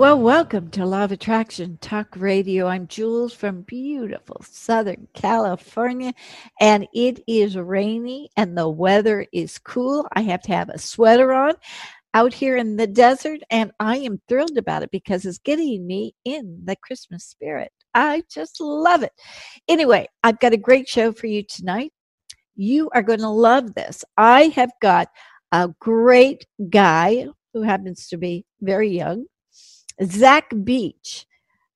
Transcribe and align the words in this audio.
Well, 0.00 0.18
welcome 0.18 0.70
to 0.70 0.86
Law 0.86 1.04
of 1.04 1.12
Attraction 1.12 1.76
Talk 1.82 2.16
Radio. 2.16 2.66
I'm 2.66 2.86
Jules 2.86 3.34
from 3.34 3.60
beautiful 3.60 4.40
Southern 4.40 5.08
California, 5.12 6.14
and 6.58 6.88
it 6.94 7.22
is 7.28 7.54
rainy 7.54 8.30
and 8.34 8.56
the 8.56 8.66
weather 8.66 9.26
is 9.30 9.58
cool. 9.58 10.08
I 10.14 10.22
have 10.22 10.40
to 10.44 10.54
have 10.54 10.70
a 10.70 10.78
sweater 10.78 11.34
on 11.34 11.52
out 12.14 12.32
here 12.32 12.56
in 12.56 12.78
the 12.78 12.86
desert, 12.86 13.40
and 13.50 13.72
I 13.78 13.98
am 13.98 14.22
thrilled 14.26 14.56
about 14.56 14.82
it 14.82 14.90
because 14.90 15.26
it's 15.26 15.36
getting 15.36 15.86
me 15.86 16.14
in 16.24 16.62
the 16.64 16.76
Christmas 16.76 17.26
spirit. 17.26 17.70
I 17.92 18.22
just 18.30 18.58
love 18.58 19.02
it. 19.02 19.12
Anyway, 19.68 20.08
I've 20.22 20.40
got 20.40 20.54
a 20.54 20.56
great 20.56 20.88
show 20.88 21.12
for 21.12 21.26
you 21.26 21.42
tonight. 21.42 21.92
You 22.56 22.88
are 22.94 23.02
going 23.02 23.20
to 23.20 23.28
love 23.28 23.74
this. 23.74 24.02
I 24.16 24.44
have 24.54 24.72
got 24.80 25.08
a 25.52 25.68
great 25.78 26.46
guy 26.70 27.26
who 27.52 27.60
happens 27.60 28.08
to 28.08 28.16
be 28.16 28.46
very 28.62 28.88
young 28.88 29.26
Zach 30.04 30.52
Beach 30.64 31.26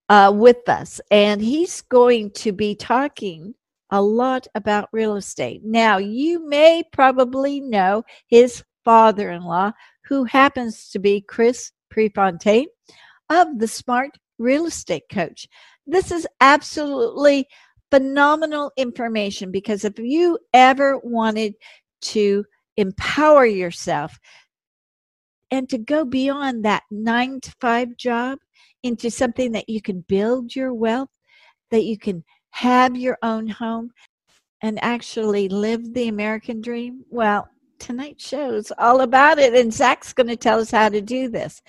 uh, 0.09 0.33
with 0.35 0.69
us, 0.69 1.01
and 1.11 1.41
he's 1.41 1.81
going 1.83 2.31
to 2.33 2.53
be 2.53 2.75
talking 2.75 3.55
a 3.91 4.01
lot 4.01 4.47
about 4.55 4.89
real 4.93 5.17
estate. 5.17 5.63
Now, 5.65 5.99
you 5.99 6.47
may 6.49 6.83
probably 6.93 7.61
know 7.61 8.05
his 8.27 8.65
father 8.85 9.31
in 9.31 9.43
law, 9.43 9.73
who 10.05 10.25
happens 10.25 10.91
to 10.91 10.99
be 10.99 11.21
Chris 11.21 11.73
Prefontaine 11.91 12.67
of 13.31 13.59
the 13.59 13.69
Smart 13.69 14.11
Real 14.39 14.67
Estate 14.67 15.05
Coach. 15.11 15.49
This 15.87 16.11
is 16.11 16.27
absolutely 16.41 17.47
phenomenal 17.91 18.73
information 18.77 19.51
because 19.51 19.85
if 19.85 19.99
you 19.99 20.39
ever 20.53 20.99
wanted 20.99 21.55
to 22.03 22.45
empower 22.77 23.47
yourself 23.47 24.19
and 25.51 25.69
to 25.69 25.79
go 25.79 26.05
beyond 26.05 26.65
that 26.65 26.83
nine 26.91 27.41
to 27.41 27.53
five 27.61 27.97
job 27.97 28.39
into 28.83 29.11
something 29.11 29.53
that 29.53 29.69
you 29.69 29.81
can 29.81 30.05
build 30.09 30.55
your 30.55 30.75
wealth, 30.75 31.11
that 31.71 31.85
you 31.85 31.99
can 31.99 32.25
have 32.51 32.97
your 32.97 33.19
own 33.23 33.49
home 33.49 33.91
and 34.63 34.79
actually 34.83 35.49
live 35.49 35.95
the 35.95 36.09
American 36.09 36.61
dream? 36.61 37.05
Well, 37.11 37.49
tonight's 37.79 38.27
show 38.27 38.55
is 38.55 38.73
all 38.79 39.03
about 39.03 39.39
it, 39.39 39.55
and 39.55 39.73
Zach's 39.73 40.13
going 40.13 40.29
to 40.29 40.37
tell 40.37 40.61
us 40.61 40.71
how 40.71 40.89
to 40.89 41.01
do 41.01 41.29
this. 41.29 41.63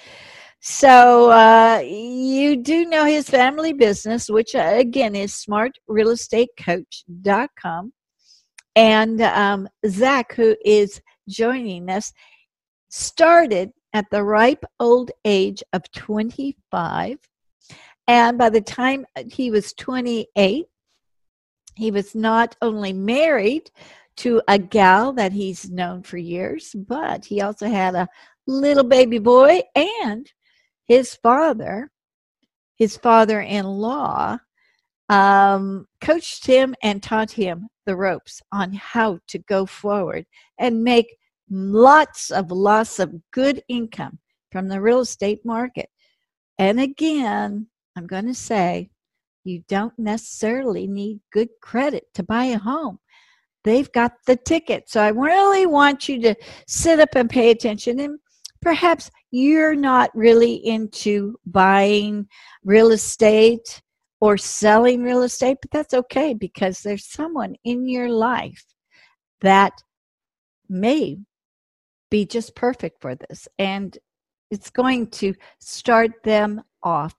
So, 0.62 1.30
uh, 1.30 1.82
you 1.86 2.56
do 2.56 2.86
know 2.86 3.06
his 3.06 3.30
family 3.30 3.74
business, 3.74 4.30
which 4.30 4.56
uh, 4.56 4.74
again 4.76 5.16
is 5.16 5.34
smartrealestatecoach.com. 5.34 7.94
And 8.76 9.22
um, 9.22 9.70
Zach, 9.88 10.34
who 10.34 10.56
is 10.66 11.00
joining 11.30 11.90
us, 11.90 12.12
started 12.96 13.72
at 13.94 14.10
the 14.10 14.24
ripe 14.24 14.64
old 14.80 15.12
age 15.26 15.62
of 15.74 15.92
25. 15.92 17.18
And 18.08 18.38
by 18.38 18.50
the 18.50 18.62
time 18.62 19.06
he 19.30 19.52
was 19.52 19.74
28, 19.74 20.66
he 21.76 21.92
was 21.92 22.16
not 22.16 22.56
only 22.62 22.94
married 22.94 23.70
to 24.18 24.42
a 24.48 24.58
gal 24.58 25.12
that 25.14 25.34
he's 25.34 25.70
known 25.70 26.04
for 26.04 26.18
years, 26.18 26.74
but 26.74 27.26
he 27.26 27.42
also 27.42 27.68
had 27.68 27.96
a 27.96 28.08
little 28.48 28.86
baby 28.86 29.20
boy 29.20 29.62
and 29.76 30.32
his 30.86 31.16
father, 31.16 31.92
his 32.78 32.96
father 32.96 33.42
in 33.42 33.66
law, 33.66 34.38
um, 35.10 35.86
coached 36.00 36.48
him 36.48 36.74
and 36.82 37.04
taught 37.04 37.32
him 37.32 37.68
the 37.86 37.96
ropes 37.96 38.42
on 38.54 38.72
how 38.72 39.20
to 39.28 39.40
go 39.40 39.66
forward 39.66 40.26
and 40.58 40.84
make 40.84 41.18
lots 41.50 42.32
of 42.32 42.52
lots 42.52 43.00
of 43.00 43.14
good 43.32 43.62
income 43.68 44.20
from 44.52 44.68
the 44.68 44.82
real 44.82 45.02
estate 45.02 45.46
market. 45.46 45.90
And 46.58 46.80
again, 46.80 47.68
I'm 47.96 48.08
going 48.08 48.26
to 48.28 48.34
say 48.34 48.90
you 49.44 49.64
don't 49.68 49.98
necessarily 49.98 50.88
need 50.88 51.20
good 51.32 51.50
credit 51.62 52.06
to 52.16 52.24
buy 52.24 52.46
a 52.46 52.58
home. 52.58 53.00
They've 53.64 53.92
got 53.92 54.14
the 54.28 54.36
ticket. 54.36 54.90
So 54.90 55.02
I 55.02 55.10
really 55.10 55.66
want 55.66 56.08
you 56.08 56.22
to 56.22 56.36
sit 56.68 57.00
up 57.00 57.16
and 57.16 57.30
pay 57.30 57.52
attention. 57.52 58.00
And 58.00 58.20
perhaps 58.62 59.10
you're 59.32 59.76
not 59.76 60.10
really 60.16 60.56
into 60.66 61.38
buying 61.46 62.28
real 62.64 62.92
estate 62.92 63.82
or 64.22 64.38
selling 64.38 65.04
real 65.04 65.24
estate, 65.24 65.58
but 65.62 65.72
that's 65.72 65.94
okay 65.94 66.34
because 66.34 66.80
there's 66.80 67.06
someone 67.06 67.56
in 67.64 67.88
your 67.88 68.10
life 68.10 68.64
that 69.42 69.74
may 70.70 71.18
be 72.16 72.26
just 72.26 72.56
perfect 72.56 73.02
for 73.02 73.14
this. 73.14 73.46
And 73.60 73.98
it's 74.50 74.70
going 74.70 75.08
to 75.08 75.34
start 75.60 76.12
them 76.24 76.62
off 76.82 77.14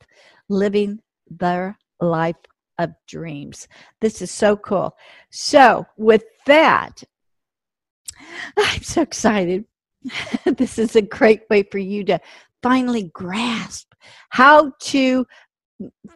living 0.48 1.00
their 1.28 1.78
life 2.00 2.36
of 2.78 2.92
dreams. 3.06 3.68
This 4.00 4.22
is 4.22 4.30
so 4.30 4.56
cool. 4.56 4.96
So, 5.30 5.84
with 5.98 6.24
that, 6.46 7.02
I'm 8.56 8.82
so 8.82 9.02
excited. 9.02 9.66
this 10.56 10.78
is 10.78 10.96
a 10.96 11.02
great 11.02 11.42
way 11.50 11.62
for 11.64 11.78
you 11.78 12.02
to 12.04 12.18
finally 12.62 13.10
grasp 13.12 13.92
how 14.30 14.72
to 14.80 15.26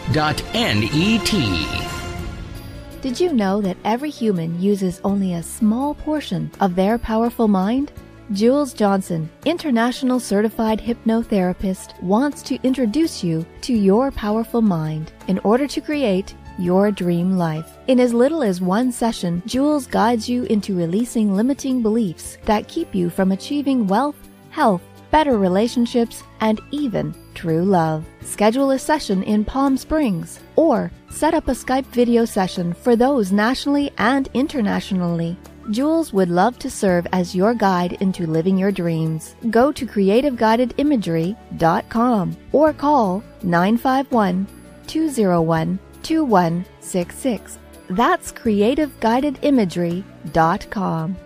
did 3.01 3.19
you 3.19 3.33
know 3.33 3.59
that 3.61 3.77
every 3.83 4.09
human 4.09 4.61
uses 4.61 5.01
only 5.03 5.33
a 5.33 5.43
small 5.43 5.95
portion 5.95 6.51
of 6.59 6.75
their 6.75 6.97
powerful 6.97 7.47
mind? 7.47 7.91
Jules 8.31 8.73
Johnson, 8.73 9.29
international 9.45 10.19
certified 10.19 10.79
hypnotherapist, 10.79 12.01
wants 12.03 12.43
to 12.43 12.59
introduce 12.63 13.23
you 13.23 13.45
to 13.61 13.73
your 13.73 14.11
powerful 14.11 14.61
mind 14.61 15.11
in 15.27 15.39
order 15.39 15.67
to 15.67 15.81
create 15.81 16.35
your 16.59 16.91
dream 16.91 17.37
life. 17.37 17.77
In 17.87 17.99
as 17.99 18.13
little 18.13 18.43
as 18.43 18.61
one 18.61 18.91
session, 18.91 19.41
Jules 19.47 19.87
guides 19.87 20.29
you 20.29 20.43
into 20.43 20.75
releasing 20.75 21.35
limiting 21.35 21.81
beliefs 21.81 22.37
that 22.45 22.67
keep 22.67 22.93
you 22.93 23.09
from 23.09 23.31
achieving 23.31 23.87
wealth, 23.87 24.17
health, 24.51 24.83
better 25.09 25.37
relationships, 25.37 26.23
and 26.41 26.61
even 26.71 27.13
true 27.35 27.63
love. 27.63 28.03
Schedule 28.21 28.71
a 28.71 28.79
session 28.79 29.21
in 29.23 29.45
Palm 29.45 29.77
Springs 29.77 30.39
or 30.55 30.91
set 31.09 31.33
up 31.33 31.47
a 31.47 31.51
Skype 31.51 31.85
video 31.87 32.25
session 32.25 32.73
for 32.73 32.95
those 32.95 33.31
nationally 33.31 33.91
and 33.97 34.29
internationally. 34.33 35.37
Jules 35.71 36.13
would 36.13 36.29
love 36.29 36.59
to 36.59 36.69
serve 36.69 37.07
as 37.11 37.35
your 37.35 37.53
guide 37.53 37.93
into 38.01 38.25
living 38.27 38.57
your 38.57 38.71
dreams. 38.71 39.35
Go 39.49 39.71
to 39.71 39.85
creativeguidedimagery.com 39.85 42.37
or 42.51 42.73
call 42.73 43.23
951 43.43 44.47
201 44.87 45.79
2166. 46.03 47.59
That's 47.89 48.31
creativeguidedimagery.com. 48.31 51.17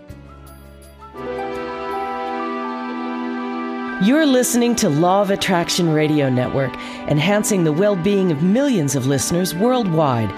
You're 4.02 4.24
listening 4.24 4.76
to 4.76 4.88
Law 4.88 5.20
of 5.20 5.30
Attraction 5.30 5.90
Radio 5.90 6.30
Network, 6.30 6.74
enhancing 7.08 7.64
the 7.64 7.72
well 7.72 7.96
being 7.96 8.32
of 8.32 8.42
millions 8.42 8.96
of 8.96 9.06
listeners 9.06 9.54
worldwide. 9.54 10.30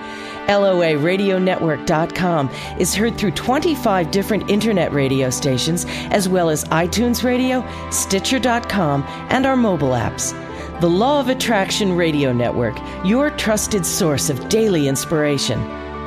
LOARadionetwork.com 0.49 2.50
is 2.81 2.93
heard 2.93 3.17
through 3.17 3.31
25 3.31 4.11
different 4.11 4.50
internet 4.50 4.93
radio 4.93 5.31
stations, 5.31 5.87
as 6.11 6.29
well 6.29 6.50
as 6.50 6.64
iTunes 6.64 7.23
Radio, 7.23 7.64
Stitcher.com, 7.91 9.05
and 9.31 9.47
our 9.47 9.56
mobile 9.56 9.91
apps. 9.91 10.32
The 10.81 10.91
Law 10.91 11.20
of 11.20 11.29
Attraction 11.29 11.94
Radio 11.94 12.32
Network, 12.32 12.76
your 13.05 13.31
trusted 13.31 13.87
source 13.87 14.29
of 14.29 14.49
daily 14.49 14.88
inspiration 14.88 15.61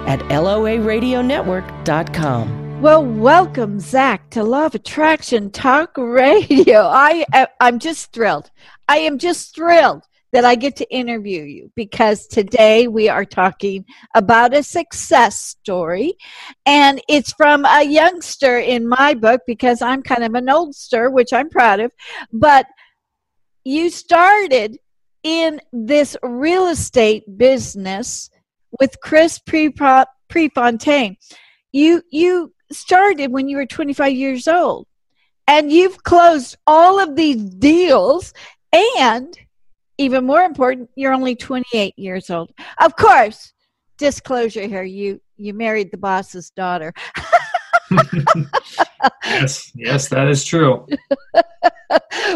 at 0.05 0.19
LOARadionetwork.com. 0.23 2.64
Well, 2.85 3.03
welcome, 3.03 3.79
Zach, 3.79 4.29
to 4.29 4.43
Law 4.43 4.67
of 4.67 4.75
Attraction 4.75 5.49
Talk 5.49 5.97
Radio. 5.97 6.81
I, 6.81 7.25
I'm 7.59 7.79
just 7.79 8.13
thrilled. 8.13 8.51
I 8.87 8.97
am 8.97 9.17
just 9.17 9.55
thrilled 9.55 10.03
that 10.33 10.45
I 10.45 10.53
get 10.53 10.75
to 10.75 10.93
interview 10.93 11.41
you 11.41 11.71
because 11.75 12.27
today 12.27 12.87
we 12.87 13.09
are 13.09 13.25
talking 13.25 13.85
about 14.13 14.53
a 14.53 14.61
success 14.61 15.41
story. 15.41 16.13
And 16.67 17.01
it's 17.09 17.33
from 17.33 17.65
a 17.65 17.83
youngster 17.83 18.59
in 18.59 18.87
my 18.87 19.15
book 19.15 19.41
because 19.47 19.81
I'm 19.81 20.03
kind 20.03 20.23
of 20.23 20.35
an 20.35 20.45
oldster, 20.45 21.11
which 21.11 21.33
I'm 21.33 21.49
proud 21.49 21.79
of. 21.79 21.91
But 22.31 22.67
you 23.63 23.89
started 23.89 24.77
in 25.23 25.59
this 25.73 26.15
real 26.21 26.67
estate 26.67 27.23
business 27.35 28.29
with 28.79 29.01
Chris 29.01 29.39
Prefontaine. 29.39 31.17
You, 31.71 32.03
you 32.11 32.53
started 32.71 33.31
when 33.31 33.47
you 33.47 33.57
were 33.57 33.65
25 33.65 34.13
years 34.13 34.47
old. 34.47 34.87
And 35.47 35.71
you've 35.71 36.01
closed 36.03 36.57
all 36.65 36.99
of 36.99 37.15
these 37.15 37.43
deals 37.43 38.33
and 38.73 39.37
even 39.97 40.25
more 40.25 40.41
important 40.41 40.89
you're 40.95 41.13
only 41.13 41.35
28 41.35 41.93
years 41.97 42.29
old. 42.29 42.51
Of 42.79 42.95
course 42.95 43.53
disclosure 43.97 44.67
here 44.67 44.83
you 44.83 45.21
you 45.37 45.53
married 45.53 45.91
the 45.91 45.97
boss's 45.97 46.49
daughter. 46.51 46.93
Yes 49.23 49.71
yes 49.75 50.09
that 50.09 50.27
is 50.27 50.43
true. 50.43 50.87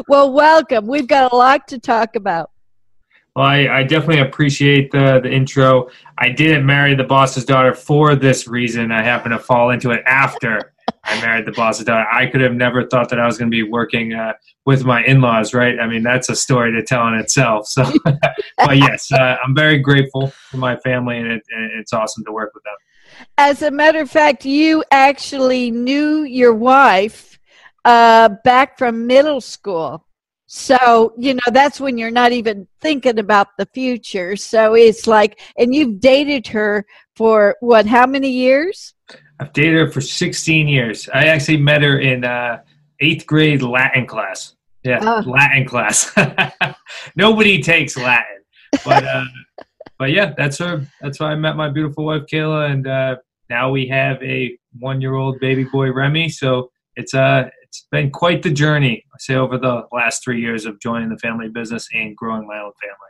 Well 0.08 0.32
welcome. 0.32 0.86
We've 0.86 1.08
got 1.08 1.32
a 1.32 1.36
lot 1.36 1.68
to 1.70 1.80
talk 1.80 2.16
about 2.16 2.52
well, 3.40 3.48
I, 3.48 3.70
I, 3.70 3.84
definitely 3.84 4.20
appreciate 4.20 4.92
the, 4.92 5.22
the 5.24 5.32
intro. 5.32 5.88
I 6.18 6.28
didn't 6.28 6.66
marry 6.66 6.94
the 6.94 7.06
boss's 7.06 7.46
daughter 7.46 7.74
for 7.74 8.14
this 8.14 8.50
reason. 8.50 8.92
I 8.92 9.02
happened 9.02 9.32
to 9.32 9.40
fall 9.40 9.70
into 9.70 9.92
it 9.92 10.04
after 10.06 10.74
I 11.06 11.22
married 11.22 11.46
the 11.46 11.54
boss's 11.54 11.86
daughter. 11.86 12.06
I 12.12 12.26
could 12.26 12.42
have 12.42 12.54
never 12.54 12.86
thought 12.86 13.08
that 13.08 13.18
I 13.18 13.26
was 13.26 13.38
going 13.38 13.50
to 13.50 13.56
be 13.56 13.64
working 13.64 14.14
uh, 14.14 14.34
with 14.66 14.84
my 14.84 15.06
in 15.06 15.22
laws, 15.22 15.54
right? 15.54 15.80
I 15.80 15.88
mean, 15.88 16.04
that's 16.04 16.28
a 16.28 16.36
story 16.36 16.74
to 16.74 16.84
tell 16.84 17.08
in 17.08 17.14
itself. 17.14 17.68
So, 17.68 17.90
but 18.04 18.76
yes, 18.76 19.10
uh, 19.10 19.38
I'm 19.42 19.56
very 19.56 19.78
grateful 19.78 20.28
for 20.28 20.58
my 20.58 20.76
family, 20.76 21.18
and, 21.18 21.32
it, 21.32 21.42
it's 21.48 21.94
awesome 21.94 22.26
to 22.26 22.34
work 22.34 22.54
with 22.54 22.64
them. 22.66 23.26
As 23.38 23.62
a 23.62 23.72
matter 23.72 24.02
of 24.02 24.12
fact, 24.12 24.44
you 24.44 24.84
actually 24.92 25.72
knew 25.72 26.24
your 26.24 26.54
wife 26.54 27.40
uh, 27.86 28.28
back 28.44 28.78
from 28.78 29.08
middle 29.08 29.40
school. 29.40 30.06
So, 30.52 31.14
you 31.16 31.36
know, 31.36 31.52
that's 31.52 31.80
when 31.80 32.00
you're 32.00 32.10
not 32.10 32.32
even 32.32 32.68
thinking 32.82 33.20
about 33.20 33.56
the 33.60 33.68
future. 33.68 34.36
So 34.36 34.74
it's 34.74 35.06
like, 35.06 35.40
and 35.60 35.76
you've 35.76 36.00
dated 36.00 36.48
her 36.48 36.88
for 37.16 37.56
what, 37.60 37.86
how 37.86 38.08
many 38.08 38.32
years? 38.32 38.96
I've 39.40 39.54
dated 39.54 39.76
her 39.76 39.92
for 39.92 40.02
16 40.02 40.68
years. 40.68 41.08
I 41.14 41.26
actually 41.26 41.58
met 41.58 41.84
her 41.84 42.00
in 42.00 42.26
uh, 42.26 42.64
eighth 43.00 43.28
grade 43.28 43.62
Latin 43.62 44.08
class. 44.08 44.56
Yeah, 44.84 44.98
oh. 45.04 45.30
Latin 45.30 45.68
class. 45.68 46.18
Nobody 47.16 47.62
takes 47.62 47.96
Latin. 47.96 48.40
But, 48.84 49.06
uh, 49.06 49.26
but 50.00 50.10
yeah, 50.10 50.34
that's 50.36 50.58
her. 50.58 50.84
That's 51.00 51.20
why 51.20 51.28
I 51.28 51.36
met 51.36 51.58
my 51.58 51.70
beautiful 51.70 52.06
wife, 52.06 52.24
Kayla. 52.24 52.72
And 52.72 52.88
uh, 52.88 53.18
now 53.52 53.70
we 53.70 53.88
have 53.90 54.18
a 54.24 54.58
one 54.80 55.00
year 55.00 55.14
old 55.14 55.40
baby 55.40 55.66
boy, 55.66 55.92
Remy. 55.92 56.30
So 56.30 56.72
it's, 56.96 57.14
uh, 57.14 57.52
it's 57.62 57.86
been 57.92 58.10
quite 58.10 58.42
the 58.42 58.50
journey, 58.50 59.06
say, 59.20 59.36
over 59.36 59.58
the 59.58 59.88
last 59.92 60.24
three 60.24 60.42
years 60.42 60.66
of 60.66 60.80
joining 60.80 61.10
the 61.10 61.18
family 61.18 61.50
business 61.50 61.88
and 61.94 62.16
growing 62.16 62.48
my 62.48 62.60
own 62.60 62.72
family. 62.82 63.10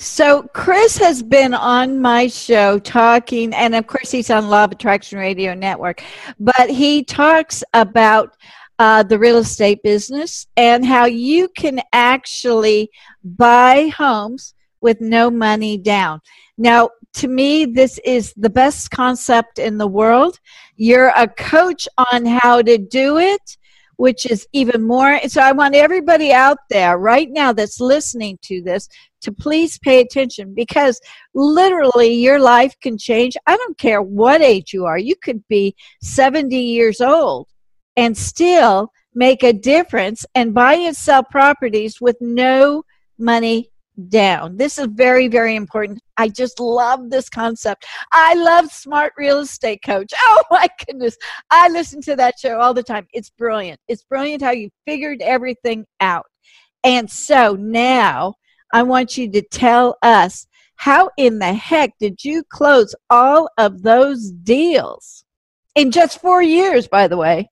So, 0.00 0.42
Chris 0.54 0.96
has 0.98 1.24
been 1.24 1.54
on 1.54 2.00
my 2.00 2.28
show 2.28 2.78
talking, 2.78 3.52
and 3.52 3.74
of 3.74 3.88
course, 3.88 4.12
he's 4.12 4.30
on 4.30 4.48
Law 4.48 4.64
of 4.64 4.72
Attraction 4.72 5.18
Radio 5.18 5.54
Network, 5.54 6.02
but 6.38 6.70
he 6.70 7.02
talks 7.02 7.64
about 7.74 8.36
uh, 8.78 9.02
the 9.02 9.18
real 9.18 9.38
estate 9.38 9.82
business 9.82 10.46
and 10.56 10.86
how 10.86 11.06
you 11.06 11.48
can 11.48 11.80
actually 11.92 12.90
buy 13.24 13.88
homes 13.88 14.54
with 14.80 15.00
no 15.00 15.30
money 15.30 15.76
down. 15.76 16.20
Now, 16.56 16.90
to 17.14 17.28
me, 17.28 17.64
this 17.64 17.98
is 18.04 18.32
the 18.36 18.50
best 18.50 18.92
concept 18.92 19.58
in 19.58 19.78
the 19.78 19.88
world. 19.88 20.38
You're 20.76 21.12
a 21.16 21.26
coach 21.26 21.88
on 22.12 22.24
how 22.24 22.62
to 22.62 22.78
do 22.78 23.18
it 23.18 23.57
which 23.98 24.26
is 24.26 24.46
even 24.52 24.82
more. 24.86 25.20
So 25.26 25.42
I 25.42 25.52
want 25.52 25.74
everybody 25.74 26.32
out 26.32 26.58
there 26.70 26.98
right 26.98 27.28
now 27.30 27.52
that's 27.52 27.80
listening 27.80 28.38
to 28.42 28.62
this 28.62 28.88
to 29.22 29.32
please 29.32 29.76
pay 29.80 30.00
attention 30.00 30.54
because 30.54 31.00
literally 31.34 32.14
your 32.14 32.38
life 32.38 32.74
can 32.80 32.96
change. 32.96 33.36
I 33.46 33.56
don't 33.56 33.76
care 33.76 34.00
what 34.00 34.40
age 34.40 34.72
you 34.72 34.86
are. 34.86 34.98
You 34.98 35.16
could 35.16 35.46
be 35.48 35.74
70 36.00 36.56
years 36.56 37.00
old 37.00 37.48
and 37.96 38.16
still 38.16 38.92
make 39.16 39.42
a 39.42 39.52
difference 39.52 40.24
and 40.36 40.54
buy 40.54 40.74
and 40.74 40.96
sell 40.96 41.24
properties 41.24 42.00
with 42.00 42.16
no 42.20 42.84
money 43.18 43.68
down. 44.08 44.56
This 44.56 44.78
is 44.78 44.86
very, 44.86 45.28
very 45.28 45.56
important. 45.56 46.00
I 46.16 46.28
just 46.28 46.60
love 46.60 47.10
this 47.10 47.28
concept. 47.28 47.86
I 48.12 48.34
love 48.34 48.70
Smart 48.70 49.12
Real 49.16 49.40
Estate 49.40 49.82
Coach. 49.84 50.12
Oh 50.30 50.42
my 50.50 50.68
goodness. 50.86 51.16
I 51.50 51.68
listen 51.68 52.00
to 52.02 52.16
that 52.16 52.38
show 52.38 52.58
all 52.58 52.74
the 52.74 52.82
time. 52.82 53.06
It's 53.12 53.30
brilliant. 53.30 53.80
It's 53.88 54.04
brilliant 54.04 54.42
how 54.42 54.50
you 54.50 54.70
figured 54.86 55.20
everything 55.22 55.84
out. 56.00 56.26
And 56.84 57.10
so 57.10 57.54
now 57.54 58.34
I 58.72 58.82
want 58.82 59.16
you 59.16 59.30
to 59.32 59.42
tell 59.42 59.96
us 60.02 60.46
how 60.76 61.10
in 61.16 61.38
the 61.38 61.52
heck 61.52 61.92
did 61.98 62.24
you 62.24 62.44
close 62.50 62.94
all 63.10 63.48
of 63.58 63.82
those 63.82 64.30
deals 64.30 65.24
in 65.74 65.90
just 65.90 66.20
four 66.20 66.42
years, 66.42 66.86
by 66.86 67.08
the 67.08 67.16
way? 67.16 67.50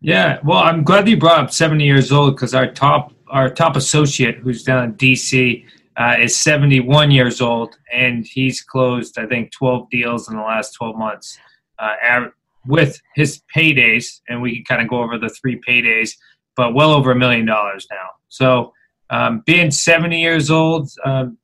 Yeah, 0.00 0.38
well, 0.44 0.58
I'm 0.58 0.84
glad 0.84 1.08
you 1.08 1.16
brought 1.16 1.44
up 1.44 1.52
70 1.52 1.84
years 1.84 2.12
old 2.12 2.36
because 2.36 2.54
our 2.54 2.70
top 2.70 3.12
our 3.28 3.50
top 3.50 3.76
associate, 3.76 4.36
who's 4.38 4.62
down 4.62 4.84
in 4.84 4.94
DC, 4.94 5.64
uh, 5.96 6.16
is 6.20 6.36
71 6.36 7.10
years 7.10 7.40
old, 7.40 7.76
and 7.92 8.26
he's 8.26 8.62
closed, 8.62 9.18
I 9.18 9.26
think, 9.26 9.52
12 9.52 9.88
deals 9.90 10.28
in 10.28 10.36
the 10.36 10.42
last 10.42 10.72
12 10.72 10.96
months 10.96 11.38
uh, 11.78 12.26
with 12.66 13.00
his 13.14 13.42
paydays, 13.54 14.20
and 14.28 14.42
we 14.42 14.56
can 14.56 14.64
kind 14.64 14.82
of 14.82 14.88
go 14.88 15.02
over 15.02 15.18
the 15.18 15.28
three 15.28 15.60
paydays, 15.66 16.10
but 16.56 16.74
well 16.74 16.92
over 16.92 17.12
a 17.12 17.16
million 17.16 17.46
dollars 17.46 17.86
now. 17.90 18.08
So, 18.28 18.72
um, 19.08 19.42
being 19.46 19.70
70 19.70 20.20
years 20.20 20.50
old, 20.50 20.90
um, 21.04 21.38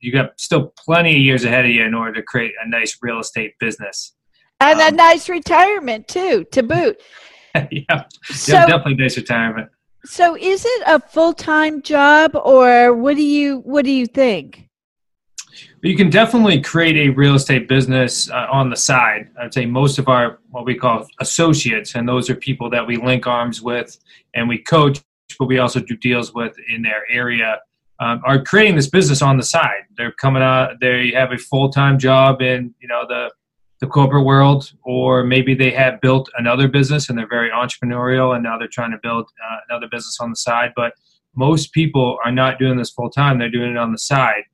you 0.00 0.12
got 0.12 0.38
still 0.38 0.72
plenty 0.78 1.12
of 1.12 1.22
years 1.22 1.44
ahead 1.44 1.64
of 1.64 1.70
you 1.70 1.82
in 1.82 1.94
order 1.94 2.12
to 2.14 2.22
create 2.22 2.52
a 2.62 2.68
nice 2.68 2.98
real 3.00 3.18
estate 3.18 3.54
business. 3.58 4.12
And 4.60 4.80
um, 4.80 4.88
a 4.88 4.96
nice 4.96 5.28
retirement, 5.28 6.08
too, 6.08 6.44
to 6.52 6.62
boot. 6.62 7.00
yeah, 7.70 8.04
so, 8.24 8.52
yeah, 8.52 8.66
definitely 8.66 8.96
nice 8.96 9.16
retirement. 9.16 9.70
So 10.06 10.36
is 10.36 10.64
it 10.64 10.82
a 10.86 11.00
full-time 11.00 11.82
job 11.82 12.36
or 12.36 12.94
what 12.94 13.16
do 13.16 13.22
you 13.22 13.58
what 13.58 13.84
do 13.84 13.90
you 13.90 14.06
think? 14.06 14.68
You 15.82 15.96
can 15.96 16.10
definitely 16.10 16.60
create 16.60 16.96
a 16.96 17.10
real 17.10 17.34
estate 17.34 17.68
business 17.68 18.30
uh, 18.30 18.46
on 18.50 18.70
the 18.70 18.76
side. 18.76 19.30
I'd 19.40 19.52
say 19.52 19.66
most 19.66 19.98
of 19.98 20.08
our 20.08 20.38
what 20.50 20.64
we 20.64 20.74
call 20.74 21.06
associates 21.20 21.96
and 21.96 22.08
those 22.08 22.30
are 22.30 22.36
people 22.36 22.70
that 22.70 22.86
we 22.86 22.96
link 22.96 23.26
arms 23.26 23.62
with 23.62 23.98
and 24.34 24.48
we 24.48 24.58
coach 24.58 25.02
but 25.38 25.46
we 25.46 25.58
also 25.58 25.80
do 25.80 25.96
deals 25.96 26.32
with 26.32 26.54
in 26.68 26.82
their 26.82 27.02
area 27.10 27.60
um, 27.98 28.20
are 28.24 28.42
creating 28.42 28.76
this 28.76 28.88
business 28.88 29.22
on 29.22 29.36
the 29.36 29.42
side. 29.42 29.84
They're 29.96 30.12
coming 30.12 30.42
out 30.42 30.74
they 30.80 31.10
have 31.12 31.32
a 31.32 31.38
full-time 31.38 31.98
job 31.98 32.42
in, 32.42 32.74
you 32.80 32.88
know, 32.88 33.04
the 33.08 33.30
the 33.80 33.86
corporate 33.86 34.24
world, 34.24 34.72
or 34.84 35.22
maybe 35.22 35.54
they 35.54 35.70
have 35.70 36.00
built 36.00 36.30
another 36.38 36.66
business 36.68 37.08
and 37.08 37.18
they're 37.18 37.28
very 37.28 37.50
entrepreneurial 37.50 38.34
and 38.34 38.42
now 38.42 38.58
they're 38.58 38.68
trying 38.68 38.92
to 38.92 38.98
build 39.02 39.28
uh, 39.50 39.56
another 39.68 39.86
business 39.90 40.18
on 40.20 40.30
the 40.30 40.36
side. 40.36 40.72
But 40.74 40.94
most 41.34 41.72
people 41.72 42.18
are 42.24 42.32
not 42.32 42.58
doing 42.58 42.78
this 42.78 42.90
full 42.90 43.10
time, 43.10 43.38
they're 43.38 43.50
doing 43.50 43.72
it 43.72 43.76
on 43.76 43.92
the 43.92 43.98
side. 43.98 44.44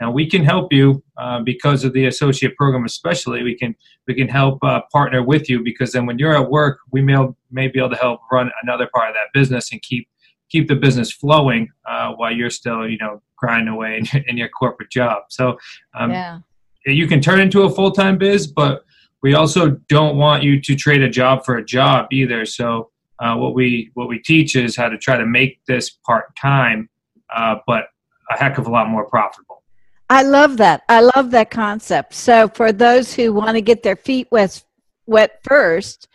Now 0.00 0.10
we 0.10 0.28
can 0.28 0.42
help 0.42 0.72
you 0.72 1.02
uh, 1.18 1.40
because 1.42 1.84
of 1.84 1.92
the 1.92 2.06
associate 2.06 2.56
program, 2.56 2.86
especially. 2.86 3.42
We 3.42 3.54
can 3.54 3.74
we 4.06 4.14
can 4.14 4.28
help 4.28 4.64
uh, 4.64 4.80
partner 4.90 5.22
with 5.22 5.50
you 5.50 5.62
because 5.62 5.92
then 5.92 6.06
when 6.06 6.18
you're 6.18 6.34
at 6.34 6.50
work, 6.50 6.78
we 6.90 7.02
may 7.02 7.18
may 7.50 7.68
be 7.68 7.78
able 7.78 7.90
to 7.90 7.96
help 7.96 8.20
run 8.32 8.50
another 8.62 8.88
part 8.94 9.10
of 9.10 9.14
that 9.14 9.28
business 9.38 9.70
and 9.72 9.82
keep 9.82 10.08
keep 10.48 10.68
the 10.68 10.74
business 10.74 11.12
flowing 11.12 11.68
uh, 11.86 12.12
while 12.14 12.32
you're 12.32 12.48
still 12.48 12.88
you 12.88 12.96
know 12.96 13.20
grinding 13.36 13.68
away 13.68 13.98
in, 13.98 14.24
in 14.28 14.38
your 14.38 14.48
corporate 14.48 14.90
job. 14.90 15.24
So 15.28 15.58
um, 15.94 16.10
yeah. 16.10 16.38
You 16.86 17.06
can 17.06 17.20
turn 17.20 17.40
into 17.40 17.62
a 17.62 17.70
full 17.70 17.90
time 17.90 18.18
biz, 18.18 18.46
but 18.46 18.84
we 19.22 19.34
also 19.34 19.70
don't 19.88 20.16
want 20.16 20.42
you 20.42 20.60
to 20.60 20.74
trade 20.74 21.02
a 21.02 21.08
job 21.08 21.44
for 21.44 21.56
a 21.56 21.64
job 21.64 22.06
either. 22.10 22.44
So 22.44 22.90
uh, 23.18 23.36
what 23.36 23.54
we 23.54 23.90
what 23.94 24.08
we 24.08 24.18
teach 24.18 24.56
is 24.56 24.76
how 24.76 24.88
to 24.88 24.96
try 24.96 25.16
to 25.16 25.26
make 25.26 25.60
this 25.66 25.90
part 25.90 26.34
time, 26.36 26.88
uh, 27.34 27.56
but 27.66 27.84
a 28.30 28.38
heck 28.38 28.58
of 28.58 28.66
a 28.66 28.70
lot 28.70 28.88
more 28.88 29.04
profitable. 29.04 29.62
I 30.08 30.22
love 30.22 30.56
that. 30.56 30.82
I 30.88 31.02
love 31.14 31.30
that 31.30 31.50
concept. 31.50 32.14
So 32.14 32.48
for 32.48 32.72
those 32.72 33.14
who 33.14 33.32
want 33.32 33.54
to 33.54 33.60
get 33.60 33.82
their 33.82 33.96
feet 33.96 34.26
wet, 34.32 34.62
wet 35.06 35.38
first, 35.44 36.08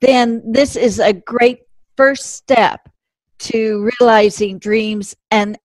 then 0.00 0.42
this 0.52 0.76
is 0.76 1.00
a 1.00 1.12
great 1.12 1.62
first 1.96 2.36
step 2.36 2.88
to 3.40 3.90
realizing 3.98 4.58
dreams 4.58 5.16
and 5.30 5.58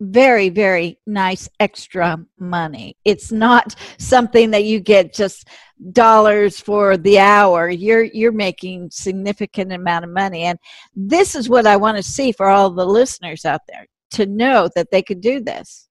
very 0.00 0.48
very 0.48 0.98
nice 1.06 1.48
extra 1.60 2.18
money. 2.38 2.96
It's 3.04 3.30
not 3.30 3.74
something 3.98 4.50
that 4.50 4.64
you 4.64 4.80
get 4.80 5.14
just 5.14 5.48
dollars 5.92 6.60
for 6.60 6.96
the 6.96 7.18
hour. 7.18 7.68
You're 7.68 8.04
you're 8.04 8.32
making 8.32 8.90
significant 8.90 9.72
amount 9.72 10.04
of 10.04 10.10
money. 10.10 10.42
And 10.42 10.58
this 10.94 11.34
is 11.34 11.48
what 11.48 11.66
i 11.66 11.76
want 11.76 11.96
to 11.96 12.02
see 12.02 12.32
for 12.32 12.48
all 12.48 12.70
the 12.70 12.86
listeners 12.86 13.44
out 13.44 13.62
there 13.68 13.86
to 14.12 14.26
know 14.26 14.68
that 14.74 14.90
they 14.90 15.02
could 15.02 15.20
do 15.20 15.40
this. 15.40 15.88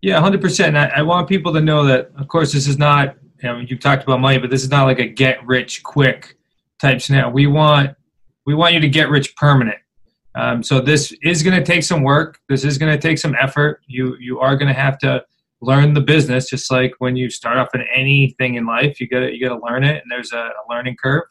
Yeah 0.00 0.20
100% 0.20 0.76
I, 0.76 0.98
I 0.98 1.02
want 1.02 1.28
people 1.28 1.52
to 1.54 1.60
know 1.60 1.84
that 1.84 2.10
of 2.18 2.28
course 2.28 2.52
this 2.52 2.66
is 2.66 2.78
not 2.78 3.16
you 3.42 3.48
know, 3.48 3.58
you've 3.58 3.80
talked 3.80 4.02
about 4.02 4.20
money 4.20 4.38
but 4.38 4.50
this 4.50 4.62
is 4.62 4.70
not 4.70 4.84
like 4.84 4.98
a 4.98 5.06
get 5.06 5.44
rich 5.46 5.82
quick 5.82 6.36
type 6.80 7.00
scenario. 7.00 7.30
We 7.30 7.46
want 7.46 7.96
we 8.46 8.54
want 8.54 8.74
you 8.74 8.80
to 8.80 8.88
get 8.88 9.08
rich 9.08 9.34
permanent 9.36 9.78
um, 10.34 10.62
so 10.62 10.80
this 10.80 11.14
is 11.22 11.42
going 11.42 11.56
to 11.56 11.64
take 11.64 11.82
some 11.82 12.02
work. 12.02 12.40
This 12.48 12.64
is 12.64 12.78
going 12.78 12.92
to 12.92 13.00
take 13.00 13.18
some 13.18 13.36
effort. 13.40 13.80
You 13.86 14.16
you 14.18 14.40
are 14.40 14.56
going 14.56 14.72
to 14.72 14.78
have 14.78 14.98
to 14.98 15.24
learn 15.60 15.94
the 15.94 16.00
business, 16.00 16.50
just 16.50 16.70
like 16.70 16.92
when 16.98 17.16
you 17.16 17.30
start 17.30 17.56
off 17.56 17.74
in 17.74 17.84
anything 17.94 18.56
in 18.56 18.66
life. 18.66 19.00
You 19.00 19.08
got 19.08 19.20
to 19.20 19.32
you 19.32 19.46
got 19.46 19.54
to 19.56 19.64
learn 19.64 19.84
it, 19.84 20.02
and 20.02 20.10
there's 20.10 20.32
a, 20.32 20.38
a 20.38 20.64
learning 20.68 20.96
curve. 21.02 21.24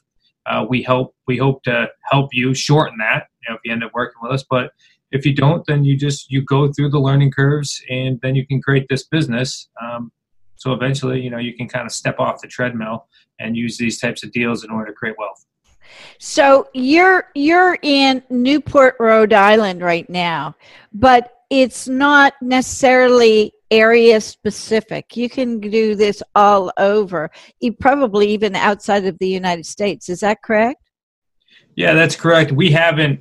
Uh, 0.45 0.65
we 0.67 0.81
hope 0.81 1.15
we 1.27 1.37
hope 1.37 1.63
to 1.63 1.89
help 2.11 2.29
you 2.33 2.53
shorten 2.53 2.97
that. 2.99 3.27
You 3.41 3.51
know, 3.51 3.55
if 3.55 3.61
you 3.65 3.71
end 3.71 3.83
up 3.83 3.91
working 3.93 4.21
with 4.21 4.31
us, 4.31 4.45
but 4.49 4.71
if 5.11 5.25
you 5.25 5.33
don't, 5.35 5.65
then 5.65 5.83
you 5.83 5.97
just 5.97 6.31
you 6.31 6.41
go 6.41 6.71
through 6.71 6.89
the 6.89 6.99
learning 6.99 7.31
curves, 7.31 7.81
and 7.89 8.19
then 8.21 8.35
you 8.35 8.47
can 8.47 8.61
create 8.61 8.87
this 8.89 9.03
business. 9.03 9.69
Um, 9.81 10.11
so 10.55 10.71
eventually, 10.71 11.19
you 11.19 11.29
know, 11.29 11.39
you 11.39 11.53
can 11.53 11.67
kind 11.67 11.85
of 11.85 11.91
step 11.91 12.19
off 12.19 12.41
the 12.41 12.47
treadmill 12.47 13.07
and 13.39 13.57
use 13.57 13.77
these 13.77 13.99
types 13.99 14.23
of 14.23 14.31
deals 14.31 14.63
in 14.63 14.71
order 14.71 14.87
to 14.87 14.93
create 14.93 15.15
wealth. 15.17 15.45
So 16.19 16.67
you're 16.73 17.29
you're 17.35 17.77
in 17.81 18.23
Newport, 18.29 18.95
Rhode 18.99 19.33
Island 19.33 19.81
right 19.81 20.09
now, 20.09 20.55
but 20.93 21.31
it's 21.49 21.87
not 21.87 22.33
necessarily 22.41 23.53
area 23.69 24.21
specific. 24.21 25.17
You 25.17 25.29
can 25.29 25.59
do 25.59 25.95
this 25.95 26.21
all 26.35 26.71
over, 26.77 27.31
probably 27.79 28.29
even 28.29 28.55
outside 28.55 29.05
of 29.05 29.17
the 29.19 29.27
United 29.27 29.65
States. 29.65 30.09
Is 30.09 30.19
that 30.21 30.41
correct? 30.43 30.81
Yeah, 31.75 31.93
that's 31.93 32.15
correct. 32.15 32.51
We 32.51 32.71
haven't 32.71 33.19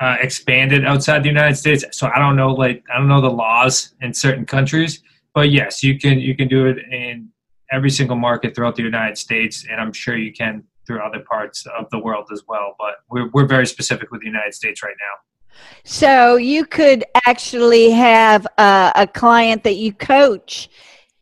uh, 0.00 0.16
expanded 0.20 0.84
outside 0.84 1.22
the 1.22 1.28
United 1.28 1.56
States, 1.56 1.84
so 1.92 2.10
I 2.14 2.18
don't 2.18 2.36
know. 2.36 2.52
Like 2.52 2.84
I 2.92 2.98
don't 2.98 3.08
know 3.08 3.20
the 3.20 3.30
laws 3.30 3.94
in 4.00 4.12
certain 4.12 4.44
countries, 4.44 5.02
but 5.34 5.50
yes, 5.50 5.82
you 5.82 5.98
can 5.98 6.20
you 6.20 6.36
can 6.36 6.48
do 6.48 6.66
it 6.66 6.78
in 6.90 7.30
every 7.72 7.90
single 7.90 8.16
market 8.16 8.54
throughout 8.54 8.76
the 8.76 8.82
United 8.82 9.16
States, 9.16 9.66
and 9.70 9.80
I'm 9.80 9.92
sure 9.92 10.16
you 10.16 10.32
can 10.32 10.64
through 10.86 11.00
other 11.00 11.20
parts 11.20 11.66
of 11.78 11.88
the 11.90 11.98
world 11.98 12.28
as 12.32 12.42
well. 12.48 12.74
But 12.78 12.96
we're, 13.10 13.28
we're 13.30 13.46
very 13.46 13.66
specific 13.66 14.10
with 14.10 14.20
the 14.20 14.26
United 14.26 14.54
States 14.54 14.82
right 14.82 14.96
now. 15.00 15.60
So 15.84 16.36
you 16.36 16.66
could 16.66 17.04
actually 17.26 17.90
have 17.90 18.46
a, 18.58 18.92
a 18.94 19.06
client 19.06 19.64
that 19.64 19.76
you 19.76 19.92
coach 19.92 20.68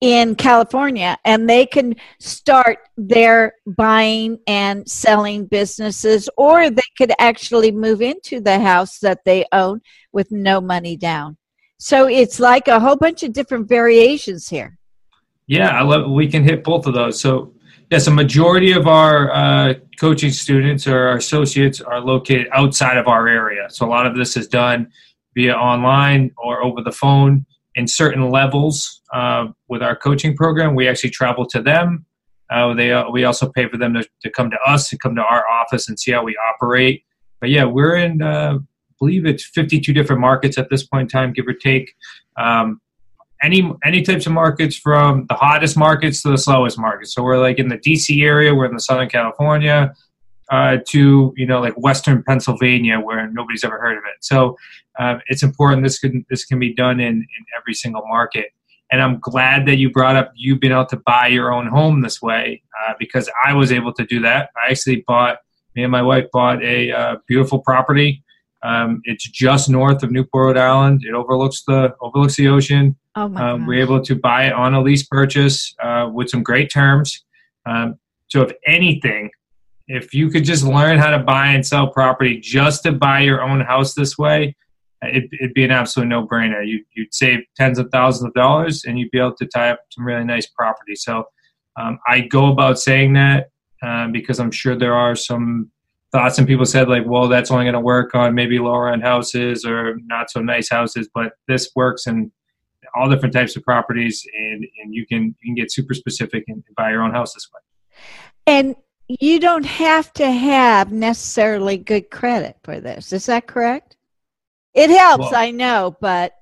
in 0.00 0.34
California 0.34 1.16
and 1.24 1.48
they 1.48 1.64
can 1.64 1.94
start 2.18 2.78
their 2.96 3.54
buying 3.66 4.38
and 4.46 4.86
selling 4.86 5.46
businesses, 5.46 6.28
or 6.36 6.68
they 6.68 6.82
could 6.98 7.12
actually 7.18 7.70
move 7.70 8.02
into 8.02 8.40
the 8.40 8.58
house 8.58 8.98
that 8.98 9.24
they 9.24 9.46
own 9.52 9.80
with 10.12 10.30
no 10.30 10.60
money 10.60 10.96
down. 10.96 11.36
So 11.78 12.06
it's 12.06 12.38
like 12.38 12.68
a 12.68 12.80
whole 12.80 12.96
bunch 12.96 13.22
of 13.22 13.32
different 13.32 13.68
variations 13.68 14.48
here. 14.48 14.78
Yeah, 15.46 15.68
I 15.68 15.82
love. 15.82 16.10
We 16.10 16.28
can 16.28 16.42
hit 16.42 16.64
both 16.64 16.86
of 16.86 16.94
those. 16.94 17.18
So 17.18 17.53
yes, 17.94 18.08
a 18.08 18.10
majority 18.10 18.72
of 18.72 18.88
our 18.88 19.30
uh, 19.30 19.74
coaching 20.00 20.32
students 20.32 20.84
or 20.88 20.98
our 20.98 21.16
associates 21.16 21.80
are 21.80 22.00
located 22.00 22.48
outside 22.50 22.96
of 22.96 23.06
our 23.06 23.28
area. 23.28 23.70
So 23.70 23.86
a 23.86 23.88
lot 23.88 24.04
of 24.04 24.16
this 24.16 24.36
is 24.36 24.48
done 24.48 24.90
via 25.36 25.54
online 25.54 26.32
or 26.36 26.60
over 26.60 26.82
the 26.82 26.90
phone. 26.90 27.46
In 27.76 27.86
certain 27.86 28.30
levels 28.30 29.00
uh, 29.12 29.46
with 29.68 29.80
our 29.80 29.94
coaching 29.94 30.34
program, 30.34 30.74
we 30.74 30.88
actually 30.88 31.10
travel 31.10 31.46
to 31.46 31.62
them. 31.62 32.04
Uh, 32.50 32.74
they 32.74 32.90
uh, 32.90 33.08
we 33.12 33.22
also 33.22 33.48
pay 33.48 33.68
for 33.68 33.76
them 33.76 33.94
to, 33.94 34.04
to 34.22 34.28
come 34.28 34.50
to 34.50 34.58
us 34.66 34.88
to 34.88 34.98
come 34.98 35.14
to 35.14 35.22
our 35.22 35.44
office 35.48 35.88
and 35.88 35.96
see 35.98 36.10
how 36.10 36.24
we 36.24 36.36
operate. 36.52 37.04
But 37.40 37.50
yeah, 37.50 37.64
we're 37.64 37.94
in 37.94 38.22
uh, 38.22 38.58
I 38.58 38.94
believe 38.98 39.24
it's 39.24 39.44
52 39.44 39.92
different 39.92 40.20
markets 40.20 40.58
at 40.58 40.68
this 40.68 40.84
point 40.84 41.02
in 41.02 41.08
time, 41.08 41.32
give 41.32 41.46
or 41.46 41.54
take. 41.54 41.94
Um, 42.36 42.80
any 43.44 43.70
any 43.84 44.02
types 44.02 44.26
of 44.26 44.32
markets 44.32 44.76
from 44.76 45.26
the 45.28 45.34
hottest 45.34 45.76
markets 45.76 46.22
to 46.22 46.30
the 46.30 46.38
slowest 46.38 46.78
markets. 46.78 47.14
So 47.14 47.22
we're 47.22 47.38
like 47.38 47.58
in 47.58 47.68
the 47.68 47.78
DC 47.78 48.22
area, 48.22 48.54
we're 48.54 48.64
in 48.64 48.74
the 48.74 48.80
Southern 48.80 49.08
California, 49.08 49.94
uh, 50.50 50.78
to 50.88 51.34
you 51.36 51.46
know 51.46 51.60
like 51.60 51.74
Western 51.74 52.22
Pennsylvania, 52.22 52.98
where 52.98 53.30
nobody's 53.30 53.64
ever 53.64 53.78
heard 53.78 53.98
of 53.98 54.04
it. 54.04 54.24
So 54.24 54.56
uh, 54.98 55.18
it's 55.28 55.42
important 55.42 55.82
this 55.82 55.98
can 55.98 56.24
this 56.30 56.44
can 56.44 56.58
be 56.58 56.72
done 56.74 57.00
in 57.00 57.16
in 57.16 57.44
every 57.56 57.74
single 57.74 58.02
market. 58.06 58.46
And 58.90 59.02
I'm 59.02 59.18
glad 59.20 59.66
that 59.66 59.76
you 59.76 59.90
brought 59.90 60.16
up 60.16 60.32
you've 60.34 60.60
been 60.60 60.72
able 60.72 60.86
to 60.86 61.00
buy 61.04 61.26
your 61.28 61.52
own 61.52 61.66
home 61.66 62.00
this 62.00 62.22
way 62.22 62.62
uh, 62.80 62.94
because 62.98 63.28
I 63.44 63.52
was 63.52 63.72
able 63.72 63.92
to 63.94 64.04
do 64.04 64.20
that. 64.20 64.50
I 64.56 64.70
actually 64.70 65.04
bought 65.06 65.38
me 65.74 65.82
and 65.82 65.92
my 65.92 66.02
wife 66.02 66.26
bought 66.32 66.62
a 66.62 66.92
uh, 66.92 67.16
beautiful 67.26 67.58
property. 67.58 68.22
Um, 68.64 69.02
it's 69.04 69.28
just 69.28 69.68
north 69.68 70.02
of 70.02 70.10
Newport, 70.10 70.56
Rhode 70.56 70.56
Island. 70.56 71.02
It 71.04 71.14
overlooks 71.14 71.62
the 71.66 71.94
overlooks 72.00 72.36
the 72.36 72.48
ocean. 72.48 72.96
Oh 73.14 73.28
my 73.28 73.50
um, 73.50 73.66
we're 73.66 73.82
able 73.82 74.02
to 74.02 74.14
buy 74.14 74.46
it 74.46 74.52
on 74.52 74.74
a 74.74 74.80
lease 74.80 75.06
purchase 75.06 75.74
uh, 75.82 76.08
with 76.12 76.30
some 76.30 76.42
great 76.42 76.72
terms. 76.72 77.24
Um, 77.66 77.96
so, 78.28 78.42
if 78.42 78.52
anything, 78.66 79.30
if 79.86 80.14
you 80.14 80.30
could 80.30 80.44
just 80.44 80.64
learn 80.64 80.98
how 80.98 81.10
to 81.10 81.18
buy 81.18 81.48
and 81.48 81.64
sell 81.64 81.88
property 81.88 82.40
just 82.40 82.82
to 82.84 82.92
buy 82.92 83.20
your 83.20 83.42
own 83.42 83.60
house 83.60 83.94
this 83.94 84.16
way, 84.16 84.56
it, 85.02 85.30
would 85.40 85.54
be 85.54 85.64
an 85.64 85.70
absolute 85.70 86.08
no 86.08 86.26
brainer. 86.26 86.66
You, 86.66 86.84
would 86.96 87.14
save 87.14 87.40
tens 87.56 87.78
of 87.78 87.90
thousands 87.92 88.28
of 88.28 88.34
dollars 88.34 88.84
and 88.84 88.98
you'd 88.98 89.10
be 89.10 89.18
able 89.18 89.36
to 89.36 89.46
tie 89.46 89.70
up 89.70 89.80
some 89.90 90.06
really 90.06 90.24
nice 90.24 90.46
property. 90.46 90.94
So, 90.96 91.24
um, 91.78 91.98
I 92.08 92.20
go 92.20 92.50
about 92.50 92.78
saying 92.78 93.12
that 93.12 93.50
um, 93.82 94.10
because 94.10 94.40
I'm 94.40 94.50
sure 94.50 94.74
there 94.74 94.94
are 94.94 95.14
some 95.14 95.70
thoughts 96.14 96.38
and 96.38 96.46
people 96.46 96.64
said 96.64 96.88
like 96.88 97.02
well 97.06 97.26
that's 97.26 97.50
only 97.50 97.64
going 97.64 97.74
to 97.74 97.80
work 97.80 98.14
on 98.14 98.34
maybe 98.34 98.58
lower 98.58 98.88
end 98.92 99.02
houses 99.02 99.64
or 99.64 99.98
not 100.04 100.30
so 100.30 100.40
nice 100.40 100.70
houses 100.70 101.08
but 101.12 101.32
this 101.48 101.70
works 101.74 102.06
in 102.06 102.30
all 102.94 103.08
different 103.08 103.34
types 103.34 103.56
of 103.56 103.62
properties, 103.62 104.26
and 104.34 104.66
and 104.82 104.94
you 104.94 105.06
can 105.06 105.34
you 105.40 105.48
can 105.48 105.54
get 105.54 105.72
super 105.72 105.94
specific 105.94 106.44
and, 106.48 106.62
buy 106.76 106.90
your 106.90 107.02
own 107.02 107.12
house 107.12 107.34
this 107.34 107.48
way. 107.52 107.60
And 108.46 108.76
you 109.08 109.38
don't 109.40 109.66
have 109.66 110.12
to 110.14 110.30
have 110.30 110.92
necessarily 110.92 111.76
good 111.76 112.10
credit 112.10 112.56
for 112.62 112.80
this. 112.80 113.12
Is 113.12 113.26
that 113.26 113.46
correct? 113.46 113.96
It 114.72 114.90
helps, 114.90 115.30
well, 115.30 115.36
I 115.36 115.50
know, 115.50 115.96
but 116.00 116.34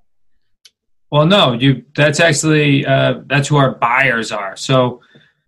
well, 1.11 1.27
no, 1.27 1.53
you. 1.53 1.85
That's 1.95 2.21
actually 2.21 2.87
uh, 2.87 3.21
that's 3.27 3.49
who 3.49 3.57
our 3.57 3.75
buyers 3.75 4.33
are. 4.33 4.57
So 4.57 5.01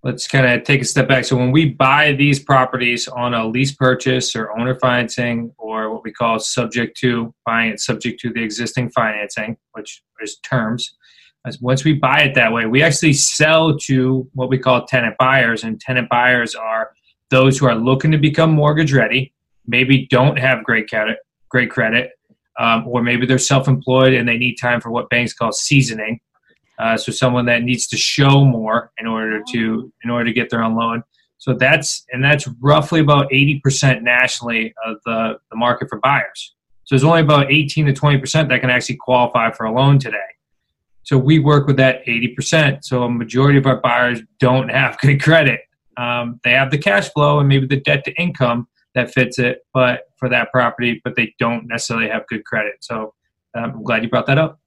let's 0.04 0.28
kind 0.28 0.46
of 0.46 0.62
take 0.64 0.82
a 0.82 0.84
step 0.84 1.08
back. 1.08 1.25
So 1.25 1.34
when 1.34 1.50
we 1.50 1.70
buy 1.70 2.12
these 2.12 2.38
properties 2.38 3.08
on 3.08 3.32
a 3.32 3.49
lease 3.49 3.73
purchase 3.73 4.37
or 4.37 4.56
owner 4.56 4.78
financing 4.78 5.50
or 5.56 5.90
what 5.92 6.04
we 6.04 6.12
call 6.12 6.38
subject 6.38 6.96
to 6.99 7.34
buying 7.46 7.70
it 7.73 7.80
subject 7.80 8.20
to 8.20 8.30
the 8.30 8.42
existing 8.42 8.90
financing, 8.90 9.56
which 9.73 10.02
is 10.20 10.37
terms. 10.40 10.94
Once 11.61 11.84
we 11.84 11.94
buy 11.94 12.20
it 12.20 12.34
that 12.34 12.52
way, 12.52 12.66
we 12.66 12.82
actually 12.82 13.12
sell 13.14 13.76
to 13.76 14.28
what 14.34 14.49
we 14.49 14.58
call 14.58 14.87
tenant 14.87 15.14
buyers, 15.18 15.62
and 15.64 15.78
tenant 15.78 16.08
buyers 16.08 16.54
are 16.54 16.92
those 17.30 17.58
who 17.58 17.66
are 17.66 17.75
looking 17.75 18.11
to 18.11 18.18
become 18.18 18.50
mortgage 18.50 18.94
ready, 18.94 19.32
maybe 19.66 20.06
don't 20.06 20.38
have 20.38 20.64
great 20.64 20.88
credit, 20.88 21.18
great 21.50 21.70
credit, 21.70 22.12
um, 22.58 22.87
or 22.87 23.02
maybe 23.02 23.26
they're 23.26 23.38
self-employed 23.38 24.14
and 24.14 24.26
they 24.26 24.38
need 24.38 24.54
time 24.54 24.80
for 24.80 24.90
what 24.90 25.11
banks 25.11 25.34
call 25.34 25.52
seasoning, 25.52 26.18
uh, 26.78 26.96
so 26.96 27.12
someone 27.12 27.46
that 27.46 27.62
needs 27.62 27.86
to 27.88 27.96
show 27.96 28.44
more 28.44 28.92
in 28.98 29.06
order 29.06 29.42
to 29.52 29.92
in 30.02 30.10
order 30.10 30.24
to 30.24 30.32
get 30.32 30.50
their 30.50 30.62
own 30.62 30.76
loan. 30.76 31.02
So 31.38 31.54
that's 31.54 32.04
and 32.12 32.22
that's 32.22 32.48
roughly 32.60 33.00
about 33.00 33.32
eighty 33.32 33.60
percent 33.60 34.02
nationally 34.02 34.74
of 34.84 34.96
the, 35.04 35.38
the 35.50 35.56
market 35.56 35.88
for 35.88 36.00
buyers. 36.00 36.54
So 36.84 36.94
there's 36.94 37.04
only 37.04 37.20
about 37.20 37.50
eighteen 37.50 37.86
to 37.86 37.92
twenty 37.92 38.18
percent 38.18 38.48
that 38.48 38.60
can 38.60 38.70
actually 38.70 38.96
qualify 38.96 39.50
for 39.50 39.66
a 39.66 39.72
loan 39.72 39.98
today. 39.98 40.18
So 41.04 41.18
we 41.18 41.38
work 41.38 41.66
with 41.66 41.76
that 41.76 42.04
80%. 42.06 42.82
So 42.82 43.04
a 43.04 43.10
majority 43.10 43.58
of 43.58 43.66
our 43.66 43.80
buyers 43.80 44.20
don't 44.40 44.70
have 44.70 44.98
good 45.02 45.22
credit. 45.22 45.60
Um, 45.96 46.40
they 46.42 46.52
have 46.52 46.70
the 46.70 46.78
cash 46.78 47.10
flow 47.10 47.38
and 47.38 47.48
maybe 47.48 47.66
the 47.66 47.80
debt 47.80 48.04
to 48.06 48.12
income 48.20 48.66
that 48.94 49.12
fits 49.12 49.38
it, 49.38 49.66
but 49.72 50.04
for 50.16 50.28
that 50.28 50.50
property, 50.50 51.00
but 51.04 51.14
they 51.14 51.34
don't 51.38 51.66
necessarily 51.66 52.08
have 52.08 52.26
good 52.26 52.44
credit. 52.44 52.74
So 52.80 53.14
um, 53.54 53.64
I'm 53.64 53.82
glad 53.82 54.02
you 54.02 54.08
brought 54.08 54.26
that 54.26 54.38
up. 54.38 54.58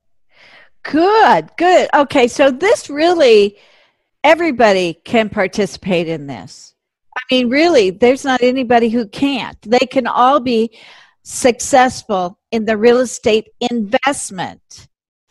Good, 0.88 1.50
good. 1.58 1.90
Okay, 1.94 2.30
so 2.30 2.50
this 2.50 2.90
really, 2.90 3.58
everybody 4.24 4.94
can 4.94 5.30
participate 5.30 6.08
in 6.08 6.28
this. 6.28 6.74
I 7.16 7.22
mean, 7.30 7.50
really, 7.50 7.90
there's 7.90 8.24
not 8.24 8.42
anybody 8.42 8.88
who 8.88 9.06
can't. 9.06 9.62
They 9.64 9.86
can 9.86 10.08
all 10.08 10.40
be 10.40 10.78
successful 11.24 12.40
in 12.52 12.64
the 12.64 12.78
real 12.78 13.00
estate 13.00 13.50
investment 13.70 14.88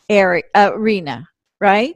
area, 0.07 0.43
uh, 0.53 0.69
arena, 0.73 1.27
right? 1.59 1.95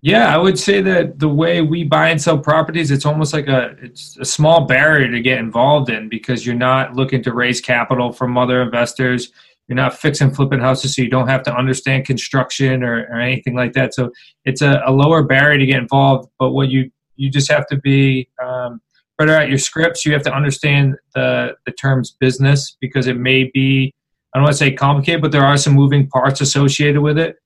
Yeah, 0.00 0.32
I 0.32 0.38
would 0.38 0.58
say 0.58 0.80
that 0.82 1.18
the 1.18 1.28
way 1.28 1.62
we 1.62 1.82
buy 1.82 2.10
and 2.10 2.22
sell 2.22 2.38
properties, 2.38 2.92
it's 2.92 3.06
almost 3.06 3.32
like 3.32 3.48
a 3.48 3.74
it's 3.82 4.16
a 4.18 4.24
small 4.24 4.66
barrier 4.66 5.10
to 5.10 5.20
get 5.20 5.38
involved 5.38 5.88
in 5.88 6.08
because 6.08 6.46
you're 6.46 6.54
not 6.54 6.94
looking 6.94 7.22
to 7.24 7.32
raise 7.32 7.60
capital 7.60 8.12
from 8.12 8.38
other 8.38 8.62
investors. 8.62 9.32
You're 9.68 9.76
not 9.76 9.98
fixing 9.98 10.30
flipping 10.30 10.60
houses, 10.60 10.94
so 10.94 11.02
you 11.02 11.08
don't 11.08 11.28
have 11.28 11.42
to 11.44 11.54
understand 11.54 12.04
construction 12.04 12.82
or, 12.82 13.06
or 13.10 13.18
anything 13.18 13.54
like 13.54 13.72
that. 13.72 13.94
So 13.94 14.10
it's 14.44 14.60
a, 14.60 14.82
a 14.86 14.92
lower 14.92 15.22
barrier 15.22 15.58
to 15.58 15.66
get 15.66 15.78
involved. 15.78 16.28
But 16.38 16.50
what 16.50 16.68
you 16.68 16.90
you 17.16 17.30
just 17.30 17.50
have 17.50 17.66
to 17.68 17.78
be 17.78 18.28
um, 18.42 18.80
better 19.18 19.32
at 19.32 19.48
your 19.48 19.58
scripts. 19.58 20.04
You 20.04 20.12
have 20.12 20.22
to 20.22 20.34
understand 20.34 20.96
the 21.14 21.54
the 21.64 21.72
terms 21.72 22.16
business 22.20 22.76
because 22.80 23.06
it 23.06 23.16
may 23.16 23.50
be 23.54 23.94
I 24.34 24.38
don't 24.38 24.44
want 24.44 24.54
to 24.54 24.58
say 24.58 24.72
complicated, 24.72 25.22
but 25.22 25.32
there 25.32 25.44
are 25.44 25.56
some 25.56 25.74
moving 25.74 26.08
parts 26.08 26.40
associated 26.40 27.00
with 27.00 27.18
it. 27.18 27.36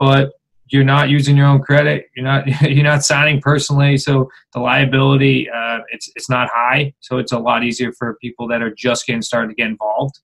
But 0.00 0.32
you're 0.70 0.84
not 0.84 1.08
using 1.08 1.36
your 1.36 1.46
own 1.46 1.60
credit. 1.60 2.06
You're 2.16 2.24
not 2.24 2.46
you're 2.62 2.84
not 2.84 3.04
signing 3.04 3.40
personally, 3.40 3.98
so 3.98 4.30
the 4.52 4.60
liability 4.60 5.48
uh, 5.50 5.78
it's 5.92 6.10
it's 6.16 6.30
not 6.30 6.48
high. 6.52 6.94
So 7.00 7.18
it's 7.18 7.32
a 7.32 7.38
lot 7.38 7.64
easier 7.64 7.92
for 7.92 8.16
people 8.20 8.48
that 8.48 8.62
are 8.62 8.74
just 8.74 9.06
getting 9.06 9.22
started 9.22 9.48
to 9.48 9.54
get 9.54 9.68
involved. 9.68 10.20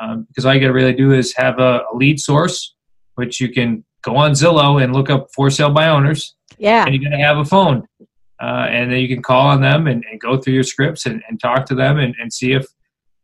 Um, 0.00 0.24
because 0.28 0.44
all 0.44 0.54
you 0.54 0.60
got 0.60 0.68
to 0.68 0.72
really 0.72 0.92
do 0.92 1.12
is 1.12 1.34
have 1.36 1.58
a, 1.58 1.82
a, 1.92 1.94
lead 1.94 2.18
source, 2.18 2.74
which 3.14 3.40
you 3.40 3.52
can 3.52 3.84
go 4.02 4.16
on 4.16 4.32
Zillow 4.32 4.82
and 4.82 4.92
look 4.92 5.08
up 5.08 5.28
for 5.32 5.50
sale 5.50 5.70
by 5.70 5.88
owners. 5.88 6.34
Yeah, 6.58 6.84
and 6.84 6.94
you 6.94 7.02
got 7.02 7.16
to 7.16 7.22
have 7.22 7.38
a 7.38 7.44
phone, 7.44 7.86
uh, 8.42 8.66
and 8.68 8.90
then 8.90 8.98
you 8.98 9.08
can 9.08 9.22
call 9.22 9.46
on 9.46 9.60
them 9.60 9.86
and, 9.86 10.04
and 10.10 10.20
go 10.20 10.36
through 10.36 10.54
your 10.54 10.64
scripts 10.64 11.06
and, 11.06 11.22
and 11.28 11.40
talk 11.40 11.66
to 11.66 11.74
them 11.74 11.98
and, 11.98 12.14
and 12.20 12.32
see 12.32 12.52
if 12.52 12.66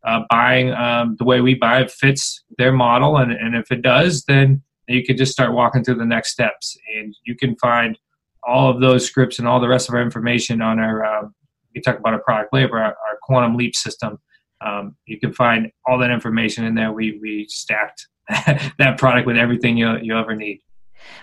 uh, 0.05 0.21
buying 0.29 0.71
um, 0.71 1.15
the 1.19 1.25
way 1.25 1.41
we 1.41 1.55
buy 1.55 1.81
it 1.81 1.91
fits 1.91 2.43
their 2.57 2.71
model, 2.71 3.17
and, 3.17 3.31
and 3.31 3.55
if 3.55 3.71
it 3.71 3.81
does, 3.81 4.23
then 4.25 4.61
you 4.87 5.03
could 5.03 5.17
just 5.17 5.31
start 5.31 5.53
walking 5.53 5.83
through 5.83 5.95
the 5.95 6.05
next 6.05 6.31
steps. 6.31 6.77
And 6.97 7.15
you 7.23 7.35
can 7.35 7.55
find 7.57 7.97
all 8.43 8.69
of 8.69 8.81
those 8.81 9.05
scripts 9.05 9.39
and 9.39 9.47
all 9.47 9.59
the 9.59 9.67
rest 9.67 9.89
of 9.89 9.95
our 9.95 10.01
information 10.01 10.61
on 10.61 10.79
our, 10.79 11.03
uh, 11.03 11.27
we 11.75 11.81
talk 11.81 11.97
about 11.97 12.13
our 12.13 12.21
product 12.23 12.53
labor, 12.53 12.77
our, 12.77 12.85
our 12.85 13.17
Quantum 13.21 13.55
Leap 13.55 13.75
system. 13.75 14.19
Um, 14.65 14.95
you 15.05 15.19
can 15.19 15.33
find 15.33 15.71
all 15.85 15.97
that 15.99 16.11
information 16.11 16.65
in 16.65 16.75
there. 16.75 16.91
We, 16.91 17.19
we 17.21 17.47
stacked 17.49 18.07
that 18.29 18.97
product 18.97 19.27
with 19.27 19.37
everything 19.37 19.77
you, 19.77 19.97
you 20.01 20.17
ever 20.17 20.35
need. 20.35 20.61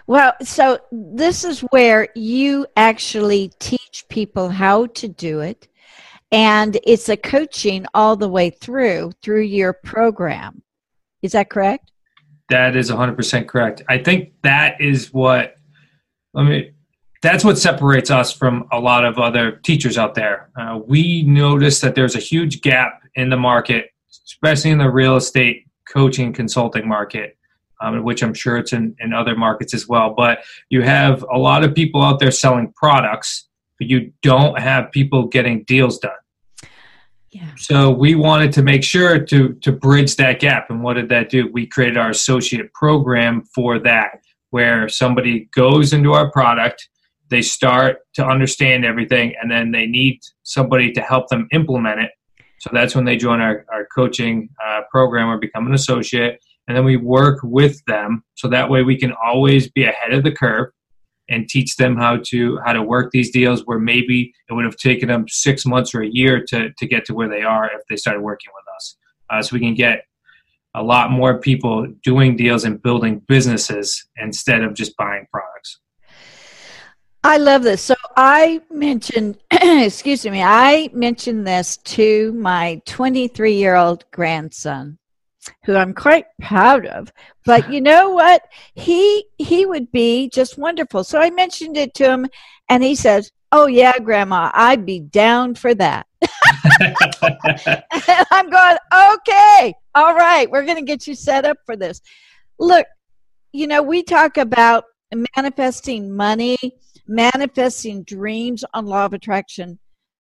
Well, 0.06 0.32
so 0.42 0.80
this 0.90 1.44
is 1.44 1.60
where 1.70 2.08
you 2.14 2.66
actually 2.76 3.52
teach 3.60 4.04
people 4.08 4.48
how 4.48 4.86
to 4.86 5.08
do 5.08 5.40
it. 5.40 5.68
And 6.30 6.78
it's 6.84 7.08
a 7.08 7.16
coaching 7.16 7.86
all 7.94 8.16
the 8.16 8.28
way 8.28 8.50
through, 8.50 9.12
through 9.22 9.42
your 9.42 9.72
program. 9.72 10.62
Is 11.22 11.32
that 11.32 11.48
correct? 11.48 11.90
That 12.50 12.76
is 12.76 12.90
100% 12.90 13.46
correct. 13.46 13.82
I 13.88 13.98
think 13.98 14.32
that 14.42 14.80
is 14.80 15.12
what, 15.12 15.54
let 16.34 16.44
mean, 16.44 16.74
that's 17.22 17.44
what 17.44 17.58
separates 17.58 18.10
us 18.10 18.32
from 18.32 18.68
a 18.72 18.78
lot 18.78 19.04
of 19.04 19.18
other 19.18 19.52
teachers 19.52 19.98
out 19.98 20.14
there. 20.14 20.50
Uh, 20.58 20.78
we 20.86 21.22
notice 21.22 21.80
that 21.80 21.94
there's 21.94 22.14
a 22.14 22.20
huge 22.20 22.60
gap 22.60 23.02
in 23.14 23.28
the 23.30 23.36
market, 23.36 23.90
especially 24.26 24.70
in 24.70 24.78
the 24.78 24.90
real 24.90 25.16
estate 25.16 25.66
coaching 25.92 26.32
consulting 26.32 26.86
market, 26.86 27.36
um, 27.80 28.02
which 28.04 28.22
I'm 28.22 28.34
sure 28.34 28.56
it's 28.56 28.72
in, 28.72 28.94
in 29.00 29.12
other 29.12 29.34
markets 29.34 29.74
as 29.74 29.88
well. 29.88 30.14
But 30.16 30.40
you 30.68 30.82
have 30.82 31.24
a 31.32 31.38
lot 31.38 31.64
of 31.64 31.74
people 31.74 32.02
out 32.02 32.20
there 32.20 32.30
selling 32.30 32.72
products, 32.76 33.48
but 33.78 33.88
you 33.88 34.12
don't 34.22 34.58
have 34.58 34.92
people 34.92 35.26
getting 35.26 35.64
deals 35.64 35.98
done. 35.98 36.12
Yeah. 37.30 37.50
So 37.56 37.90
we 37.90 38.14
wanted 38.14 38.52
to 38.54 38.62
make 38.62 38.82
sure 38.82 39.18
to 39.18 39.52
to 39.54 39.72
bridge 39.72 40.16
that 40.16 40.40
gap. 40.40 40.70
And 40.70 40.82
what 40.82 40.94
did 40.94 41.10
that 41.10 41.28
do? 41.28 41.50
We 41.52 41.66
created 41.66 41.98
our 41.98 42.10
associate 42.10 42.72
program 42.72 43.42
for 43.54 43.78
that, 43.80 44.20
where 44.50 44.88
somebody 44.88 45.48
goes 45.52 45.92
into 45.92 46.14
our 46.14 46.30
product, 46.30 46.88
they 47.30 47.42
start 47.42 47.98
to 48.14 48.24
understand 48.24 48.84
everything, 48.84 49.34
and 49.40 49.50
then 49.50 49.70
they 49.70 49.86
need 49.86 50.20
somebody 50.42 50.92
to 50.92 51.00
help 51.00 51.28
them 51.28 51.48
implement 51.52 52.00
it. 52.00 52.10
So 52.58 52.70
that's 52.72 52.94
when 52.94 53.04
they 53.04 53.16
join 53.16 53.40
our, 53.40 53.64
our 53.72 53.86
coaching 53.94 54.48
uh, 54.64 54.82
program 54.90 55.28
or 55.28 55.38
become 55.38 55.66
an 55.66 55.74
associate. 55.74 56.40
And 56.66 56.76
then 56.76 56.84
we 56.84 56.96
work 56.96 57.38
with 57.42 57.82
them 57.86 58.24
so 58.34 58.48
that 58.48 58.68
way 58.68 58.82
we 58.82 58.98
can 58.98 59.12
always 59.24 59.70
be 59.70 59.84
ahead 59.84 60.12
of 60.12 60.24
the 60.24 60.32
curve 60.32 60.70
and 61.28 61.48
teach 61.48 61.76
them 61.76 61.96
how 61.96 62.16
to 62.16 62.58
how 62.64 62.72
to 62.72 62.82
work 62.82 63.10
these 63.10 63.30
deals 63.30 63.62
where 63.66 63.78
maybe 63.78 64.32
it 64.48 64.52
would 64.52 64.64
have 64.64 64.76
taken 64.76 65.08
them 65.08 65.26
six 65.28 65.66
months 65.66 65.94
or 65.94 66.02
a 66.02 66.08
year 66.08 66.44
to, 66.48 66.70
to 66.72 66.86
get 66.86 67.04
to 67.06 67.14
where 67.14 67.28
they 67.28 67.42
are 67.42 67.66
if 67.66 67.82
they 67.88 67.96
started 67.96 68.20
working 68.20 68.50
with 68.54 68.64
us 68.76 68.96
uh, 69.30 69.42
so 69.42 69.54
we 69.54 69.60
can 69.60 69.74
get 69.74 70.04
a 70.74 70.82
lot 70.82 71.10
more 71.10 71.40
people 71.40 71.86
doing 72.02 72.36
deals 72.36 72.64
and 72.64 72.82
building 72.82 73.20
businesses 73.28 74.06
instead 74.16 74.62
of 74.62 74.74
just 74.74 74.96
buying 74.96 75.26
products 75.30 75.80
I 77.24 77.36
love 77.38 77.62
this. 77.62 77.82
So 77.82 77.94
I 78.16 78.60
mentioned, 78.70 79.38
excuse 79.50 80.24
me, 80.24 80.42
I 80.42 80.88
mentioned 80.92 81.46
this 81.46 81.76
to 81.78 82.32
my 82.34 82.80
23 82.86 83.54
year 83.54 83.74
old 83.74 84.04
grandson 84.10 84.98
who 85.64 85.74
I'm 85.74 85.94
quite 85.94 86.26
proud 86.40 86.86
of. 86.86 87.12
But 87.44 87.72
you 87.72 87.80
know 87.80 88.10
what? 88.10 88.42
He 88.74 89.24
he 89.38 89.66
would 89.66 89.90
be 89.92 90.28
just 90.28 90.58
wonderful. 90.58 91.04
So 91.04 91.18
I 91.20 91.30
mentioned 91.30 91.76
it 91.76 91.94
to 91.94 92.10
him 92.10 92.26
and 92.68 92.82
he 92.82 92.94
says, 92.94 93.30
"Oh 93.52 93.66
yeah, 93.66 93.98
grandma, 93.98 94.50
I'd 94.54 94.86
be 94.86 95.00
down 95.00 95.54
for 95.54 95.74
that." 95.74 96.06
and 96.80 98.26
I'm 98.30 98.50
going, 98.50 98.76
"Okay. 99.12 99.74
All 99.94 100.14
right. 100.14 100.50
We're 100.50 100.64
going 100.64 100.76
to 100.78 100.84
get 100.84 101.06
you 101.06 101.14
set 101.14 101.44
up 101.44 101.56
for 101.64 101.76
this." 101.76 102.00
Look, 102.58 102.86
you 103.52 103.66
know, 103.66 103.82
we 103.82 104.02
talk 104.02 104.36
about 104.36 104.84
manifesting 105.36 106.14
money, 106.14 106.56
manifesting 107.08 108.04
dreams 108.04 108.64
on 108.74 108.86
law 108.86 109.06
of 109.06 109.14
attraction 109.14 109.78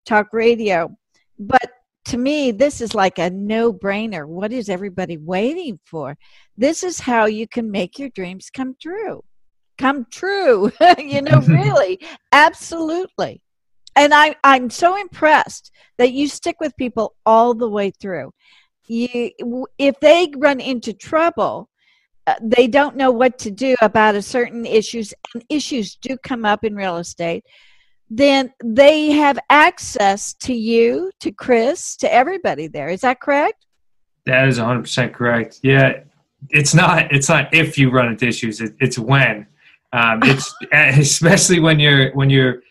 talk 0.05 0.29
radio. 0.33 0.94
But 1.38 1.70
to 2.07 2.18
me, 2.18 2.51
this 2.51 2.81
is 2.81 2.94
like 2.94 3.18
a 3.18 3.31
no 3.31 3.73
brainer. 3.73 4.27
What 4.29 4.53
is 4.53 4.68
everybody 4.68 5.16
waiting 5.16 5.81
for? 5.85 6.16
This 6.57 6.83
is 6.83 7.01
how 7.01 7.25
you 7.25 7.49
can 7.49 7.70
make 7.70 7.99
your 7.99 8.11
dreams 8.11 8.51
come 8.51 8.77
true. 8.81 9.25
Come 9.79 10.07
true, 10.11 10.70
you 10.99 11.23
know, 11.23 11.40
really, 11.49 11.99
absolutely. 12.33 13.42
And 13.97 14.12
I, 14.12 14.35
I'm 14.44 14.70
so 14.70 14.97
impressed 14.97 15.70
that 15.99 16.12
you 16.12 16.29
stick 16.29 16.57
with 16.61 16.77
people 16.77 17.14
all 17.25 17.55
the 17.55 17.68
way 17.68 17.90
through. 17.90 18.33
You, 18.87 19.31
if 19.79 19.99
they 20.01 20.31
run 20.37 20.61
into 20.61 20.92
trouble, 20.92 21.70
they 22.43 22.67
don't 22.67 22.97
know 22.97 23.11
what 23.11 23.39
to 23.41 23.51
do 23.51 23.75
about 23.83 24.15
a 24.15 24.23
certain 24.23 24.65
issues, 24.65 25.13
and 25.35 25.45
issues 25.49 25.97
do 25.97 26.17
come 26.17 26.45
up 26.45 26.65
in 26.65 26.75
real 26.75 26.97
estate 26.97 27.45
then 28.11 28.53
they 28.63 29.11
have 29.13 29.39
access 29.51 30.35
to 30.35 30.55
you, 30.55 31.11
to 31.21 31.33
Chris, 31.33 31.97
to 31.97 32.13
everybody 32.13 32.67
there. 32.67 32.89
Is 32.89 33.01
that 33.01 33.21
correct? 33.21 33.67
That 34.27 34.49
is 34.49 34.59
100% 34.59 35.13
correct. 35.13 35.61
Yeah, 35.63 36.01
it's 36.51 36.75
not 36.75 37.11
it's 37.13 37.29
not 37.29 37.53
if 37.53 37.79
you 37.79 37.91
run 37.91 38.09
into 38.09 38.27
issues, 38.27 38.61
it, 38.61 38.75
it's 38.81 38.99
when. 38.99 39.47
Um, 39.93 40.21
it's 40.25 40.55
especially 40.73 41.61
when 41.61 41.81
you're 41.81 42.13
when 42.13 42.31
you're 42.31 42.63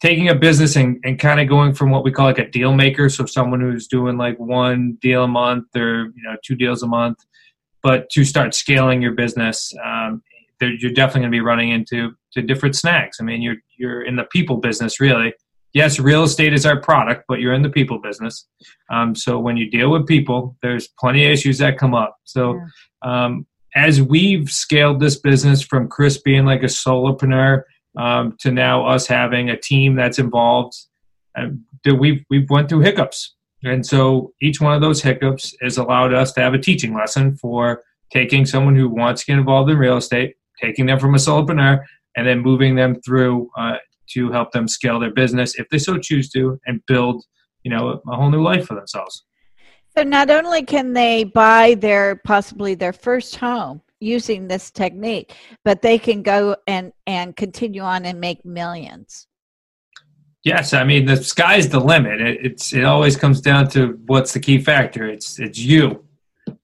taking 0.00 0.28
a 0.28 0.34
business 0.34 0.76
and, 0.76 1.00
and 1.04 1.18
kind 1.18 1.40
of 1.40 1.48
going 1.48 1.72
from 1.72 1.90
what 1.90 2.04
we 2.04 2.12
call 2.12 2.26
like 2.26 2.38
a 2.38 2.48
deal 2.48 2.74
maker, 2.74 3.08
so 3.08 3.26
someone 3.26 3.60
who's 3.60 3.86
doing 3.88 4.16
like 4.16 4.38
one 4.38 4.98
deal 5.00 5.24
a 5.24 5.28
month 5.28 5.74
or 5.76 6.12
you 6.14 6.22
know 6.22 6.36
two 6.44 6.54
deals 6.54 6.82
a 6.82 6.86
month, 6.86 7.24
but 7.84 8.08
to 8.10 8.24
start 8.24 8.54
scaling 8.54 9.02
your 9.02 9.12
business, 9.12 9.72
um, 9.84 10.22
you're 10.60 10.92
definitely 10.92 11.20
going 11.20 11.32
to 11.32 11.36
be 11.36 11.40
running 11.40 11.70
into 11.70 12.12
to 12.32 12.40
different 12.40 12.74
snags. 12.74 13.18
I 13.20 13.24
mean, 13.24 13.42
you're 13.42 13.56
you're 13.76 14.02
in 14.02 14.16
the 14.16 14.24
people 14.24 14.56
business, 14.56 14.98
really. 14.98 15.34
Yes, 15.74 15.98
real 15.98 16.22
estate 16.22 16.54
is 16.54 16.64
our 16.64 16.80
product, 16.80 17.24
but 17.28 17.40
you're 17.40 17.52
in 17.52 17.62
the 17.62 17.68
people 17.68 17.98
business. 17.98 18.46
Um, 18.90 19.14
so 19.14 19.38
when 19.38 19.56
you 19.56 19.70
deal 19.70 19.90
with 19.90 20.06
people, 20.06 20.56
there's 20.62 20.88
plenty 20.98 21.26
of 21.26 21.32
issues 21.32 21.58
that 21.58 21.78
come 21.78 21.94
up. 21.94 22.16
So 22.24 22.54
yeah. 22.54 23.24
um, 23.24 23.46
as 23.74 24.00
we've 24.00 24.48
scaled 24.48 25.00
this 25.00 25.18
business 25.18 25.62
from 25.62 25.88
Chris 25.88 26.22
being 26.22 26.44
like 26.44 26.62
a 26.62 26.66
solopreneur 26.66 27.64
um, 27.98 28.36
to 28.40 28.52
now 28.52 28.86
us 28.86 29.06
having 29.06 29.50
a 29.50 29.58
team 29.58 29.96
that's 29.96 30.18
involved, 30.18 30.74
uh, 31.36 31.48
we've 31.98 32.24
we've 32.30 32.48
went 32.48 32.68
through 32.68 32.80
hiccups, 32.80 33.34
and 33.64 33.84
so 33.84 34.32
each 34.40 34.60
one 34.60 34.74
of 34.74 34.80
those 34.80 35.02
hiccups 35.02 35.54
has 35.62 35.78
allowed 35.78 36.12
us 36.12 36.32
to 36.32 36.40
have 36.40 36.54
a 36.54 36.58
teaching 36.58 36.94
lesson 36.94 37.36
for 37.36 37.82
taking 38.12 38.44
someone 38.44 38.76
who 38.76 38.88
wants 38.88 39.22
to 39.22 39.26
get 39.26 39.38
involved 39.38 39.70
in 39.70 39.78
real 39.78 39.96
estate 39.96 40.34
taking 40.60 40.86
them 40.86 40.98
from 40.98 41.14
a 41.14 41.18
solopreneur 41.18 41.82
and 42.16 42.26
then 42.26 42.40
moving 42.40 42.74
them 42.74 43.00
through 43.02 43.50
uh, 43.58 43.76
to 44.10 44.30
help 44.30 44.52
them 44.52 44.68
scale 44.68 45.00
their 45.00 45.12
business 45.12 45.58
if 45.58 45.68
they 45.70 45.78
so 45.78 45.98
choose 45.98 46.30
to 46.30 46.58
and 46.66 46.80
build 46.86 47.24
you 47.62 47.70
know 47.70 48.00
a 48.08 48.16
whole 48.16 48.30
new 48.30 48.42
life 48.42 48.66
for 48.66 48.74
themselves. 48.74 49.24
So 49.96 50.02
not 50.02 50.30
only 50.30 50.64
can 50.64 50.92
they 50.92 51.24
buy 51.24 51.74
their 51.74 52.16
possibly 52.16 52.74
their 52.74 52.92
first 52.92 53.36
home 53.36 53.80
using 54.00 54.48
this 54.48 54.70
technique 54.70 55.34
but 55.64 55.80
they 55.80 55.98
can 55.98 56.22
go 56.22 56.56
and 56.66 56.92
and 57.06 57.34
continue 57.36 57.80
on 57.80 58.04
and 58.04 58.20
make 58.20 58.44
millions 58.44 59.28
yes 60.44 60.72
i 60.72 60.84
mean 60.84 61.04
the 61.04 61.16
sky's 61.16 61.68
the 61.68 61.80
limit 61.80 62.20
it, 62.20 62.44
it's 62.44 62.72
it 62.72 62.84
always 62.84 63.16
comes 63.16 63.40
down 63.40 63.68
to 63.68 63.98
what's 64.06 64.32
the 64.32 64.40
key 64.40 64.58
factor 64.58 65.08
it's 65.08 65.38
it's 65.38 65.58
you 65.58 66.04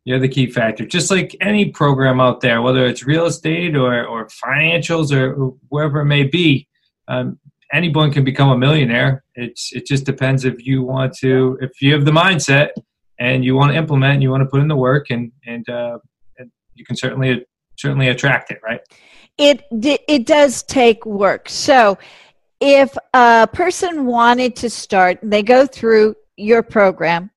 you're 0.04 0.18
the 0.18 0.28
key 0.28 0.50
factor. 0.50 0.86
Just 0.86 1.10
like 1.10 1.36
any 1.40 1.70
program 1.70 2.20
out 2.20 2.40
there, 2.40 2.62
whether 2.62 2.86
it's 2.86 3.04
real 3.04 3.26
estate 3.26 3.76
or, 3.76 4.04
or 4.04 4.28
financials 4.44 5.12
or 5.12 5.34
wherever 5.68 6.00
it 6.00 6.06
may 6.06 6.24
be, 6.24 6.66
um, 7.08 7.38
anyone 7.72 8.12
can 8.12 8.24
become 8.24 8.50
a 8.50 8.58
millionaire. 8.58 9.24
It's 9.34 9.72
it 9.72 9.86
just 9.86 10.04
depends 10.04 10.44
if 10.44 10.66
you 10.66 10.82
want 10.82 11.14
to, 11.18 11.58
if 11.60 11.82
you 11.82 11.92
have 11.92 12.04
the 12.04 12.10
mindset 12.10 12.70
and 13.18 13.44
you 13.44 13.54
want 13.54 13.72
to 13.72 13.78
implement, 13.78 14.14
and 14.14 14.22
you 14.22 14.30
want 14.30 14.42
to 14.42 14.48
put 14.48 14.60
in 14.60 14.68
the 14.68 14.76
work, 14.76 15.10
and 15.10 15.30
and, 15.46 15.68
uh, 15.68 15.98
and 16.38 16.50
you 16.74 16.84
can 16.84 16.96
certainly 16.96 17.44
certainly 17.76 18.08
attract 18.08 18.50
it, 18.50 18.58
right? 18.64 18.80
It 19.36 19.62
it 19.70 20.26
does 20.26 20.62
take 20.62 21.04
work. 21.04 21.48
So 21.48 21.98
if 22.60 22.96
a 23.14 23.48
person 23.52 24.06
wanted 24.06 24.56
to 24.56 24.70
start, 24.70 25.18
they 25.22 25.42
go 25.42 25.66
through 25.66 26.14
your 26.36 26.62
program 26.62 27.30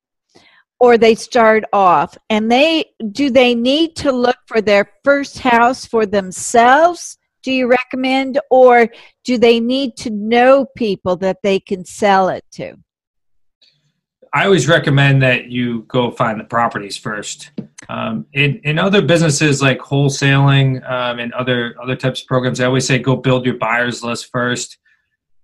or 0.80 0.98
they 0.98 1.14
start 1.14 1.64
off 1.72 2.16
and 2.30 2.50
they 2.50 2.84
do 3.12 3.30
they 3.30 3.54
need 3.54 3.96
to 3.96 4.12
look 4.12 4.36
for 4.46 4.60
their 4.60 4.90
first 5.04 5.38
house 5.38 5.86
for 5.86 6.04
themselves 6.04 7.16
do 7.44 7.52
you 7.52 7.68
recommend 7.68 8.40
or 8.50 8.88
do 9.22 9.38
they 9.38 9.60
need 9.60 9.96
to 9.98 10.10
know 10.10 10.66
people 10.76 11.14
that 11.16 11.42
they 11.42 11.60
can 11.60 11.84
sell 11.84 12.30
it 12.30 12.42
to? 12.52 12.74
I 14.32 14.46
always 14.46 14.66
recommend 14.66 15.22
that 15.22 15.46
you 15.46 15.82
go 15.82 16.10
find 16.10 16.40
the 16.40 16.44
properties 16.44 16.96
first. 16.96 17.52
Um, 17.88 18.26
in, 18.32 18.60
in 18.64 18.78
other 18.78 19.02
businesses 19.02 19.62
like 19.62 19.78
wholesaling 19.78 20.88
um, 20.90 21.18
and 21.20 21.32
other 21.34 21.76
other 21.80 21.94
types 21.94 22.22
of 22.22 22.26
programs 22.26 22.58
i 22.58 22.64
always 22.64 22.86
say 22.86 22.98
go 22.98 23.14
build 23.14 23.44
your 23.44 23.58
buyers 23.58 24.02
list 24.02 24.30
first 24.32 24.78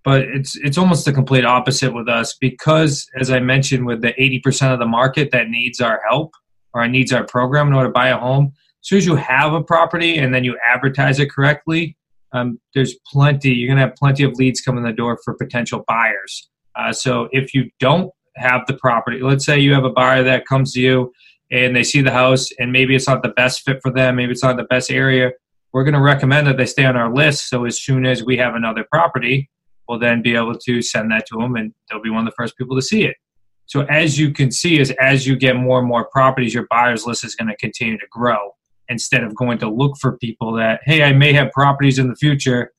but 0.03 0.21
it's 0.21 0.55
it's 0.57 0.77
almost 0.77 1.05
the 1.05 1.13
complete 1.13 1.45
opposite 1.45 1.93
with 1.93 2.07
us 2.07 2.35
because 2.39 3.07
as 3.19 3.31
i 3.31 3.39
mentioned 3.39 3.85
with 3.85 4.01
the 4.01 4.13
80% 4.13 4.73
of 4.73 4.79
the 4.79 4.85
market 4.85 5.31
that 5.31 5.49
needs 5.49 5.79
our 5.81 6.01
help 6.07 6.33
or 6.73 6.87
needs 6.87 7.11
our 7.11 7.25
program 7.25 7.67
in 7.67 7.73
order 7.73 7.89
to 7.89 7.93
buy 7.93 8.09
a 8.09 8.17
home 8.17 8.51
as 8.81 8.87
soon 8.87 8.97
as 8.97 9.05
you 9.05 9.15
have 9.15 9.53
a 9.53 9.63
property 9.63 10.17
and 10.17 10.33
then 10.33 10.43
you 10.43 10.57
advertise 10.73 11.19
it 11.19 11.31
correctly 11.31 11.97
um, 12.33 12.59
there's 12.73 12.95
plenty 13.11 13.51
you're 13.51 13.67
going 13.67 13.77
to 13.77 13.85
have 13.85 13.95
plenty 13.95 14.23
of 14.23 14.33
leads 14.33 14.61
coming 14.61 14.83
in 14.83 14.89
the 14.89 14.95
door 14.95 15.19
for 15.25 15.33
potential 15.33 15.83
buyers. 15.85 16.49
Uh, 16.79 16.93
so 16.93 17.27
if 17.33 17.53
you 17.53 17.69
don't 17.81 18.09
have 18.37 18.61
the 18.67 18.73
property 18.75 19.19
let's 19.21 19.45
say 19.45 19.59
you 19.59 19.73
have 19.73 19.83
a 19.83 19.89
buyer 19.89 20.23
that 20.23 20.45
comes 20.45 20.71
to 20.71 20.79
you 20.79 21.11
and 21.51 21.75
they 21.75 21.83
see 21.83 22.01
the 22.01 22.11
house 22.11 22.47
and 22.59 22.71
maybe 22.71 22.95
it's 22.95 23.07
not 23.07 23.21
the 23.21 23.29
best 23.29 23.61
fit 23.65 23.77
for 23.83 23.91
them 23.91 24.15
maybe 24.15 24.31
it's 24.31 24.41
not 24.41 24.55
the 24.55 24.63
best 24.63 24.89
area 24.89 25.31
we're 25.73 25.83
going 25.83 25.93
to 25.93 26.01
recommend 26.01 26.47
that 26.47 26.57
they 26.57 26.65
stay 26.65 26.85
on 26.85 26.97
our 26.97 27.13
list. 27.13 27.49
So 27.49 27.65
as 27.65 27.81
soon 27.81 28.05
as 28.05 28.23
we 28.23 28.37
have 28.37 28.55
another 28.55 28.85
property 28.91 29.49
will 29.91 29.99
then 29.99 30.21
be 30.21 30.35
able 30.35 30.55
to 30.55 30.81
send 30.81 31.11
that 31.11 31.25
to 31.27 31.35
them 31.37 31.57
and 31.57 31.73
they'll 31.89 32.01
be 32.01 32.09
one 32.09 32.25
of 32.25 32.31
the 32.31 32.35
first 32.37 32.57
people 32.57 32.77
to 32.77 32.81
see 32.81 33.03
it. 33.03 33.17
So 33.65 33.81
as 33.81 34.17
you 34.17 34.31
can 34.31 34.49
see, 34.49 34.79
is 34.79 34.91
as 35.01 35.27
you 35.27 35.35
get 35.35 35.57
more 35.57 35.79
and 35.79 35.87
more 35.87 36.07
properties, 36.13 36.53
your 36.53 36.65
buyers 36.69 37.05
list 37.05 37.25
is 37.25 37.35
going 37.35 37.49
to 37.49 37.57
continue 37.57 37.97
to 37.97 38.05
grow 38.09 38.55
instead 38.87 39.21
of 39.21 39.35
going 39.35 39.57
to 39.57 39.69
look 39.69 39.97
for 39.99 40.17
people 40.17 40.53
that, 40.53 40.79
hey, 40.85 41.03
I 41.03 41.11
may 41.11 41.33
have 41.33 41.51
properties 41.51 41.99
in 41.99 42.07
the 42.07 42.15
future. 42.15 42.71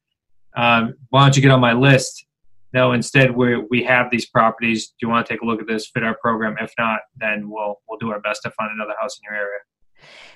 Um, 0.56 0.94
why 1.10 1.24
don't 1.24 1.36
you 1.36 1.42
get 1.42 1.50
on 1.50 1.60
my 1.60 1.74
list? 1.74 2.24
No, 2.72 2.92
instead 2.92 3.36
we 3.36 3.62
we 3.70 3.82
have 3.84 4.10
these 4.10 4.26
properties. 4.26 4.88
Do 4.88 4.94
you 5.02 5.08
want 5.10 5.26
to 5.26 5.32
take 5.32 5.42
a 5.42 5.44
look 5.44 5.60
at 5.60 5.66
this? 5.66 5.90
Fit 5.92 6.02
our 6.02 6.16
program. 6.22 6.56
If 6.58 6.72
not, 6.78 7.00
then 7.16 7.50
we'll 7.50 7.80
we'll 7.86 7.98
do 7.98 8.10
our 8.10 8.20
best 8.20 8.40
to 8.44 8.50
find 8.52 8.70
another 8.72 8.94
house 8.98 9.18
in 9.18 9.30
your 9.30 9.38
area. 9.38 9.58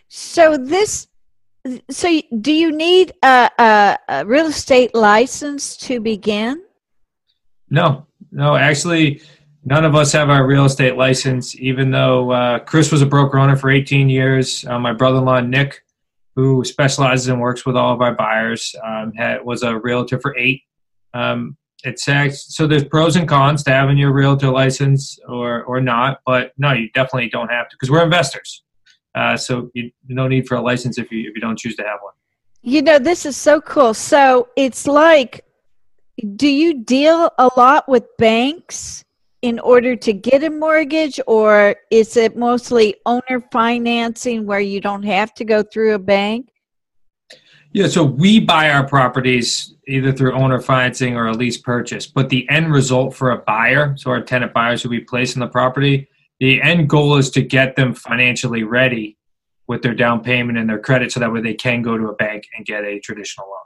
So 0.08 0.58
this 0.58 1.08
so 1.90 2.20
do 2.40 2.52
you 2.52 2.72
need 2.72 3.12
a, 3.22 3.50
a, 3.58 3.98
a, 4.08 4.26
real 4.26 4.46
estate 4.46 4.94
license 4.94 5.76
to 5.76 6.00
begin 6.00 6.62
no, 7.68 8.06
no, 8.30 8.56
actually, 8.56 9.22
none 9.64 9.84
of 9.84 9.94
us 9.94 10.12
have 10.12 10.30
our 10.30 10.46
real 10.46 10.64
estate 10.64 10.96
license, 10.96 11.56
even 11.56 11.90
though 11.90 12.30
uh, 12.30 12.58
Chris 12.60 12.92
was 12.92 13.02
a 13.02 13.06
broker 13.06 13.38
owner 13.38 13.56
for 13.56 13.70
18 13.70 14.08
years. 14.08 14.64
Uh, 14.66 14.78
my 14.78 14.92
brother 14.92 15.18
in 15.18 15.24
law, 15.24 15.40
Nick, 15.40 15.82
who 16.36 16.64
specializes 16.64 17.28
and 17.28 17.40
works 17.40 17.66
with 17.66 17.76
all 17.76 17.92
of 17.92 18.00
our 18.00 18.14
buyers, 18.14 18.74
um, 18.84 19.12
had, 19.14 19.44
was 19.44 19.62
a 19.62 19.78
realtor 19.78 20.20
for 20.20 20.36
eight. 20.36 20.62
Um, 21.14 21.56
it's 21.84 22.04
so 22.04 22.66
there's 22.66 22.84
pros 22.84 23.16
and 23.16 23.28
cons 23.28 23.62
to 23.64 23.70
having 23.70 23.96
your 23.96 24.12
realtor 24.12 24.50
license 24.50 25.18
or, 25.28 25.62
or 25.64 25.80
not, 25.80 26.20
but 26.26 26.52
no, 26.58 26.72
you 26.72 26.90
definitely 26.92 27.28
don't 27.28 27.50
have 27.50 27.68
to 27.68 27.76
because 27.76 27.90
we're 27.90 28.02
investors. 28.02 28.64
Uh, 29.16 29.36
so 29.36 29.70
you, 29.74 29.90
no 30.08 30.28
need 30.28 30.46
for 30.46 30.56
a 30.56 30.60
license 30.60 30.98
if 30.98 31.10
you 31.10 31.28
if 31.28 31.34
you 31.34 31.40
don't 31.40 31.58
choose 31.58 31.74
to 31.76 31.82
have 31.82 31.98
one. 32.02 32.12
You 32.62 32.82
know, 32.82 32.98
this 32.98 33.24
is 33.24 33.36
so 33.36 33.60
cool. 33.60 33.94
So 33.94 34.48
it's 34.56 34.86
like 34.86 35.44
do 36.36 36.48
you 36.48 36.82
deal 36.82 37.30
a 37.38 37.50
lot 37.56 37.88
with 37.88 38.04
banks 38.18 39.04
in 39.42 39.58
order 39.58 39.94
to 39.94 40.12
get 40.12 40.42
a 40.42 40.50
mortgage, 40.50 41.20
or 41.26 41.76
is 41.90 42.16
it 42.16 42.36
mostly 42.36 42.96
owner 43.04 43.44
financing 43.52 44.46
where 44.46 44.60
you 44.60 44.80
don't 44.80 45.02
have 45.02 45.34
to 45.34 45.44
go 45.44 45.62
through 45.62 45.94
a 45.94 45.98
bank? 45.98 46.50
Yeah, 47.72 47.88
so 47.88 48.02
we 48.02 48.40
buy 48.40 48.70
our 48.70 48.88
properties 48.88 49.74
either 49.86 50.10
through 50.10 50.32
owner 50.32 50.60
financing 50.60 51.16
or 51.16 51.26
a 51.26 51.32
lease 51.32 51.58
purchase. 51.58 52.06
But 52.06 52.30
the 52.30 52.48
end 52.48 52.72
result 52.72 53.14
for 53.14 53.32
a 53.32 53.38
buyer, 53.38 53.94
so 53.98 54.10
our 54.10 54.22
tenant 54.22 54.54
buyers 54.54 54.82
who 54.82 54.88
we 54.88 55.00
place 55.00 55.34
in 55.34 55.40
the 55.40 55.46
property, 55.46 56.08
the 56.40 56.60
end 56.62 56.88
goal 56.88 57.16
is 57.16 57.30
to 57.30 57.42
get 57.42 57.76
them 57.76 57.94
financially 57.94 58.62
ready 58.62 59.16
with 59.66 59.82
their 59.82 59.94
down 59.94 60.22
payment 60.22 60.58
and 60.58 60.68
their 60.68 60.78
credit 60.78 61.12
so 61.12 61.20
that 61.20 61.32
way 61.32 61.40
they 61.40 61.54
can 61.54 61.82
go 61.82 61.96
to 61.98 62.08
a 62.08 62.14
bank 62.14 62.46
and 62.56 62.64
get 62.66 62.84
a 62.84 63.00
traditional 63.00 63.46
loan. 63.46 63.56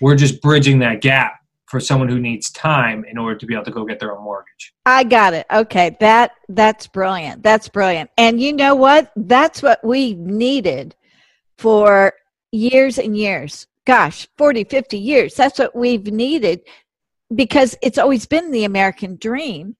We're 0.00 0.16
just 0.16 0.40
bridging 0.42 0.78
that 0.80 1.00
gap 1.00 1.40
for 1.66 1.80
someone 1.80 2.08
who 2.08 2.20
needs 2.20 2.50
time 2.50 3.04
in 3.04 3.16
order 3.16 3.34
to 3.36 3.46
be 3.46 3.54
able 3.54 3.64
to 3.64 3.70
go 3.70 3.84
get 3.84 3.98
their 3.98 4.14
own 4.14 4.22
mortgage. 4.22 4.74
I 4.84 5.04
got 5.04 5.32
it. 5.32 5.46
Okay, 5.50 5.96
that 6.00 6.32
that's 6.48 6.86
brilliant. 6.86 7.42
That's 7.42 7.68
brilliant. 7.68 8.10
And 8.18 8.40
you 8.40 8.52
know 8.52 8.74
what? 8.74 9.10
That's 9.16 9.62
what 9.62 9.82
we 9.82 10.14
needed 10.14 10.94
for 11.56 12.12
years 12.50 12.98
and 12.98 13.16
years. 13.16 13.66
Gosh, 13.86 14.28
40, 14.36 14.64
50 14.64 14.98
years. 14.98 15.34
That's 15.34 15.58
what 15.58 15.74
we've 15.74 16.06
needed 16.06 16.60
because 17.34 17.76
it's 17.82 17.98
always 17.98 18.26
been 18.26 18.50
the 18.50 18.64
American 18.64 19.16
dream 19.16 19.76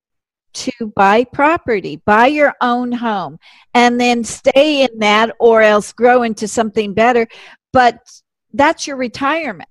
to 0.54 0.92
buy 0.94 1.24
property, 1.24 1.96
buy 2.04 2.26
your 2.26 2.54
own 2.60 2.92
home, 2.92 3.38
and 3.74 4.00
then 4.00 4.24
stay 4.24 4.82
in 4.82 4.98
that 4.98 5.34
or 5.40 5.62
else 5.62 5.92
grow 5.92 6.22
into 6.22 6.48
something 6.48 6.94
better. 6.94 7.26
But 7.72 7.98
that's 8.52 8.86
your 8.86 8.96
retirement. 8.96 9.68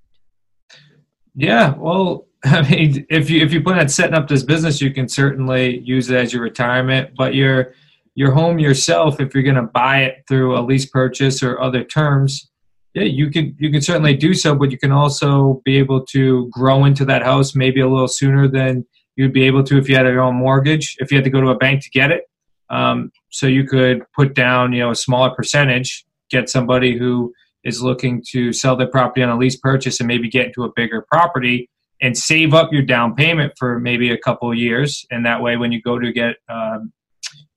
Yeah, 1.34 1.74
well, 1.76 2.26
I 2.44 2.68
mean, 2.68 3.06
if 3.08 3.30
you 3.30 3.42
if 3.42 3.52
you 3.52 3.62
plan 3.62 3.78
on 3.78 3.88
setting 3.88 4.14
up 4.14 4.28
this 4.28 4.42
business, 4.42 4.80
you 4.80 4.92
can 4.92 5.08
certainly 5.08 5.78
use 5.80 6.10
it 6.10 6.16
as 6.16 6.32
your 6.32 6.42
retirement. 6.42 7.10
But 7.16 7.34
your 7.34 7.74
your 8.14 8.32
home 8.32 8.58
yourself, 8.58 9.20
if 9.20 9.34
you're 9.34 9.44
going 9.44 9.56
to 9.56 9.62
buy 9.62 10.02
it 10.02 10.24
through 10.28 10.58
a 10.58 10.60
lease 10.60 10.86
purchase 10.86 11.42
or 11.42 11.60
other 11.60 11.84
terms, 11.84 12.50
yeah, 12.94 13.04
you 13.04 13.30
can 13.30 13.56
you 13.58 13.70
can 13.70 13.80
certainly 13.80 14.16
do 14.16 14.34
so. 14.34 14.54
But 14.54 14.70
you 14.70 14.78
can 14.78 14.92
also 14.92 15.62
be 15.64 15.78
able 15.78 16.04
to 16.06 16.48
grow 16.50 16.84
into 16.84 17.04
that 17.06 17.22
house 17.22 17.54
maybe 17.54 17.80
a 17.80 17.88
little 17.88 18.08
sooner 18.08 18.48
than 18.48 18.84
you'd 19.16 19.32
be 19.32 19.44
able 19.44 19.62
to 19.64 19.78
if 19.78 19.88
you 19.88 19.96
had 19.96 20.06
your 20.06 20.20
own 20.20 20.36
mortgage. 20.36 20.96
If 20.98 21.10
you 21.10 21.16
had 21.16 21.24
to 21.24 21.30
go 21.30 21.40
to 21.40 21.48
a 21.48 21.56
bank 21.56 21.82
to 21.82 21.90
get 21.90 22.10
it, 22.10 22.24
um, 22.70 23.12
so 23.30 23.46
you 23.46 23.64
could 23.64 24.02
put 24.14 24.34
down 24.34 24.72
you 24.72 24.80
know 24.80 24.90
a 24.90 24.96
smaller 24.96 25.30
percentage, 25.30 26.04
get 26.30 26.48
somebody 26.48 26.96
who 26.96 27.32
is 27.64 27.82
looking 27.82 28.22
to 28.30 28.52
sell 28.52 28.76
their 28.76 28.88
property 28.88 29.22
on 29.22 29.30
a 29.30 29.38
lease 29.38 29.56
purchase 29.56 30.00
and 30.00 30.08
maybe 30.08 30.28
get 30.28 30.46
into 30.46 30.64
a 30.64 30.72
bigger 30.74 31.06
property 31.10 31.68
and 32.00 32.18
save 32.18 32.52
up 32.52 32.72
your 32.72 32.82
down 32.82 33.14
payment 33.14 33.52
for 33.56 33.78
maybe 33.78 34.10
a 34.10 34.18
couple 34.18 34.52
years. 34.52 35.06
And 35.10 35.24
that 35.24 35.40
way, 35.40 35.56
when 35.56 35.70
you 35.70 35.80
go 35.80 35.98
to 35.98 36.12
get 36.12 36.36
um, 36.48 36.92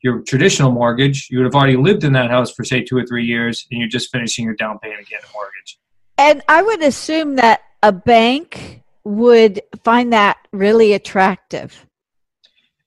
your 0.03 0.21
traditional 0.21 0.71
mortgage, 0.71 1.27
you 1.31 1.39
would 1.39 1.45
have 1.45 1.55
already 1.55 1.77
lived 1.77 2.03
in 2.03 2.13
that 2.13 2.29
house 2.29 2.53
for, 2.53 2.63
say, 2.63 2.83
two 2.83 2.95
or 2.95 3.05
three 3.05 3.25
years, 3.25 3.65
and 3.71 3.79
you're 3.79 3.89
just 3.89 4.11
finishing 4.11 4.45
your 4.45 4.53
down 4.53 4.77
payment 4.79 5.01
again, 5.01 5.21
a 5.27 5.33
mortgage. 5.33 5.79
And 6.17 6.43
I 6.47 6.61
would 6.61 6.83
assume 6.83 7.37
that 7.37 7.61
a 7.81 7.91
bank 7.91 8.83
would 9.05 9.61
find 9.83 10.11
that 10.11 10.37
really 10.51 10.93
attractive? 10.93 11.85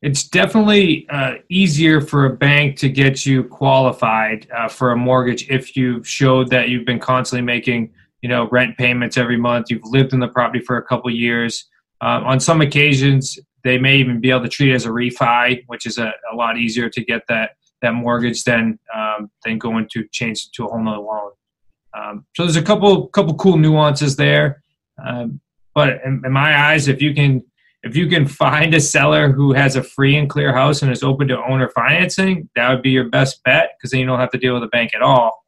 It's 0.02 0.24
definitely 0.24 1.08
uh, 1.10 1.34
easier 1.48 2.00
for 2.00 2.26
a 2.26 2.36
bank 2.36 2.76
to 2.78 2.88
get 2.88 3.26
you 3.26 3.44
qualified 3.44 4.46
uh, 4.56 4.68
for 4.68 4.92
a 4.92 4.96
mortgage 4.96 5.48
if 5.48 5.76
you've 5.76 6.06
showed 6.06 6.50
that 6.50 6.68
you've 6.68 6.86
been 6.86 7.00
constantly 7.00 7.44
making 7.44 7.92
you 8.22 8.28
know 8.28 8.48
rent 8.50 8.76
payments 8.76 9.16
every 9.16 9.36
month 9.36 9.70
you've 9.70 9.84
lived 9.84 10.12
in 10.12 10.20
the 10.20 10.28
property 10.28 10.62
for 10.64 10.76
a 10.76 10.82
couple 10.82 11.10
years. 11.10 11.66
Um, 12.00 12.24
on 12.24 12.38
some 12.38 12.60
occasions 12.60 13.38
they 13.64 13.76
may 13.76 13.96
even 13.96 14.20
be 14.20 14.30
able 14.30 14.42
to 14.42 14.48
treat 14.48 14.70
it 14.70 14.74
as 14.74 14.86
a 14.86 14.88
refi 14.88 15.64
which 15.66 15.84
is 15.84 15.98
a, 15.98 16.12
a 16.32 16.34
lot 16.36 16.58
easier 16.58 16.88
to 16.88 17.04
get 17.04 17.22
that 17.28 17.52
that 17.82 17.94
mortgage 17.94 18.44
than 18.44 18.78
um, 18.94 19.30
than 19.44 19.58
going 19.58 19.88
to 19.92 20.06
change 20.12 20.50
to 20.52 20.64
a 20.64 20.68
whole 20.68 20.82
nother 20.82 20.98
loan. 20.98 21.30
Um, 21.96 22.26
so 22.36 22.44
there's 22.44 22.56
a 22.56 22.62
couple 22.62 23.08
couple 23.08 23.34
cool 23.34 23.56
nuances 23.56 24.16
there. 24.16 24.62
Um, 25.04 25.40
but 25.74 26.00
in, 26.04 26.22
in, 26.24 26.32
my 26.32 26.70
eyes, 26.70 26.88
if 26.88 27.00
you 27.00 27.14
can 27.14 27.44
if 27.82 27.96
you 27.96 28.08
can 28.08 28.26
find 28.26 28.74
a 28.74 28.80
seller 28.80 29.30
who 29.30 29.52
has 29.52 29.76
a 29.76 29.82
free 29.82 30.16
and 30.16 30.28
clear 30.28 30.52
house 30.52 30.82
and 30.82 30.90
is 30.90 31.02
open 31.02 31.28
to 31.28 31.38
owner 31.44 31.68
financing, 31.68 32.48
that 32.56 32.68
would 32.70 32.82
be 32.82 32.90
your 32.90 33.08
best 33.08 33.42
bet 33.44 33.70
because 33.78 33.92
then 33.92 34.00
you 34.00 34.06
don't 34.06 34.18
have 34.18 34.32
to 34.32 34.38
deal 34.38 34.54
with 34.54 34.64
a 34.64 34.68
bank 34.68 34.94
at 34.94 35.02
all. 35.02 35.44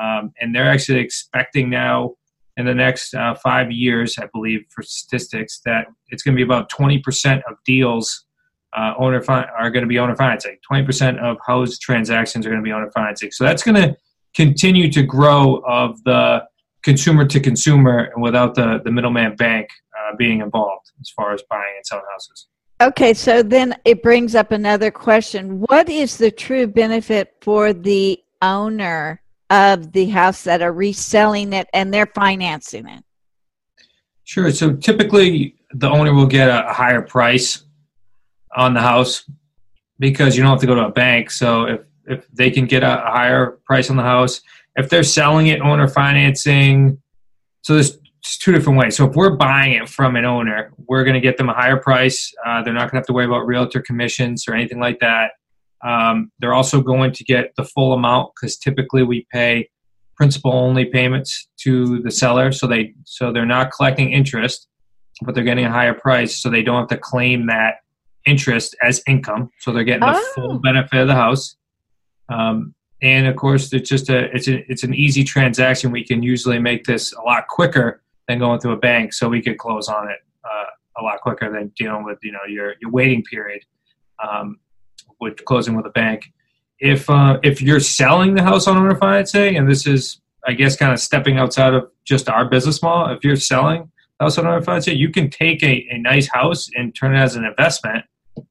Um, 0.00 0.32
and 0.40 0.54
they're 0.54 0.68
actually 0.68 0.98
expecting 0.98 1.70
now 1.70 2.14
in 2.56 2.66
the 2.66 2.74
next 2.74 3.14
uh, 3.14 3.34
five 3.34 3.70
years, 3.70 4.18
I 4.18 4.26
believe, 4.32 4.64
for 4.70 4.82
statistics, 4.82 5.60
that 5.64 5.86
it's 6.08 6.22
going 6.22 6.34
to 6.34 6.36
be 6.36 6.42
about 6.42 6.70
20% 6.70 7.42
of 7.48 7.56
deals 7.64 8.26
uh, 8.76 8.94
owner 8.98 9.22
are 9.28 9.70
going 9.70 9.82
to 9.82 9.88
be 9.88 9.98
owner 9.98 10.14
financing. 10.14 10.56
20% 10.70 11.18
of 11.18 11.38
house 11.46 11.78
transactions 11.78 12.46
are 12.46 12.50
going 12.50 12.62
to 12.62 12.64
be 12.64 12.72
owner 12.72 12.90
financing. 12.92 13.30
So 13.30 13.44
that's 13.44 13.62
going 13.62 13.76
to 13.76 13.96
continue 14.34 14.90
to 14.92 15.02
grow 15.02 15.62
of 15.66 16.02
the 16.04 16.44
consumer 16.82 17.26
to 17.26 17.40
consumer 17.40 18.10
and 18.14 18.22
without 18.22 18.54
the, 18.54 18.80
the 18.84 18.90
middleman 18.90 19.36
bank 19.36 19.68
uh, 19.98 20.16
being 20.16 20.40
involved 20.40 20.90
as 21.00 21.10
far 21.10 21.32
as 21.32 21.42
buying 21.50 21.74
and 21.76 21.86
selling 21.86 22.04
houses. 22.10 22.46
Okay, 22.80 23.12
so 23.12 23.42
then 23.42 23.74
it 23.84 24.02
brings 24.02 24.34
up 24.34 24.52
another 24.52 24.90
question. 24.90 25.60
What 25.60 25.90
is 25.90 26.16
the 26.16 26.30
true 26.30 26.66
benefit 26.66 27.34
for 27.42 27.74
the 27.74 28.18
owner 28.40 29.20
of 29.50 29.92
the 29.92 30.06
house 30.06 30.44
that 30.44 30.62
are 30.62 30.72
reselling 30.72 31.52
it 31.52 31.68
and 31.74 31.92
they're 31.92 32.10
financing 32.14 32.88
it? 32.88 33.04
Sure. 34.24 34.50
So 34.50 34.76
typically 34.76 35.56
the 35.74 35.90
owner 35.90 36.14
will 36.14 36.26
get 36.26 36.48
a 36.48 36.72
higher 36.72 37.02
price 37.02 37.64
on 38.56 38.72
the 38.72 38.80
house 38.80 39.28
because 39.98 40.36
you 40.36 40.42
don't 40.42 40.52
have 40.52 40.60
to 40.60 40.66
go 40.66 40.74
to 40.74 40.86
a 40.86 40.90
bank. 40.90 41.30
So 41.30 41.64
if, 41.64 41.80
if 42.06 42.28
they 42.28 42.50
can 42.50 42.64
get 42.64 42.82
a 42.82 42.96
higher 42.96 43.58
price 43.66 43.90
on 43.90 43.96
the 43.96 44.02
house, 44.02 44.40
if 44.80 44.90
they're 44.90 45.02
selling 45.02 45.46
it 45.48 45.60
owner 45.60 45.86
financing, 45.86 47.00
so 47.62 47.74
there's 47.74 47.98
two 48.22 48.52
different 48.52 48.78
ways. 48.78 48.96
So 48.96 49.08
if 49.08 49.14
we're 49.14 49.36
buying 49.36 49.74
it 49.74 49.88
from 49.88 50.16
an 50.16 50.24
owner, 50.24 50.72
we're 50.88 51.04
going 51.04 51.14
to 51.14 51.20
get 51.20 51.36
them 51.36 51.48
a 51.48 51.54
higher 51.54 51.76
price. 51.76 52.32
Uh, 52.44 52.62
they're 52.62 52.74
not 52.74 52.82
going 52.82 52.90
to 52.90 52.96
have 52.96 53.06
to 53.06 53.12
worry 53.12 53.24
about 53.24 53.46
realtor 53.46 53.80
commissions 53.80 54.46
or 54.48 54.54
anything 54.54 54.80
like 54.80 54.98
that. 55.00 55.32
Um, 55.82 56.30
they're 56.40 56.52
also 56.52 56.82
going 56.82 57.12
to 57.12 57.24
get 57.24 57.52
the 57.56 57.64
full 57.64 57.92
amount 57.92 58.32
because 58.34 58.58
typically 58.58 59.02
we 59.02 59.26
pay 59.32 59.70
principal 60.14 60.52
only 60.52 60.84
payments 60.84 61.48
to 61.60 62.00
the 62.02 62.10
seller, 62.10 62.52
so 62.52 62.66
they 62.66 62.92
so 63.04 63.32
they're 63.32 63.46
not 63.46 63.72
collecting 63.72 64.12
interest, 64.12 64.68
but 65.22 65.34
they're 65.34 65.44
getting 65.44 65.64
a 65.64 65.70
higher 65.70 65.94
price, 65.94 66.36
so 66.42 66.50
they 66.50 66.62
don't 66.62 66.80
have 66.80 66.88
to 66.88 66.98
claim 66.98 67.46
that 67.46 67.76
interest 68.26 68.76
as 68.82 69.02
income. 69.06 69.50
So 69.60 69.72
they're 69.72 69.84
getting 69.84 70.00
the 70.00 70.14
oh. 70.14 70.32
full 70.34 70.58
benefit 70.58 71.00
of 71.00 71.08
the 71.08 71.14
house. 71.14 71.56
Um, 72.28 72.74
and 73.02 73.26
of 73.26 73.36
course, 73.36 73.72
it's 73.72 73.88
just 73.88 74.08
a 74.10 74.34
it's 74.34 74.48
a, 74.48 74.70
it's 74.70 74.82
an 74.82 74.94
easy 74.94 75.24
transaction. 75.24 75.90
We 75.90 76.04
can 76.04 76.22
usually 76.22 76.58
make 76.58 76.84
this 76.84 77.12
a 77.12 77.22
lot 77.22 77.48
quicker 77.48 78.02
than 78.28 78.38
going 78.38 78.60
through 78.60 78.72
a 78.72 78.78
bank, 78.78 79.12
so 79.12 79.28
we 79.28 79.42
could 79.42 79.58
close 79.58 79.88
on 79.88 80.08
it 80.08 80.18
uh, 80.44 81.00
a 81.00 81.02
lot 81.02 81.20
quicker 81.20 81.50
than 81.50 81.72
dealing 81.76 82.04
with 82.04 82.18
you 82.22 82.32
know 82.32 82.40
your 82.48 82.74
your 82.80 82.90
waiting 82.90 83.22
period. 83.24 83.62
Um, 84.22 84.58
with 85.20 85.44
closing 85.44 85.76
with 85.76 85.86
a 85.86 85.90
bank. 85.90 86.32
If 86.78 87.08
uh, 87.10 87.38
if 87.42 87.60
you're 87.60 87.80
selling 87.80 88.34
the 88.34 88.42
house 88.42 88.66
on 88.66 88.76
owner 88.76 88.96
financing, 88.96 89.56
and 89.56 89.70
this 89.70 89.86
is 89.86 90.20
I 90.46 90.52
guess 90.52 90.76
kind 90.76 90.92
of 90.92 90.98
stepping 90.98 91.38
outside 91.38 91.74
of 91.74 91.90
just 92.04 92.28
our 92.28 92.46
business 92.46 92.82
model, 92.82 93.14
if 93.14 93.22
you're 93.22 93.36
selling 93.36 93.90
house 94.18 94.38
on 94.38 94.46
owner 94.46 94.62
financing, 94.62 94.96
you 94.96 95.10
can 95.10 95.30
take 95.30 95.62
a, 95.62 95.86
a 95.90 95.98
nice 95.98 96.28
house 96.28 96.68
and 96.74 96.94
turn 96.94 97.14
it 97.14 97.18
as 97.18 97.36
an 97.36 97.44
investment. 97.44 98.04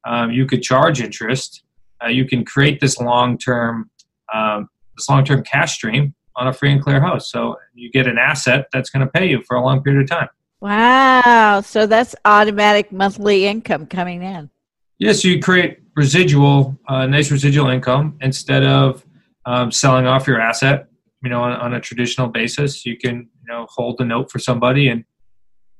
Um, 0.04 0.30
you 0.30 0.46
could 0.46 0.62
charge 0.62 1.00
interest. 1.00 1.64
Uh, 2.02 2.08
you 2.08 2.24
can 2.24 2.44
create 2.44 2.80
this 2.80 2.98
long 2.98 3.36
term 3.36 3.90
um, 4.34 4.68
this 4.96 5.08
long 5.08 5.24
term 5.24 5.42
cash 5.42 5.74
stream 5.74 6.14
on 6.36 6.48
a 6.48 6.52
free 6.52 6.72
and 6.72 6.82
clear 6.82 7.00
house. 7.00 7.30
So 7.30 7.56
you 7.74 7.90
get 7.90 8.06
an 8.06 8.18
asset 8.18 8.66
that's 8.72 8.90
going 8.90 9.04
to 9.04 9.10
pay 9.10 9.28
you 9.28 9.42
for 9.46 9.56
a 9.56 9.64
long 9.64 9.82
period 9.82 10.02
of 10.02 10.10
time. 10.10 10.28
Wow! 10.60 11.62
So 11.62 11.86
that's 11.86 12.14
automatic 12.24 12.92
monthly 12.92 13.46
income 13.46 13.86
coming 13.86 14.22
in. 14.22 14.50
Yes, 14.98 15.24
you 15.24 15.40
create 15.40 15.78
residual, 15.96 16.78
uh, 16.86 17.06
nice 17.06 17.30
residual 17.30 17.68
income 17.68 18.18
instead 18.20 18.64
of 18.64 19.04
um, 19.46 19.72
selling 19.72 20.06
off 20.06 20.26
your 20.26 20.40
asset. 20.40 20.88
You 21.22 21.30
know, 21.30 21.42
on, 21.42 21.52
on, 21.52 21.74
a 21.74 21.80
traditional 21.80 22.28
basis, 22.28 22.84
you 22.84 22.96
can 22.96 23.16
you 23.16 23.48
know 23.48 23.66
hold 23.70 23.98
the 23.98 24.04
note 24.04 24.30
for 24.30 24.38
somebody 24.38 24.88
and 24.88 25.04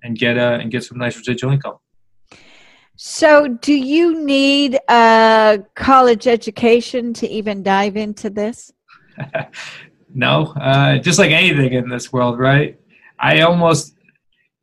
and 0.03 0.19
get 0.19 0.37
a 0.37 0.55
and 0.55 0.71
get 0.71 0.85
some 0.85 0.99
nice 0.99 1.17
residual 1.17 1.53
income. 1.53 1.77
So, 3.03 3.49
do 3.49 3.73
you 3.73 4.23
need 4.27 4.79
a 4.87 5.65
college 5.75 6.27
education 6.27 7.15
to 7.15 7.27
even 7.27 7.63
dive 7.63 7.97
into 7.97 8.29
this? 8.29 8.71
no, 10.15 10.49
uh, 10.61 10.99
just 10.99 11.19
like 11.19 11.31
anything 11.31 11.73
in 11.73 11.89
this 11.89 12.13
world, 12.13 12.39
right? 12.39 12.79
I 13.19 13.41
almost 13.41 13.95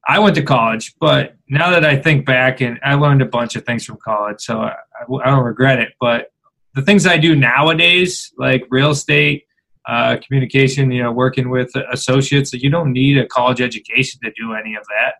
I 0.08 0.20
went 0.20 0.36
to 0.36 0.44
college, 0.44 0.94
but 1.00 1.36
now 1.50 1.72
that 1.72 1.84
I 1.84 1.96
think 1.96 2.28
back, 2.28 2.62
and 2.62 2.80
I 2.84 2.94
learned 2.94 3.24
a 3.24 3.26
bunch 3.26 3.56
of 3.56 3.66
things 3.66 3.86
from 3.86 3.98
college, 4.06 4.42
so 4.42 4.60
I, 4.60 4.76
I 5.02 5.32
don't 5.32 5.44
regret 5.44 5.80
it. 5.80 5.94
But 6.00 6.28
the 6.76 6.84
things 6.84 7.08
I 7.08 7.18
do 7.18 7.36
nowadays, 7.36 8.32
like 8.38 8.68
real 8.70 8.92
estate, 8.92 9.46
uh, 9.90 10.18
communication, 10.24 10.92
you 10.92 11.02
know, 11.02 11.12
working 11.12 11.50
with 11.50 11.72
associates, 11.92 12.54
you 12.54 12.70
don't 12.70 12.94
need 12.94 13.18
a 13.18 13.26
college 13.26 13.62
education 13.62 14.20
to 14.24 14.32
do 14.40 14.54
any 14.54 14.76
of 14.76 14.84
that. 14.90 15.16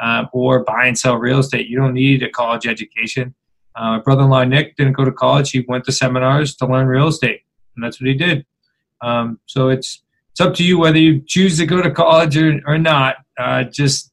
Uh, 0.00 0.24
or 0.32 0.64
buy 0.64 0.86
and 0.86 0.98
sell 0.98 1.16
real 1.16 1.38
estate, 1.38 1.68
you 1.68 1.76
don't 1.78 1.94
need 1.94 2.22
a 2.22 2.28
college 2.28 2.66
education. 2.66 3.34
Uh, 3.76 3.96
my 3.96 3.98
brother-in-law 4.00 4.44
Nick 4.44 4.76
didn't 4.76 4.94
go 4.94 5.04
to 5.04 5.12
college; 5.12 5.50
he 5.50 5.64
went 5.68 5.84
to 5.84 5.92
seminars 5.92 6.54
to 6.56 6.66
learn 6.66 6.86
real 6.86 7.08
estate, 7.08 7.42
and 7.74 7.84
that's 7.84 8.00
what 8.00 8.08
he 8.08 8.14
did. 8.14 8.44
Um, 9.00 9.38
so 9.46 9.68
it's 9.68 10.02
it's 10.30 10.40
up 10.40 10.54
to 10.54 10.64
you 10.64 10.78
whether 10.78 10.98
you 10.98 11.20
choose 11.20 11.58
to 11.58 11.66
go 11.66 11.80
to 11.80 11.90
college 11.90 12.36
or, 12.36 12.60
or 12.66 12.78
not. 12.78 13.16
Uh, 13.38 13.64
just 13.64 14.12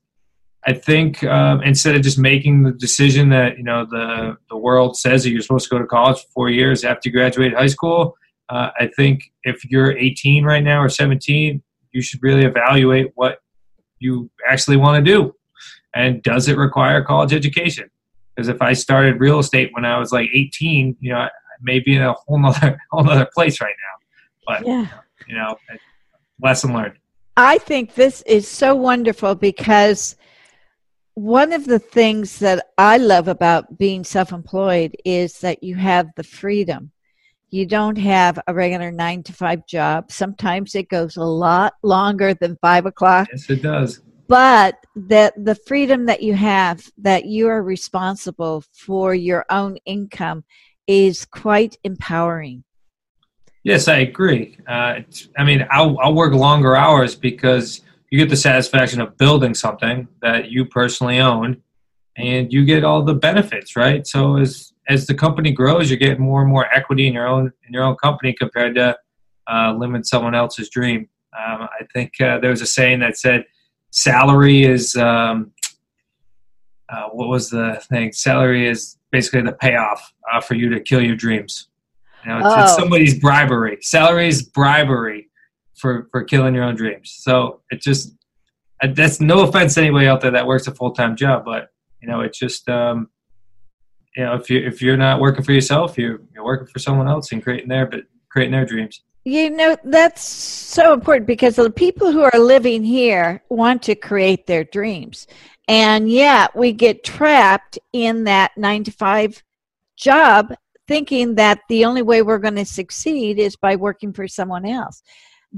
I 0.65 0.74
think 0.74 1.24
um, 1.24 1.63
instead 1.63 1.96
of 1.96 2.04
just 2.04 2.20
making 2.20 2.63
the 2.63 2.72
decision 2.72 3.30
that 3.30 3.58
you 3.58 3.63
know 3.63 3.86
the 3.86 4.38
the 4.50 4.58
world 4.58 4.98
says 4.98 5.24
that 5.24 5.32
you're 5.32 5.41
supposed 5.41 5.70
to 5.70 5.76
go 5.76 5.80
to 5.80 5.88
college 5.88 6.22
for 6.22 6.28
four 6.34 6.50
years 6.50 6.84
after 6.84 7.10
you 7.10 7.13
graduate 7.13 7.54
high 7.54 7.67
school, 7.67 8.15
uh, 8.50 8.70
I 8.80 8.88
think 8.96 9.32
if 9.44 9.65
you're 9.65 9.98
18 9.98 10.44
right 10.44 10.63
now 10.63 10.82
or 10.82 10.89
17, 10.89 11.63
you 11.94 12.02
should 12.02 12.22
really 12.22 12.46
evaluate 12.46 13.12
what 13.15 13.39
you 14.00 14.30
actually 14.48 14.78
want 14.78 15.04
to 15.04 15.12
do, 15.12 15.36
and 15.93 16.21
does 16.23 16.47
it 16.47 16.58
require 16.58 17.04
college 17.04 17.34
education? 17.34 17.89
Because 18.36 18.47
if 18.47 18.62
I 18.62 18.73
started 18.73 19.19
real 19.19 19.39
estate 19.39 19.69
when 19.73 19.86
I 19.86 19.97
was 19.99 20.12
like 20.12 20.30
18, 20.34 20.97
you 20.99 21.12
know, 21.12 21.19
I 21.19 21.30
may 21.62 21.80
be 21.80 21.95
in 21.95 22.01
a 22.01 22.13
whole 22.13 22.39
nother 22.39 22.80
whole 22.91 23.04
nother 23.04 23.27
place 23.34 23.62
right 23.62 23.75
now. 23.77 24.06
But 24.47 24.67
yeah. 24.67 24.88
you 25.27 25.36
know, 25.36 25.58
lesson 26.41 26.73
learned. 26.73 26.97
I 27.38 27.58
think 27.58 27.95
this 27.95 28.21
is 28.23 28.47
so 28.47 28.75
wonderful 28.75 29.36
because 29.36 30.15
one 31.13 31.54
of 31.54 31.65
the 31.65 31.80
things 31.80 32.39
that 32.39 32.67
I 32.77 32.97
love 32.97 33.27
about 33.27 33.77
being 33.77 34.04
self 34.04 34.32
employed 34.32 34.95
is 35.06 35.39
that 35.39 35.63
you 35.63 35.75
have 35.75 36.10
the 36.15 36.23
freedom. 36.23 36.91
You 37.49 37.65
don't 37.65 37.97
have 37.97 38.39
a 38.47 38.54
regular 38.54 38.91
nine 38.91 39.23
to 39.23 39.34
five 39.34 39.67
job. 39.67 40.12
Sometimes 40.12 40.73
it 40.73 40.88
goes 40.88 41.17
a 41.17 41.23
lot 41.23 41.73
longer 41.84 42.34
than 42.34 42.58
five 42.62 42.86
o'clock. 42.86 43.27
Yes, 43.30 43.49
it 43.49 43.62
does. 43.62 44.01
But 44.32 44.78
that 44.96 45.34
the 45.44 45.56
freedom 45.56 46.06
that 46.06 46.24
you 46.24 46.36
have, 46.36 46.89
that 47.00 47.26
you 47.26 47.50
are 47.50 47.62
responsible 47.62 48.63
for 48.72 49.13
your 49.13 49.46
own 49.50 49.76
income, 49.86 50.46
is 50.88 51.26
quite 51.26 51.76
empowering. 51.84 52.63
Yes, 53.65 53.89
I 53.89 53.98
agree. 53.98 54.58
Uh, 54.65 55.00
I 55.38 55.44
mean, 55.44 55.67
I'll, 55.70 56.00
I'll 56.00 56.15
work 56.15 56.34
longer 56.34 56.78
hours 56.78 57.13
because 57.13 57.82
you 58.10 58.17
get 58.17 58.30
the 58.30 58.38
satisfaction 58.38 59.02
of 59.02 59.17
building 59.17 59.54
something 59.54 60.08
that 60.22 60.50
you 60.50 60.63
personally 60.63 61.20
own 61.20 61.62
and 62.15 62.54
you 62.54 62.63
get 62.63 62.86
all 62.86 63.04
the 63.04 63.13
benefits 63.13 63.78
right 63.78 64.06
so 64.06 64.36
as 64.36 64.74
as 64.89 65.08
the 65.08 65.13
company 65.13 65.52
grows 65.52 65.89
you're 65.89 65.98
getting 65.98 66.22
more 66.22 66.41
and 66.41 66.52
more 66.52 66.67
equity 66.74 67.08
in 67.08 67.13
your 67.13 67.26
own 67.26 67.52
in 67.65 67.74
your 67.74 67.84
own 67.84 67.96
company 67.96 68.34
compared 68.38 68.76
to 68.76 68.98
uh, 69.50 69.74
limit 69.78 70.06
someone 70.06 70.36
else's 70.36 70.70
dream 70.70 71.08
um, 71.38 71.70
i 71.80 71.86
think 71.94 72.12
uh, 72.20 72.38
there 72.39 72.50
was 72.50 72.62
a 72.62 72.65
saying 72.65 73.00
that 73.00 73.17
said 73.17 73.46
salary 73.91 74.63
is 74.63 74.95
um, 74.95 75.51
uh, 76.89 77.08
what 77.12 77.30
was 77.30 77.49
the 77.49 77.82
thing 77.89 78.12
salary 78.12 78.67
is 78.67 78.97
basically 79.12 79.41
the 79.41 79.54
payoff 79.54 80.13
uh, 80.34 80.41
for 80.41 80.56
you 80.56 80.69
to 80.69 80.80
kill 80.80 81.01
your 81.01 81.15
dreams 81.15 81.67
you 82.25 82.32
know 82.32 82.38
it's, 82.38 82.47
oh. 82.49 82.63
it's 82.63 82.75
somebody's 82.75 83.19
bribery 83.19 83.77
salary 83.82 84.27
is 84.27 84.43
bribery 84.43 85.30
for 85.82 86.08
for 86.12 86.23
killing 86.23 86.54
your 86.54 86.63
own 86.63 86.75
dreams. 86.75 87.12
So 87.19 87.62
it 87.71 87.82
just 87.82 88.13
that's 88.95 89.19
no 89.19 89.41
offense 89.41 89.73
to 89.73 89.82
anybody 89.82 90.08
out 90.08 90.21
there 90.21 90.32
that 90.32 90.47
works 90.47 90.67
a 90.67 90.73
full 90.73 90.91
time 90.91 91.15
job, 91.15 91.43
but 91.43 91.69
you 92.01 92.08
know 92.08 92.21
it's 92.21 92.38
just 92.38 92.69
um, 92.69 93.10
you 94.15 94.23
know 94.23 94.36
if 94.36 94.49
you 94.49 94.65
if 94.65 94.82
you're 94.82 94.95
not 94.95 95.19
working 95.19 95.43
for 95.43 95.51
yourself, 95.51 95.97
you're 95.97 96.21
you're 96.34 96.45
working 96.45 96.67
for 96.67 96.80
someone 96.80 97.10
else 97.10 97.32
and 97.32 97.43
creating 97.43 97.67
their 97.67 97.88
but 97.88 98.04
creating 98.30 98.54
their 98.54 98.65
dreams. 98.65 99.01
You 99.23 99.51
know 99.51 99.77
that's 99.84 100.23
so 100.23 100.93
important 100.93 101.27
because 101.27 101.55
the 101.55 101.69
people 101.69 102.12
who 102.12 102.21
are 102.23 102.39
living 102.39 102.84
here 102.84 103.43
want 103.49 103.84
to 103.84 103.95
create 103.95 104.47
their 104.47 104.63
dreams, 104.63 105.27
and 105.67 106.10
yet 106.10 106.55
we 106.55 106.73
get 106.73 107.03
trapped 107.03 107.77
in 107.93 108.23
that 108.25 108.51
nine 108.57 108.84
to 108.86 108.91
five 108.91 109.43
job 109.97 110.53
thinking 110.88 111.36
that 111.36 111.60
the 111.69 111.86
only 111.86 112.01
way 112.01 112.21
we're 112.23 112.39
going 112.39 112.55
to 112.55 112.65
succeed 112.65 113.39
is 113.39 113.55
by 113.55 113.75
working 113.75 114.12
for 114.13 114.27
someone 114.27 114.65
else 114.65 115.03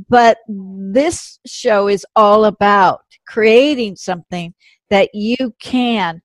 But 0.10 0.40
this 0.48 1.40
show 1.46 1.88
is 1.88 2.06
all 2.16 2.46
about 2.46 3.02
creating 3.28 3.96
something 3.96 4.54
that 4.90 5.10
you 5.14 5.54
can 5.60 6.22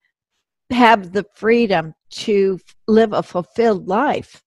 have 0.70 1.12
the 1.12 1.24
freedom 1.36 1.94
to 2.10 2.58
live 2.86 3.12
a 3.12 3.22
fulfilled 3.22 3.88
life. 3.88 4.42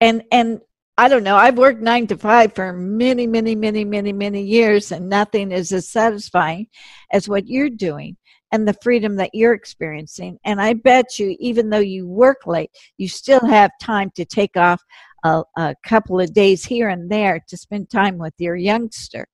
And 0.00 0.22
and 0.32 0.60
I 1.02 1.08
don't 1.08 1.24
know, 1.24 1.34
I've 1.34 1.58
worked 1.58 1.80
9 1.80 2.06
to 2.06 2.16
5 2.16 2.54
for 2.54 2.72
many 2.72 3.26
many 3.26 3.56
many 3.56 3.84
many 3.84 4.12
many 4.12 4.40
years 4.40 4.92
and 4.92 5.08
nothing 5.08 5.50
is 5.50 5.72
as 5.72 5.88
satisfying 5.88 6.68
as 7.12 7.28
what 7.28 7.48
you're 7.48 7.70
doing 7.70 8.16
and 8.52 8.68
the 8.68 8.76
freedom 8.84 9.16
that 9.16 9.34
you're 9.34 9.52
experiencing. 9.52 10.38
And 10.44 10.60
I 10.60 10.74
bet 10.74 11.18
you 11.18 11.34
even 11.40 11.70
though 11.70 11.80
you 11.80 12.06
work 12.06 12.46
late, 12.46 12.70
you 12.98 13.08
still 13.08 13.44
have 13.44 13.72
time 13.82 14.12
to 14.14 14.24
take 14.24 14.56
off 14.56 14.80
a, 15.24 15.42
a 15.56 15.74
couple 15.84 16.20
of 16.20 16.32
days 16.32 16.64
here 16.64 16.88
and 16.88 17.10
there 17.10 17.40
to 17.48 17.56
spend 17.56 17.90
time 17.90 18.16
with 18.16 18.34
your 18.38 18.54
youngster. 18.54 19.26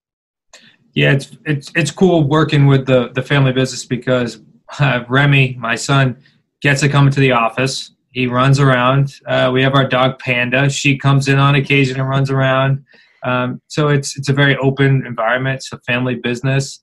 Yeah, 0.94 1.12
it's 1.12 1.36
it's 1.44 1.70
it's 1.74 1.90
cool 1.90 2.26
working 2.26 2.66
with 2.66 2.86
the 2.86 3.10
the 3.14 3.22
family 3.22 3.52
business 3.52 3.84
because 3.84 4.40
uh, 4.78 5.04
Remy, 5.06 5.56
my 5.58 5.74
son, 5.74 6.16
gets 6.62 6.80
to 6.80 6.88
come 6.88 7.08
into 7.08 7.20
the 7.20 7.32
office. 7.32 7.90
He 8.10 8.26
runs 8.26 8.58
around. 8.58 9.14
Uh, 9.26 9.50
we 9.52 9.62
have 9.62 9.74
our 9.74 9.86
dog 9.86 10.18
Panda. 10.18 10.70
She 10.70 10.96
comes 10.96 11.28
in 11.28 11.38
on 11.38 11.54
occasion 11.54 12.00
and 12.00 12.08
runs 12.08 12.30
around. 12.30 12.84
Um, 13.22 13.60
so 13.68 13.88
it's 13.88 14.16
it's 14.16 14.28
a 14.28 14.32
very 14.32 14.56
open 14.56 15.04
environment. 15.06 15.56
It's 15.56 15.72
a 15.72 15.78
family 15.80 16.14
business. 16.14 16.82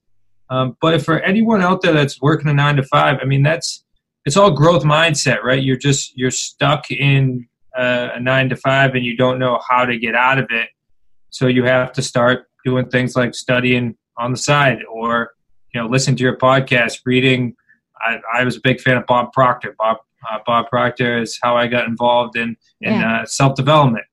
Um, 0.49 0.77
but 0.81 1.01
for 1.01 1.19
anyone 1.21 1.61
out 1.61 1.81
there 1.81 1.93
that's 1.93 2.21
working 2.21 2.49
a 2.49 2.53
nine 2.53 2.75
to 2.75 2.83
five, 2.83 3.19
I 3.21 3.25
mean 3.25 3.41
that's 3.41 3.83
it's 4.25 4.38
all 4.38 4.51
growth 4.51 4.83
mindset, 4.83 5.43
right? 5.43 5.61
You're 5.61 5.77
just 5.77 6.15
you're 6.17 6.31
stuck 6.31 6.91
in 6.91 7.47
uh, 7.77 8.09
a 8.15 8.19
nine 8.19 8.49
to 8.49 8.55
five 8.55 8.95
and 8.95 9.05
you 9.05 9.17
don't 9.17 9.39
know 9.39 9.59
how 9.67 9.85
to 9.85 9.97
get 9.97 10.15
out 10.15 10.38
of 10.38 10.47
it. 10.51 10.69
So 11.29 11.47
you 11.47 11.63
have 11.63 11.91
to 11.93 12.01
start 12.01 12.47
doing 12.63 12.88
things 12.89 13.15
like 13.15 13.33
studying 13.33 13.95
on 14.17 14.31
the 14.31 14.38
side 14.38 14.79
or 14.91 15.31
you 15.73 15.81
know 15.81 15.88
listen 15.88 16.15
to 16.15 16.23
your 16.23 16.38
podcast, 16.38 16.99
reading 17.05 17.55
I, 18.01 18.19
I 18.33 18.43
was 18.43 18.57
a 18.57 18.61
big 18.61 18.81
fan 18.81 18.97
of 18.97 19.05
Bob 19.05 19.33
Proctor. 19.33 19.75
Bob 19.77 19.97
uh, 20.31 20.39
Bob 20.45 20.69
Proctor 20.69 21.21
is 21.21 21.39
how 21.41 21.55
I 21.55 21.67
got 21.67 21.88
involved 21.88 22.38
in 22.38 22.55
in 22.81 22.93
yeah. 22.93 23.21
uh, 23.21 23.25
self 23.25 23.55
development. 23.55 24.05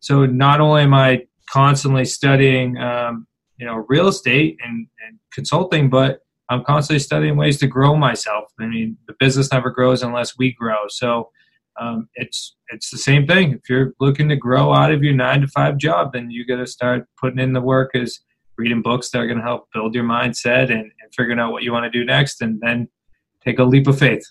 So 0.00 0.26
not 0.26 0.60
only 0.60 0.82
am 0.82 0.94
I 0.94 1.26
constantly 1.50 2.04
studying, 2.04 2.78
um, 2.78 3.26
you 3.58 3.66
know, 3.66 3.84
real 3.88 4.08
estate 4.08 4.56
and, 4.64 4.86
and 5.06 5.18
consulting, 5.32 5.90
but 5.90 6.20
I'm 6.48 6.64
constantly 6.64 7.00
studying 7.00 7.36
ways 7.36 7.58
to 7.58 7.66
grow 7.66 7.94
myself. 7.96 8.52
I 8.58 8.66
mean, 8.66 8.96
the 9.06 9.14
business 9.20 9.52
never 9.52 9.70
grows 9.70 10.02
unless 10.02 10.36
we 10.38 10.52
grow. 10.52 10.88
So 10.88 11.30
um, 11.80 12.08
it's 12.14 12.56
it's 12.68 12.90
the 12.90 12.98
same 12.98 13.26
thing. 13.26 13.52
If 13.52 13.68
you're 13.68 13.94
looking 14.00 14.28
to 14.28 14.36
grow 14.36 14.72
out 14.72 14.92
of 14.92 15.02
your 15.02 15.14
nine 15.14 15.42
to 15.42 15.48
five 15.48 15.76
job, 15.76 16.12
then 16.12 16.30
you 16.30 16.46
got 16.46 16.56
to 16.56 16.66
start 16.66 17.06
putting 17.20 17.38
in 17.38 17.52
the 17.52 17.60
work 17.60 17.90
as 17.94 18.20
reading 18.58 18.82
books 18.82 19.10
that 19.10 19.18
are 19.18 19.26
going 19.26 19.38
to 19.38 19.44
help 19.44 19.68
build 19.72 19.94
your 19.94 20.04
mindset 20.04 20.64
and, 20.64 20.80
and 20.80 21.14
figuring 21.16 21.38
out 21.38 21.52
what 21.52 21.62
you 21.62 21.72
want 21.72 21.90
to 21.90 21.98
do 21.98 22.04
next, 22.04 22.42
and 22.42 22.60
then 22.60 22.88
take 23.44 23.58
a 23.58 23.64
leap 23.64 23.86
of 23.86 23.98
faith. 23.98 24.24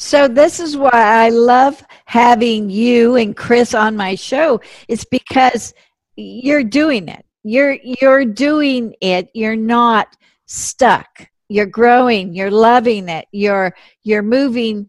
So 0.00 0.28
this 0.28 0.60
is 0.60 0.78
why 0.78 0.90
I 0.94 1.28
love 1.28 1.84
having 2.06 2.70
you 2.70 3.16
and 3.16 3.36
Chris 3.36 3.74
on 3.74 3.98
my 3.98 4.14
show. 4.14 4.62
It's 4.88 5.04
because 5.04 5.74
you're 6.16 6.64
doing 6.64 7.06
it. 7.08 7.22
You're 7.42 7.76
you're 7.84 8.24
doing 8.24 8.94
it. 9.02 9.28
You're 9.34 9.56
not 9.56 10.16
stuck. 10.46 11.28
You're 11.50 11.66
growing. 11.66 12.32
You're 12.32 12.50
loving 12.50 13.10
it. 13.10 13.26
You're 13.30 13.74
you're 14.02 14.22
moving 14.22 14.88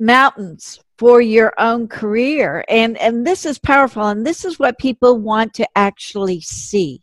mountains 0.00 0.80
for 0.96 1.20
your 1.20 1.52
own 1.58 1.86
career. 1.86 2.64
And 2.66 2.96
and 2.96 3.26
this 3.26 3.44
is 3.44 3.58
powerful 3.58 4.08
and 4.08 4.26
this 4.26 4.46
is 4.46 4.58
what 4.58 4.78
people 4.78 5.18
want 5.18 5.52
to 5.54 5.68
actually 5.76 6.40
see. 6.40 7.02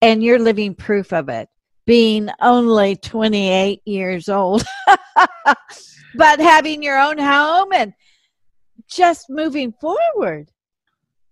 And 0.00 0.24
you're 0.24 0.38
living 0.38 0.74
proof 0.76 1.12
of 1.12 1.28
it 1.28 1.50
being 1.86 2.30
only 2.40 2.96
28 2.96 3.82
years 3.84 4.28
old, 4.28 4.64
but 6.14 6.40
having 6.40 6.82
your 6.82 6.98
own 6.98 7.18
home 7.18 7.72
and 7.72 7.92
just 8.90 9.26
moving 9.28 9.72
forward. 9.72 10.50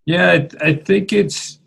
Yeah, 0.07 0.31
I, 0.33 0.69
I, 0.69 0.75
think 0.75 1.13
it's, 1.13 1.59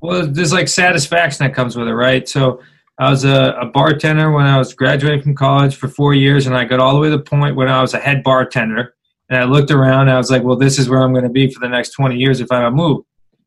well, 0.00 0.26
there's 0.26 0.52
like 0.52 0.68
satisfaction 0.68 1.46
that 1.46 1.54
comes 1.54 1.76
with 1.76 1.88
it, 1.88 1.94
right? 1.94 2.28
So 2.28 2.60
I 2.98 3.10
was 3.10 3.24
a, 3.24 3.56
a, 3.60 3.66
bartender 3.66 4.30
when 4.30 4.46
I 4.46 4.58
was 4.58 4.74
graduating 4.74 5.22
from 5.22 5.34
college 5.34 5.74
for 5.74 5.88
four 5.88 6.14
years, 6.14 6.46
and 6.46 6.56
I 6.56 6.64
got 6.64 6.80
all 6.80 6.94
the 6.94 7.00
way 7.00 7.10
to 7.10 7.16
the 7.16 7.22
point 7.22 7.56
when 7.56 7.68
I 7.68 7.80
was 7.80 7.94
a 7.94 7.98
head 7.98 8.22
bartender. 8.22 8.94
And 9.30 9.38
I 9.38 9.44
looked 9.44 9.70
around 9.70 10.02
and 10.02 10.10
I 10.10 10.18
was 10.18 10.30
like, 10.30 10.42
well, 10.42 10.56
this 10.56 10.78
is 10.78 10.88
where 10.88 11.00
I'm 11.00 11.12
going 11.12 11.24
to 11.24 11.30
be 11.30 11.50
for 11.50 11.60
the 11.60 11.68
next 11.68 11.90
20 11.90 12.16
years 12.16 12.40
if 12.40 12.52
I 12.52 12.60
don't 12.60 12.74
move. 12.74 13.04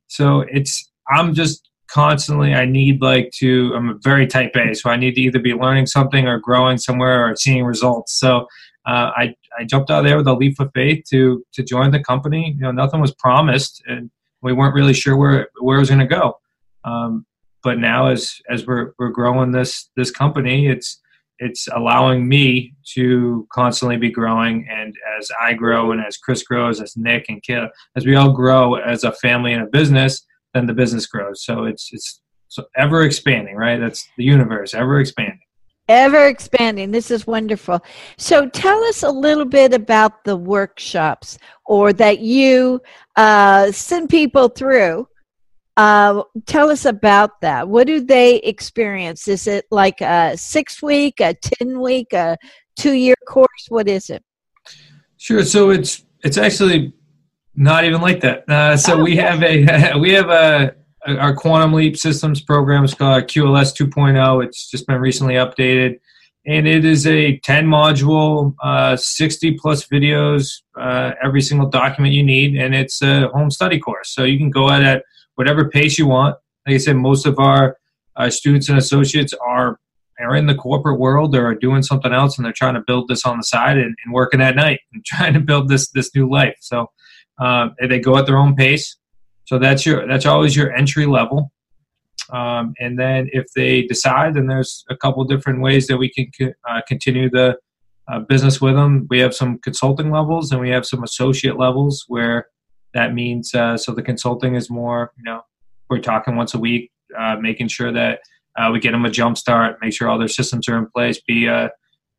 So 0.08 0.42
it's, 0.50 0.92
I'm 1.10 1.34
just 1.34 1.70
constantly 1.94 2.56
i 2.56 2.66
need 2.66 3.02
like 3.02 3.30
to 3.32 3.72
i'm 3.76 3.90
a 3.90 3.94
very 4.02 4.26
type 4.26 4.52
a 4.56 4.74
so 4.74 4.90
i 4.90 4.98
need 4.98 5.14
to 5.14 5.22
either 5.22 5.40
be 5.40 5.54
learning 5.54 5.86
something 5.86 6.28
or 6.28 6.40
growing 6.40 6.76
somewhere 6.76 7.30
or 7.30 7.36
seeing 7.36 7.64
results 7.64 8.18
so 8.20 8.48
uh, 8.86 9.12
I, 9.16 9.36
I 9.58 9.64
jumped 9.64 9.90
out 9.90 10.04
there 10.04 10.18
with 10.18 10.28
a 10.28 10.34
leap 10.34 10.60
of 10.60 10.72
faith 10.74 11.06
to 11.10 11.44
to 11.54 11.64
join 11.64 11.92
the 11.92 12.04
company 12.04 12.54
you 12.56 12.62
know 12.62 12.72
nothing 12.72 13.02
was 13.02 13.14
promised 13.16 13.82
and 13.88 14.10
we 14.42 14.54
weren't 14.54 14.76
really 14.76 14.94
sure 14.94 15.16
where 15.16 15.50
where 15.60 15.78
it 15.78 15.82
was 15.82 15.90
going 15.90 16.00
to 16.00 16.08
go 16.08 16.40
um, 16.84 17.26
but 17.64 17.80
now 17.80 18.08
as 18.08 18.40
as 18.50 18.66
we're, 18.66 18.94
we're 19.00 19.10
growing 19.10 19.52
this 19.52 19.90
this 19.96 20.12
company 20.12 20.68
it's 20.68 21.00
it's 21.40 21.68
allowing 21.76 22.28
me 22.28 22.74
to 22.94 23.48
constantly 23.52 23.98
be 23.98 24.12
growing 24.12 24.68
and 24.70 24.96
as 25.20 25.30
i 25.42 25.52
grow 25.54 25.92
and 25.92 26.02
as 26.06 26.18
chris 26.18 26.44
grows 26.44 26.80
as 26.80 26.96
nick 26.96 27.26
and 27.28 27.42
kid 27.44 27.64
as 27.96 28.06
we 28.06 28.16
all 28.16 28.32
grow 28.32 28.76
as 28.76 29.04
a 29.04 29.12
family 29.14 29.54
and 29.54 29.64
a 29.64 29.68
business 29.68 30.26
then 30.54 30.68
the 30.68 30.74
business 30.74 31.06
grows. 31.06 31.44
So 31.44 31.66
it's 31.66 31.90
it's 31.92 32.22
so 32.48 32.66
ever 32.78 33.04
expanding, 33.04 33.56
right? 33.56 33.80
That's 33.80 34.08
the 34.18 34.24
universe, 34.24 34.74
ever 34.74 35.00
expanding. 35.00 35.40
Ever 35.90 36.28
expanding. 36.28 36.92
This 36.92 37.12
is 37.12 37.28
wonderful. 37.28 37.84
So 38.18 38.48
tell 38.48 38.82
us 38.86 39.04
a 39.04 39.10
little 39.10 39.46
bit 39.46 39.74
about 39.74 40.24
the 40.24 40.38
workshops 40.38 41.38
or 41.66 41.92
that 41.94 42.20
you 42.20 42.82
uh, 43.18 43.72
send 43.72 44.10
people 44.10 44.48
through. 44.48 45.08
Uh, 45.76 46.24
tell 46.46 46.70
us 46.70 46.86
about 46.86 47.42
that. 47.42 47.68
What 47.68 47.88
do 47.88 48.00
they 48.00 48.38
experience? 48.38 49.28
Is 49.28 49.46
it 49.46 49.66
like 49.72 50.00
a 50.00 50.38
six 50.38 50.82
week, 50.82 51.20
a 51.20 51.34
10 51.34 51.82
week, 51.82 52.14
a 52.14 52.38
two 52.78 52.94
year 52.94 53.16
course? 53.28 53.66
What 53.68 53.90
is 53.90 54.10
it? 54.10 54.24
Sure. 55.18 55.44
So 55.44 55.72
it's 55.72 56.06
it's 56.24 56.38
actually 56.38 56.94
not 57.56 57.84
even 57.84 58.00
like 58.00 58.22
that. 58.22 58.48
Uh, 58.50 58.78
so 58.78 59.04
we 59.04 59.18
have 59.18 59.44
a 59.44 59.98
we 59.98 60.14
have 60.14 60.30
a, 60.30 60.76
our 61.06 61.36
Quantum 61.36 61.74
Leap 61.74 61.98
Systems 61.98 62.42
program 62.42 62.84
is 62.84 62.94
called 62.94 63.24
QLS 63.24 63.76
2.0. 63.76 64.46
It's 64.46 64.70
just 64.70 64.88
been 64.88 65.00
recently 65.00 65.36
updated, 65.36 66.00
and 66.46 66.68
it 66.68 66.86
is 66.86 67.06
a 67.08 67.38
10 67.40 67.66
module, 67.68 68.56
uh, 68.64 68.96
60 68.96 69.58
plus 69.60 69.88
videos, 69.88 70.62
uh, 70.80 71.12
every 71.22 71.42
single 71.42 71.70
document 71.70 72.14
you 72.14 72.24
need, 72.24 72.56
and 72.56 72.74
it's 72.74 73.02
a 73.02 73.28
home 73.30 73.52
study 73.52 73.80
course. 73.80 74.14
So 74.14 74.24
you 74.24 74.38
can 74.38 74.50
go 74.50 74.70
at 74.70 74.84
at 74.84 75.04
whatever 75.36 75.70
pace 75.70 75.98
you 75.98 76.08
want. 76.08 76.38
Like 76.66 76.76
I 76.76 76.78
said, 76.78 76.96
most 76.96 77.26
of 77.26 77.40
our 77.40 77.78
uh, 78.16 78.30
students 78.30 78.70
and 78.70 78.78
associates 78.78 79.34
are 79.46 79.80
are 80.20 80.36
in 80.36 80.46
the 80.46 80.56
corporate 80.56 81.00
world 81.00 81.36
or 81.36 81.48
are 81.48 81.56
doing 81.56 81.82
something 81.82 82.14
else, 82.14 82.38
and 82.38 82.46
they're 82.46 82.54
trying 82.54 82.76
to 82.76 82.84
build 82.86 83.08
this 83.08 83.26
on 83.26 83.38
the 83.38 83.44
side 83.44 83.78
and, 83.78 83.96
and 84.06 84.14
working 84.14 84.42
at 84.42 84.56
night 84.56 84.80
and 84.94 85.04
trying 85.06 85.34
to 85.34 85.40
build 85.40 85.70
this 85.70 85.90
this 85.92 86.14
new 86.16 86.30
life. 86.30 86.56
So 86.62 86.88
um, 87.40 87.76
they 87.82 88.00
go 88.00 88.18
at 88.18 88.26
their 88.26 88.38
own 88.38 88.56
pace. 88.56 88.96
So 89.46 89.60
that's 89.60 89.86
your 89.86 90.08
that's 90.08 90.26
always 90.26 90.56
your 90.56 90.74
entry 90.74 91.06
level. 91.06 91.52
Um, 92.32 92.74
and 92.80 92.98
then 92.98 93.30
if 93.34 93.46
they 93.56 93.84
decide, 93.84 94.36
then 94.36 94.48
there's 94.48 94.86
a 94.90 94.96
couple 94.96 95.24
different 95.26 95.62
ways 95.62 95.88
that 95.88 95.98
we 95.98 96.10
can 96.10 96.54
uh, 96.70 96.82
continue 96.88 97.30
the 97.30 97.58
uh, 98.08 98.20
business 98.20 98.62
with 98.62 98.76
them. 98.76 99.08
We 99.10 99.20
have 99.20 99.36
some 99.36 99.60
consulting 99.60 100.12
levels 100.12 100.52
and 100.52 100.62
we 100.62 100.70
have 100.70 100.86
some 100.86 101.04
associate 101.04 101.58
levels 101.58 102.06
where 102.08 102.48
that 102.94 103.14
means 103.14 103.54
uh, 103.54 103.78
so 103.78 103.92
the 103.92 104.04
consulting 104.04 104.56
is 104.56 104.70
more 104.70 105.12
you 105.18 105.24
know 105.24 105.42
we're 105.90 106.00
talking 106.00 106.36
once 106.36 106.54
a 106.54 106.60
week, 106.60 106.92
uh, 107.18 107.36
making 107.40 107.68
sure 107.68 107.92
that 107.92 108.20
uh, 108.58 108.70
we 108.72 108.80
get 108.80 108.92
them 108.92 109.06
a 109.06 109.12
jump 109.12 109.38
start, 109.38 109.78
make 109.82 109.94
sure 109.94 110.10
all 110.10 110.18
their 110.18 110.28
systems 110.28 110.68
are 110.70 110.78
in 110.78 110.88
place, 110.88 111.22
be 111.22 111.46
a 111.46 111.72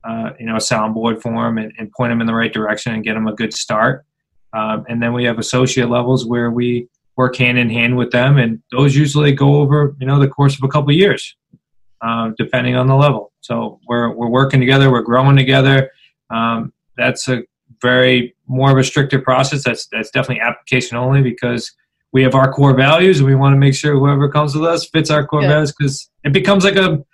uh, 0.04 0.30
you 0.38 0.46
know 0.46 0.56
a 0.56 0.58
soundboard 0.58 1.22
for 1.22 1.32
them, 1.44 1.58
and, 1.58 1.72
and 1.78 1.90
point 1.92 2.10
them 2.10 2.20
in 2.20 2.26
the 2.26 2.34
right 2.34 2.52
direction 2.52 2.92
and 2.92 3.04
get 3.04 3.14
them 3.14 3.26
a 3.26 3.34
good 3.34 3.54
start. 3.54 4.04
Um, 4.52 4.84
and 4.88 5.02
then 5.02 5.12
we 5.12 5.24
have 5.24 5.38
associate 5.38 5.88
levels 5.88 6.26
where 6.26 6.50
we 6.50 6.88
work 7.16 7.36
hand 7.36 7.58
in 7.58 7.70
hand 7.70 7.96
with 7.96 8.10
them, 8.10 8.38
and 8.38 8.62
those 8.72 8.96
usually 8.96 9.32
go 9.32 9.56
over 9.56 9.94
you 9.98 10.06
know 10.06 10.18
the 10.18 10.28
course 10.28 10.56
of 10.56 10.62
a 10.62 10.68
couple 10.68 10.90
of 10.90 10.96
years, 10.96 11.36
um, 12.02 12.34
depending 12.38 12.76
on 12.76 12.86
the 12.86 12.96
level. 12.96 13.32
So 13.40 13.80
we're 13.88 14.10
we're 14.14 14.28
working 14.28 14.60
together, 14.60 14.90
we're 14.90 15.02
growing 15.02 15.36
together. 15.36 15.90
Um, 16.30 16.72
that's 16.96 17.28
a 17.28 17.42
very 17.82 18.34
more 18.46 18.70
of 18.70 18.78
a 18.78 18.84
stricter 18.84 19.20
process. 19.20 19.64
That's 19.64 19.86
that's 19.92 20.10
definitely 20.10 20.40
application 20.40 20.96
only 20.96 21.22
because 21.22 21.72
we 22.12 22.22
have 22.22 22.34
our 22.34 22.52
core 22.52 22.74
values, 22.74 23.18
and 23.18 23.28
we 23.28 23.34
want 23.34 23.54
to 23.54 23.58
make 23.58 23.74
sure 23.74 23.98
whoever 23.98 24.28
comes 24.28 24.54
with 24.54 24.64
us 24.64 24.88
fits 24.88 25.10
our 25.10 25.26
core 25.26 25.42
yeah. 25.42 25.48
values 25.48 25.74
because 25.76 26.10
it 26.24 26.32
becomes 26.32 26.64
like 26.64 26.76
a 26.76 27.04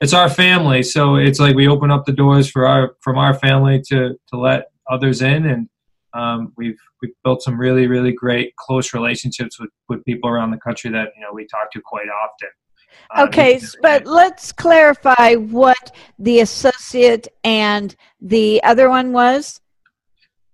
it's 0.00 0.12
our 0.12 0.28
family. 0.28 0.82
So 0.82 1.16
it's 1.16 1.40
like 1.40 1.56
we 1.56 1.68
open 1.68 1.90
up 1.90 2.04
the 2.04 2.12
doors 2.12 2.50
for 2.50 2.66
our 2.66 2.96
from 3.00 3.18
our 3.18 3.34
family 3.34 3.82
to 3.88 4.14
to 4.28 4.38
let 4.38 4.66
others 4.90 5.22
in 5.22 5.46
and 5.46 5.68
Um, 6.14 6.52
we've 6.56 6.78
we've 7.02 7.12
built 7.24 7.42
some 7.42 7.58
really 7.58 7.86
really 7.86 8.12
great 8.12 8.54
close 8.56 8.94
relationships 8.94 9.58
with 9.58 9.70
with 9.88 10.04
people 10.04 10.30
around 10.30 10.50
the 10.52 10.58
country 10.58 10.90
that 10.90 11.08
you 11.16 11.22
know 11.22 11.32
we 11.32 11.46
talk 11.46 11.70
to 11.72 11.80
quite 11.84 12.06
often. 12.08 12.48
Uh, 13.14 13.26
okay, 13.26 13.60
but 13.82 14.06
let's 14.06 14.52
clarify 14.52 15.34
what 15.34 15.94
the 16.18 16.40
associate 16.40 17.28
and 17.42 17.94
the 18.20 18.62
other 18.62 18.88
one 18.88 19.12
was. 19.12 19.60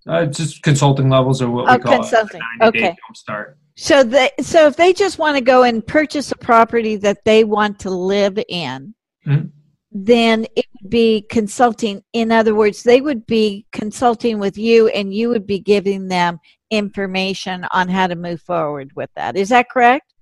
Uh, 0.09 0.25
just 0.25 0.63
consulting 0.63 1.11
levels 1.11 1.43
or 1.43 1.51
what 1.51 1.69
oh, 1.69 1.77
we 1.77 1.83
call 1.83 1.99
consulting. 1.99 2.41
It, 2.61 2.65
okay. 2.65 2.97
start. 3.15 3.59
So 3.77 4.03
they, 4.03 4.31
so 4.41 4.67
if 4.67 4.77
they 4.77 4.93
just 4.93 5.19
want 5.19 5.37
to 5.37 5.43
go 5.43 5.63
and 5.63 5.87
purchase 5.87 6.33
a 6.33 6.37
property 6.37 6.97
that 6.97 7.25
they 7.25 7.45
want 7.45 7.79
to 7.81 7.91
live 7.91 8.39
in, 8.49 8.95
mm-hmm. 9.27 9.47
then 9.93 10.47
be 10.89 11.23
consulting. 11.23 12.03
In 12.13 12.33
other 12.33 12.55
words, 12.55 12.83
they 12.83 13.01
would 13.01 13.27
be 13.27 13.67
consulting 13.73 14.39
with 14.39 14.57
you, 14.57 14.89
and 14.89 15.13
you 15.13 15.29
would 15.29 15.47
be 15.47 15.59
giving 15.59 16.09
them 16.09 16.39
information 16.71 17.65
on 17.73 17.89
how 17.89 18.07
to 18.07 18.15
move 18.15 18.41
forward 18.41 18.91
with 18.95 19.11
that. 19.17 19.37
Is 19.37 19.49
that 19.51 19.69
correct? 19.71 20.15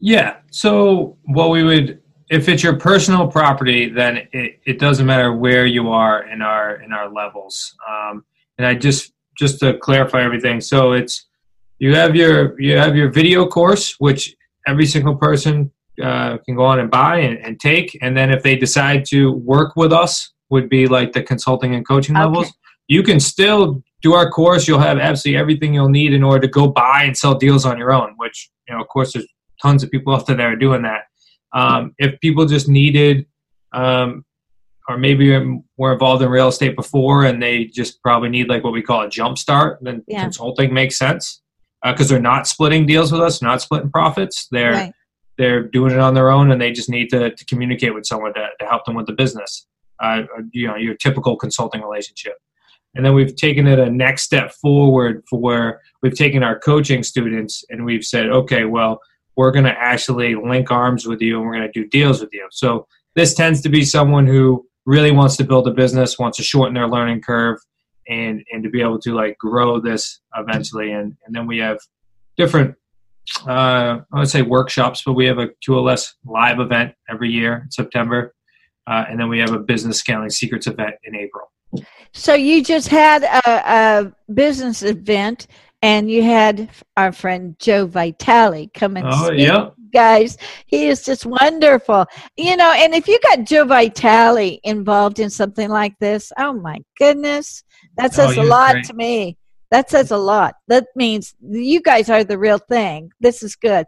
Yeah. 0.00 0.36
So 0.50 1.16
what 1.24 1.50
we 1.50 1.62
would, 1.62 2.02
if 2.28 2.48
it's 2.48 2.62
your 2.62 2.76
personal 2.76 3.28
property, 3.28 3.88
then 3.88 4.28
it, 4.32 4.60
it 4.66 4.78
doesn't 4.78 5.06
matter 5.06 5.32
where 5.32 5.64
you 5.64 5.90
are 5.90 6.28
in 6.28 6.42
our 6.42 6.82
in 6.82 6.92
our 6.92 7.08
levels. 7.10 7.74
Um, 7.88 8.24
and 8.58 8.66
I 8.66 8.74
just 8.74 9.12
just 9.38 9.60
to 9.60 9.78
clarify 9.78 10.22
everything. 10.22 10.60
So 10.60 10.92
it's 10.92 11.26
you 11.78 11.94
have 11.94 12.14
your 12.16 12.60
you 12.60 12.76
have 12.76 12.96
your 12.96 13.10
video 13.10 13.46
course, 13.46 13.96
which 13.98 14.34
every 14.66 14.86
single 14.86 15.16
person 15.16 15.70
uh, 16.02 16.38
can 16.38 16.54
go 16.54 16.64
on 16.64 16.78
and 16.78 16.90
buy 16.90 17.18
and, 17.18 17.38
and, 17.38 17.60
take. 17.60 17.98
And 18.00 18.16
then 18.16 18.30
if 18.30 18.42
they 18.42 18.56
decide 18.56 19.04
to 19.06 19.32
work 19.32 19.76
with 19.76 19.92
us, 19.92 20.32
would 20.52 20.68
be 20.68 20.86
like 20.86 21.12
the 21.12 21.22
consulting 21.22 21.74
and 21.74 21.86
coaching 21.86 22.14
okay. 22.14 22.24
levels. 22.24 22.52
You 22.86 23.02
can 23.02 23.18
still 23.18 23.82
do 24.02 24.12
our 24.12 24.30
course. 24.30 24.68
You'll 24.68 24.80
have 24.80 24.98
absolutely 24.98 25.40
everything 25.40 25.72
you'll 25.72 25.88
need 25.88 26.12
in 26.12 26.22
order 26.22 26.40
to 26.40 26.48
go 26.48 26.68
buy 26.68 27.04
and 27.04 27.16
sell 27.16 27.34
deals 27.34 27.64
on 27.64 27.78
your 27.78 27.90
own. 27.90 28.14
Which 28.18 28.50
you 28.68 28.74
know, 28.74 28.82
of 28.82 28.88
course, 28.88 29.14
there's 29.14 29.26
tons 29.60 29.82
of 29.82 29.90
people 29.90 30.14
out 30.14 30.26
there 30.26 30.36
that 30.36 30.46
are 30.46 30.56
doing 30.56 30.82
that. 30.82 31.04
Um, 31.54 31.94
if 31.98 32.20
people 32.20 32.44
just 32.44 32.68
needed 32.68 33.26
um, 33.72 34.24
or 34.88 34.98
maybe 34.98 35.30
were 35.76 35.92
involved 35.92 36.22
in 36.22 36.28
real 36.28 36.48
estate 36.48 36.76
before 36.76 37.24
and 37.24 37.42
they 37.42 37.64
just 37.64 38.02
probably 38.02 38.28
need 38.28 38.48
like 38.48 38.62
what 38.62 38.72
we 38.72 38.82
call 38.82 39.02
a 39.02 39.08
jump 39.08 39.38
start, 39.38 39.78
then 39.80 40.04
yeah. 40.06 40.22
consulting 40.22 40.72
makes 40.74 40.98
sense 40.98 41.42
because 41.84 42.10
uh, 42.10 42.14
they're 42.14 42.22
not 42.22 42.46
splitting 42.46 42.86
deals 42.86 43.10
with 43.10 43.20
us, 43.20 43.42
not 43.42 43.62
splitting 43.62 43.90
profits. 43.90 44.48
They're 44.50 44.72
right. 44.72 44.92
They're 45.42 45.62
doing 45.62 45.92
it 45.92 45.98
on 45.98 46.14
their 46.14 46.30
own, 46.30 46.50
and 46.50 46.60
they 46.60 46.72
just 46.72 46.88
need 46.88 47.10
to, 47.10 47.34
to 47.34 47.44
communicate 47.46 47.94
with 47.94 48.06
someone 48.06 48.32
to, 48.34 48.48
to 48.60 48.66
help 48.66 48.84
them 48.84 48.94
with 48.94 49.06
the 49.06 49.12
business. 49.12 49.66
Uh, 50.00 50.22
you 50.52 50.66
know, 50.66 50.74
your 50.74 50.94
typical 50.94 51.36
consulting 51.36 51.80
relationship. 51.80 52.34
And 52.94 53.04
then 53.04 53.14
we've 53.14 53.34
taken 53.36 53.66
it 53.66 53.78
a 53.78 53.88
next 53.88 54.22
step 54.22 54.52
forward 54.52 55.22
for 55.28 55.38
where 55.38 55.80
we've 56.02 56.14
taken 56.14 56.42
our 56.42 56.58
coaching 56.58 57.02
students 57.02 57.64
and 57.70 57.84
we've 57.84 58.04
said, 58.04 58.28
okay, 58.28 58.64
well, 58.64 59.00
we're 59.36 59.52
going 59.52 59.64
to 59.64 59.78
actually 59.78 60.34
link 60.34 60.70
arms 60.70 61.06
with 61.06 61.22
you 61.22 61.38
and 61.38 61.46
we're 61.46 61.54
going 61.54 61.72
to 61.72 61.80
do 61.82 61.88
deals 61.88 62.20
with 62.20 62.30
you. 62.32 62.46
So 62.50 62.86
this 63.14 63.34
tends 63.34 63.60
to 63.62 63.68
be 63.68 63.84
someone 63.84 64.26
who 64.26 64.66
really 64.84 65.12
wants 65.12 65.36
to 65.36 65.44
build 65.44 65.68
a 65.68 65.72
business, 65.72 66.18
wants 66.18 66.36
to 66.38 66.42
shorten 66.42 66.74
their 66.74 66.88
learning 66.88 67.22
curve, 67.22 67.58
and 68.08 68.42
and 68.52 68.62
to 68.64 68.70
be 68.70 68.82
able 68.82 68.98
to 68.98 69.14
like 69.14 69.38
grow 69.38 69.80
this 69.80 70.20
eventually. 70.36 70.92
And 70.92 71.16
and 71.24 71.34
then 71.34 71.46
we 71.46 71.58
have 71.58 71.78
different 72.36 72.74
uh, 73.46 74.00
I 74.12 74.18
would 74.18 74.28
say 74.28 74.42
workshops, 74.42 75.02
but 75.04 75.14
we 75.14 75.26
have 75.26 75.38
a 75.38 75.48
QLS 75.66 76.12
live 76.24 76.60
event 76.60 76.94
every 77.08 77.30
year 77.30 77.62
in 77.64 77.70
September, 77.70 78.34
uh, 78.86 79.04
and 79.08 79.18
then 79.18 79.28
we 79.28 79.38
have 79.38 79.52
a 79.52 79.58
business 79.58 79.98
scaling 79.98 80.30
secrets 80.30 80.66
event 80.66 80.94
in 81.04 81.14
April. 81.14 81.50
So 82.12 82.34
you 82.34 82.62
just 82.62 82.88
had 82.88 83.22
a, 83.22 83.42
a 83.48 84.32
business 84.32 84.82
event, 84.82 85.46
and 85.80 86.10
you 86.10 86.22
had 86.22 86.68
our 86.96 87.12
friend 87.12 87.56
Joe 87.58 87.86
Vitale 87.86 88.70
come 88.74 88.96
and 88.96 89.06
oh, 89.08 89.26
speak. 89.26 89.40
Yeah 89.40 89.70
guys. 89.92 90.38
He 90.66 90.88
is 90.88 91.04
just 91.04 91.26
wonderful. 91.26 92.06
You 92.36 92.56
know, 92.56 92.72
and 92.72 92.94
if 92.94 93.06
you 93.06 93.20
got 93.20 93.44
Joe 93.44 93.64
Vitale 93.64 94.58
involved 94.64 95.20
in 95.20 95.30
something 95.30 95.68
like 95.68 95.96
this, 96.00 96.32
oh 96.38 96.54
my 96.54 96.78
goodness, 96.98 97.62
that 97.96 98.14
says 98.14 98.36
oh, 98.38 98.42
a 98.42 98.44
lot 98.44 98.72
great. 98.72 98.84
to 98.86 98.94
me. 98.94 99.36
That 99.72 99.88
says 99.88 100.10
a 100.10 100.18
lot. 100.18 100.56
That 100.68 100.88
means 100.94 101.34
you 101.40 101.80
guys 101.80 102.10
are 102.10 102.24
the 102.24 102.38
real 102.38 102.58
thing. 102.58 103.10
This 103.20 103.42
is 103.42 103.56
good. 103.56 103.86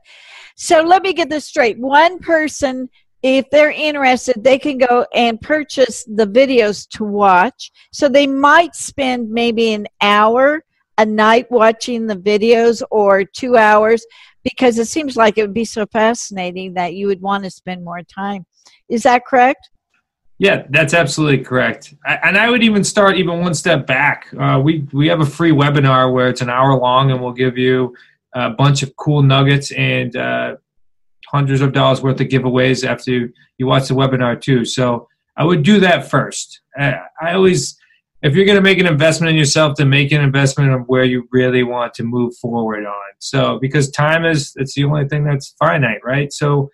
So 0.57 0.81
let 0.81 1.03
me 1.03 1.13
get 1.13 1.29
this 1.29 1.45
straight. 1.45 1.79
One 1.79 2.21
person, 2.21 2.89
if 3.23 3.51
they're 3.51 3.71
interested, 3.71 4.43
they 4.43 4.59
can 4.59 4.79
go 4.79 5.05
and 5.15 5.39
purchase 5.39 6.03
the 6.05 6.27
videos 6.27 6.89
to 6.97 7.05
watch. 7.05 7.71
So 7.93 8.09
they 8.09 8.27
might 8.27 8.75
spend 8.75 9.29
maybe 9.29 9.75
an 9.75 9.87
hour 10.01 10.65
a 10.97 11.05
night 11.05 11.51
watching 11.51 12.07
the 12.07 12.17
videos 12.17 12.83
or 12.91 13.23
two 13.23 13.59
hours 13.59 14.07
because 14.43 14.79
it 14.79 14.89
seems 14.89 15.19
like 15.19 15.37
it 15.37 15.43
would 15.43 15.53
be 15.53 15.67
so 15.67 15.85
fascinating 15.93 16.73
that 16.75 16.95
you 16.95 17.09
would 17.09 17.21
want 17.21 17.45
to 17.45 17.51
spend 17.51 17.85
more 17.85 18.03
time. 18.03 18.47
Is 18.89 19.03
that 19.03 19.27
correct? 19.27 19.69
Yeah, 20.39 20.65
that's 20.69 20.95
absolutely 20.95 21.45
correct. 21.45 21.95
And 22.07 22.37
I 22.37 22.51
would 22.51 22.63
even 22.63 22.83
start 22.83 23.17
even 23.17 23.41
one 23.41 23.55
step 23.55 23.87
back. 23.87 24.27
Uh, 24.39 24.61
we 24.63 24.87
we 24.93 25.07
have 25.09 25.21
a 25.21 25.27
free 25.27 25.53
webinar 25.53 26.13
where 26.13 26.29
it's 26.29 26.41
an 26.41 26.51
hour 26.51 26.77
long, 26.77 27.13
and 27.13 27.21
we'll 27.23 27.33
give 27.33 27.57
you 27.57 27.95
a 28.35 28.51
bunch 28.51 28.83
of 28.83 28.95
cool 28.97 29.23
nuggets 29.23 29.71
and 29.73 30.17
uh, 30.17 30.57
hundreds 31.29 31.61
of 31.61 31.73
dollars 31.73 32.03
worth 32.03 32.21
of 32.21 32.27
giveaways 32.27 32.85
after 32.85 33.33
you 33.59 33.67
watch 33.67 33.89
the 33.89 33.95
webinar 33.95 34.41
too. 34.41 34.65
So 34.65 35.09
I 35.37 35.45
would 35.45 35.63
do 35.63 35.79
that 35.81 36.11
first. 36.11 36.61
I, 36.77 36.97
I 37.23 37.35
always 37.35 37.79
if 38.25 38.35
you're 38.35 38.47
going 38.47 38.57
to 38.57 38.63
make 38.63 38.79
an 38.79 38.87
investment 38.87 39.31
in 39.31 39.37
yourself, 39.37 39.77
to 39.77 39.85
make 39.85 40.11
an 40.11 40.23
investment 40.23 40.73
of 40.73 40.89
where 40.89 41.05
you 41.05 41.29
really 41.31 41.63
want 41.63 41.93
to 41.95 42.03
move 42.03 42.35
forward 42.39 42.87
on. 42.87 43.13
So, 43.19 43.59
because 43.61 43.91
time 43.91 44.25
is 44.25 44.55
it's 44.57 44.75
the 44.75 44.85
only 44.85 45.07
thing 45.07 45.25
that's 45.25 45.55
finite, 45.59 46.03
right? 46.03 46.33
So, 46.33 46.71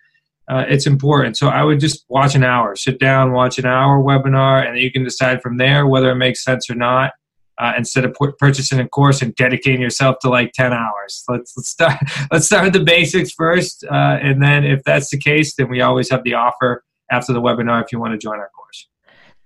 uh, 0.50 0.64
it's 0.68 0.86
important. 0.86 1.36
So, 1.36 1.48
I 1.48 1.62
would 1.62 1.80
just 1.80 2.04
watch 2.08 2.34
an 2.34 2.44
hour, 2.44 2.76
sit 2.76 2.98
down, 2.98 3.32
watch 3.32 3.58
an 3.58 3.66
hour 3.66 4.02
webinar, 4.02 4.66
and 4.66 4.78
you 4.78 4.90
can 4.90 5.04
decide 5.04 5.40
from 5.40 5.56
there 5.56 5.86
whether 5.86 6.10
it 6.10 6.16
makes 6.16 6.44
sense 6.44 6.68
or 6.68 6.74
not. 6.74 7.12
Uh, 7.58 7.74
instead 7.76 8.06
of 8.06 8.16
purchasing 8.38 8.80
a 8.80 8.88
course 8.88 9.20
and 9.20 9.34
dedicating 9.34 9.82
yourself 9.82 10.16
to 10.18 10.30
like 10.30 10.50
10 10.54 10.72
hours 10.72 11.24
let's, 11.28 11.54
let's 11.58 11.68
start 11.68 11.98
let's 12.32 12.46
start 12.46 12.64
with 12.64 12.72
the 12.72 12.82
basics 12.82 13.32
first 13.32 13.84
uh, 13.84 14.16
and 14.22 14.42
then 14.42 14.64
if 14.64 14.82
that's 14.84 15.10
the 15.10 15.18
case 15.18 15.54
then 15.56 15.68
we 15.68 15.82
always 15.82 16.08
have 16.10 16.24
the 16.24 16.32
offer 16.32 16.82
after 17.10 17.34
the 17.34 17.40
webinar 17.42 17.84
if 17.84 17.92
you 17.92 18.00
want 18.00 18.14
to 18.14 18.16
join 18.16 18.38
our 18.38 18.48
course 18.56 18.88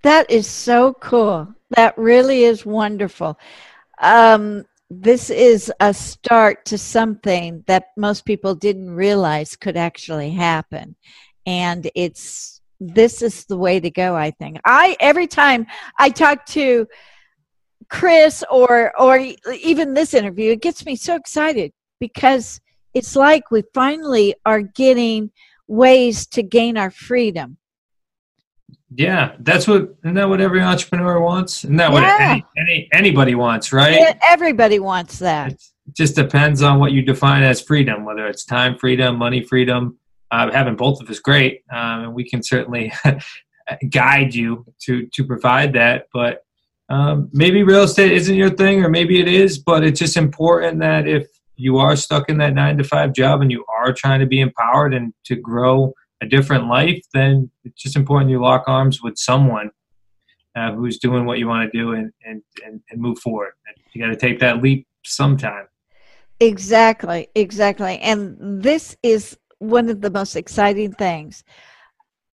that 0.01 0.31
is 0.31 0.47
so 0.47 0.93
cool 1.01 1.53
that 1.71 1.97
really 1.97 2.43
is 2.43 2.65
wonderful. 2.65 3.39
Um, 3.99 4.65
this 5.01 5.29
is 5.29 5.71
a 5.79 5.93
start 5.93 6.65
to 6.65 6.77
something 6.77 7.63
that 7.67 7.87
most 7.97 8.25
people 8.25 8.55
didn't 8.55 8.91
realize 8.91 9.55
could 9.55 9.77
actually 9.77 10.31
happen. 10.31 10.95
And 11.45 11.89
it's 11.95 12.61
this 12.79 13.21
is 13.21 13.45
the 13.45 13.57
way 13.57 13.79
to 13.79 13.89
go, 13.89 14.15
I 14.15 14.31
think. 14.31 14.59
I 14.65 14.95
every 14.99 15.27
time 15.27 15.67
I 15.99 16.09
talk 16.09 16.45
to 16.47 16.87
Chris 17.89 18.43
or 18.49 18.99
or 18.99 19.17
even 19.53 19.93
this 19.93 20.13
interview, 20.13 20.51
it 20.51 20.61
gets 20.61 20.85
me 20.85 20.95
so 20.95 21.15
excited 21.15 21.71
because 21.99 22.59
it's 22.93 23.15
like 23.15 23.51
we 23.51 23.63
finally 23.73 24.35
are 24.45 24.61
getting 24.61 25.31
ways 25.67 26.27
to 26.27 26.43
gain 26.43 26.77
our 26.77 26.91
freedom 26.91 27.57
yeah, 28.97 29.35
that's 29.39 29.67
what 29.67 29.95
isn't 30.03 30.13
that 30.13 30.29
what 30.29 30.39
every 30.39 30.61
entrepreneur 30.61 31.19
wants? 31.19 31.63
Isn't 31.63 31.75
that 31.77 31.91
yeah. 31.91 31.93
what 31.93 32.21
any, 32.21 32.45
any 32.57 32.89
anybody 32.93 33.35
wants, 33.35 33.73
right? 33.73 33.99
Yeah, 33.99 34.17
everybody 34.23 34.79
wants 34.79 35.19
that. 35.19 35.53
It 35.53 35.61
just 35.93 36.15
depends 36.15 36.61
on 36.61 36.79
what 36.79 36.91
you 36.91 37.01
define 37.01 37.43
as 37.43 37.61
freedom, 37.61 38.05
whether 38.05 38.27
it's 38.27 38.45
time 38.45 38.77
freedom, 38.77 39.17
money 39.17 39.43
freedom. 39.43 39.97
Uh, 40.31 40.51
having 40.51 40.75
both 40.75 41.01
of 41.01 41.09
us 41.09 41.19
great, 41.19 41.61
um, 41.71 42.05
and 42.05 42.13
we 42.13 42.27
can 42.27 42.41
certainly 42.41 42.91
guide 43.89 44.33
you 44.33 44.65
to 44.81 45.07
to 45.07 45.23
provide 45.23 45.73
that. 45.73 46.07
But 46.13 46.43
um, 46.89 47.29
maybe 47.33 47.63
real 47.63 47.83
estate 47.83 48.11
isn't 48.13 48.35
your 48.35 48.49
thing, 48.49 48.83
or 48.83 48.89
maybe 48.89 49.19
it 49.19 49.27
is. 49.27 49.59
But 49.59 49.83
it's 49.83 49.99
just 49.99 50.17
important 50.17 50.79
that 50.79 51.07
if 51.07 51.27
you 51.57 51.77
are 51.77 51.95
stuck 51.95 52.29
in 52.29 52.37
that 52.37 52.53
nine 52.53 52.77
to 52.77 52.83
five 52.83 53.13
job 53.13 53.41
and 53.41 53.51
you 53.51 53.65
are 53.77 53.93
trying 53.93 54.19
to 54.19 54.25
be 54.25 54.39
empowered 54.39 54.93
and 54.93 55.13
to 55.25 55.35
grow 55.35 55.93
different 56.25 56.67
life, 56.67 57.01
then 57.13 57.49
it's 57.63 57.81
just 57.81 57.95
important 57.95 58.29
you 58.29 58.41
lock 58.41 58.63
arms 58.67 59.01
with 59.01 59.17
someone 59.17 59.71
uh, 60.55 60.71
who's 60.73 60.99
doing 60.99 61.25
what 61.25 61.37
you 61.37 61.47
want 61.47 61.71
to 61.71 61.77
do 61.77 61.93
and, 61.93 62.11
and, 62.25 62.41
and, 62.65 62.81
and 62.89 63.01
move 63.01 63.19
forward. 63.19 63.53
You 63.93 64.01
got 64.01 64.09
to 64.09 64.17
take 64.17 64.39
that 64.39 64.61
leap 64.61 64.87
sometime. 65.03 65.67
Exactly, 66.39 67.29
exactly. 67.35 67.97
And 67.99 68.61
this 68.61 68.95
is 69.03 69.37
one 69.59 69.89
of 69.89 70.01
the 70.01 70.09
most 70.09 70.35
exciting 70.35 70.91
things. 70.91 71.43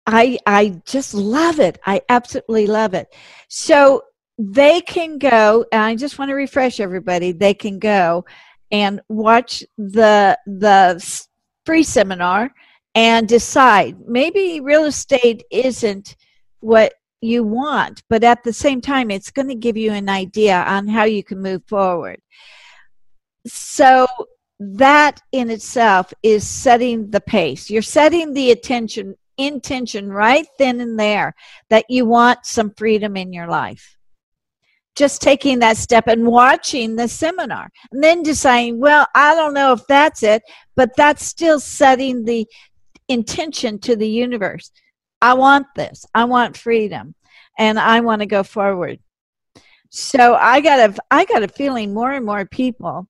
I 0.06 0.38
I 0.46 0.82
just 0.86 1.14
love 1.14 1.60
it. 1.60 1.80
I 1.86 2.02
absolutely 2.10 2.68
love 2.68 2.94
it. 2.94 3.08
So 3.48 4.04
they 4.38 4.82
can 4.82 5.18
go 5.18 5.66
and 5.72 5.82
I 5.82 5.96
just 5.96 6.20
want 6.20 6.30
to 6.30 6.36
refresh 6.36 6.80
everybody. 6.80 7.32
They 7.32 7.54
can 7.54 7.80
go 7.80 8.26
and 8.72 9.02
watch 9.10 9.64
the 9.78 10.38
the 10.46 11.24
free 11.66 11.84
seminar 11.84 12.52
and 12.96 13.28
decide 13.28 13.98
maybe 14.08 14.62
real 14.62 14.86
estate 14.86 15.44
isn't 15.52 16.16
what 16.62 16.94
you 17.22 17.44
want, 17.44 18.02
but 18.10 18.24
at 18.24 18.44
the 18.44 18.54
same 18.54 18.82
time, 18.82 19.12
it's 19.12 19.32
going 19.32 19.50
to 19.50 19.56
give 19.56 19.78
you 19.78 19.92
an 19.92 20.10
idea 20.10 20.64
on 20.64 20.88
how 20.88 21.04
you 21.04 21.24
can 21.24 21.42
move 21.42 21.64
forward. 21.68 22.20
So, 23.46 24.08
that 24.58 25.22
in 25.34 25.50
itself 25.50 26.14
is 26.24 26.48
setting 26.48 27.12
the 27.12 27.20
pace. 27.20 27.70
You're 27.70 27.82
setting 27.82 28.34
the 28.34 28.52
attention 28.52 29.16
intention 29.38 30.10
right 30.10 30.48
then 30.58 30.80
and 30.80 30.98
there 30.98 31.36
that 31.70 31.84
you 31.90 32.06
want 32.06 32.46
some 32.46 32.72
freedom 32.78 33.18
in 33.18 33.34
your 33.34 33.48
life. 33.48 33.98
Just 34.96 35.22
taking 35.22 35.60
that 35.60 35.76
step 35.76 36.08
and 36.08 36.26
watching 36.26 36.96
the 36.96 37.10
seminar 37.10 37.70
and 37.92 38.02
then 38.02 38.24
deciding, 38.24 38.80
well, 38.80 39.08
I 39.14 39.36
don't 39.36 39.54
know 39.54 39.74
if 39.74 39.86
that's 39.88 40.24
it, 40.24 40.42
but 40.78 40.96
that's 40.96 41.26
still 41.26 41.60
setting 41.60 42.24
the 42.24 42.48
intention 43.08 43.80
to 43.80 43.96
the 43.96 44.08
universe. 44.08 44.72
I 45.22 45.34
want 45.34 45.68
this. 45.76 46.06
I 46.14 46.26
want 46.26 46.58
freedom 46.58 47.16
and 47.58 47.80
I 47.80 48.02
want 48.02 48.22
to 48.22 48.26
go 48.26 48.44
forward. 48.44 49.00
So 49.90 50.36
I 50.36 50.62
got 50.62 50.90
a 50.90 50.96
I 51.10 51.26
got 51.26 51.44
a 51.44 51.48
feeling 51.48 51.94
more 51.94 52.12
and 52.12 52.26
more 52.26 52.46
people 52.46 53.08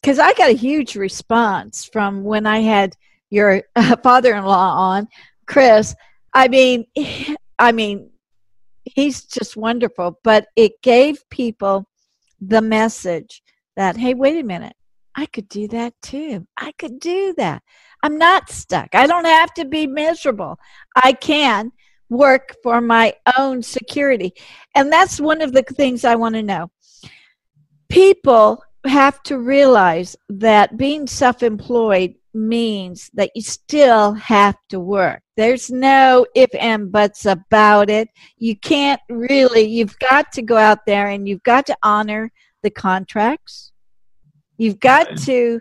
because 0.00 0.18
I 0.18 0.32
got 0.32 0.50
a 0.50 0.54
huge 0.54 0.96
response 0.96 1.84
from 1.84 2.24
when 2.24 2.46
I 2.46 2.60
had 2.60 2.94
your 3.30 3.62
father-in-law 4.02 4.74
on, 4.76 5.08
Chris. 5.46 5.94
I 6.32 6.48
mean, 6.48 6.86
I 7.58 7.72
mean, 7.72 8.10
he's 8.84 9.24
just 9.24 9.56
wonderful. 9.56 10.18
But 10.24 10.46
it 10.56 10.80
gave 10.82 11.28
people 11.30 11.86
the 12.40 12.62
message 12.62 13.42
that 13.76 13.96
hey, 13.96 14.14
wait 14.14 14.38
a 14.38 14.46
minute, 14.46 14.74
I 15.14 15.26
could 15.26 15.48
do 15.48 15.68
that 15.68 15.94
too. 16.02 16.46
I 16.56 16.72
could 16.72 16.98
do 16.98 17.34
that. 17.36 17.62
I'm 18.02 18.18
not 18.18 18.50
stuck. 18.50 18.94
I 18.94 19.06
don't 19.06 19.24
have 19.24 19.54
to 19.54 19.64
be 19.64 19.86
miserable. 19.86 20.58
I 20.96 21.12
can 21.12 21.72
work 22.08 22.56
for 22.62 22.80
my 22.80 23.14
own 23.38 23.62
security. 23.62 24.34
And 24.74 24.92
that's 24.92 25.20
one 25.20 25.40
of 25.40 25.52
the 25.52 25.62
things 25.62 26.04
I 26.04 26.14
want 26.14 26.34
to 26.34 26.42
know. 26.42 26.70
People 27.88 28.62
have 28.86 29.22
to 29.24 29.38
realize 29.38 30.16
that 30.28 30.76
being 30.76 31.06
self 31.06 31.42
employed 31.42 32.14
means 32.34 33.10
that 33.14 33.30
you 33.34 33.42
still 33.42 34.12
have 34.14 34.56
to 34.70 34.80
work. 34.80 35.22
There's 35.36 35.70
no 35.70 36.26
if 36.34 36.50
and 36.58 36.90
buts 36.90 37.26
about 37.26 37.90
it. 37.90 38.08
You 38.38 38.56
can't 38.56 39.00
really, 39.08 39.62
you've 39.62 39.98
got 39.98 40.32
to 40.32 40.42
go 40.42 40.56
out 40.56 40.86
there 40.86 41.08
and 41.08 41.28
you've 41.28 41.42
got 41.42 41.66
to 41.66 41.76
honor 41.82 42.32
the 42.62 42.70
contracts. 42.70 43.72
You've 44.56 44.80
got 44.80 45.16
to 45.18 45.60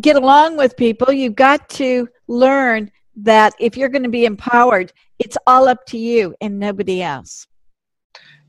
get 0.00 0.16
along 0.16 0.56
with 0.56 0.76
people. 0.76 1.12
You've 1.12 1.34
got 1.34 1.68
to 1.70 2.08
learn 2.28 2.90
that 3.16 3.54
if 3.58 3.76
you're 3.76 3.88
going 3.88 4.04
to 4.04 4.08
be 4.08 4.24
empowered, 4.24 4.92
it's 5.18 5.36
all 5.46 5.68
up 5.68 5.84
to 5.86 5.98
you 5.98 6.34
and 6.40 6.58
nobody 6.58 7.02
else. 7.02 7.46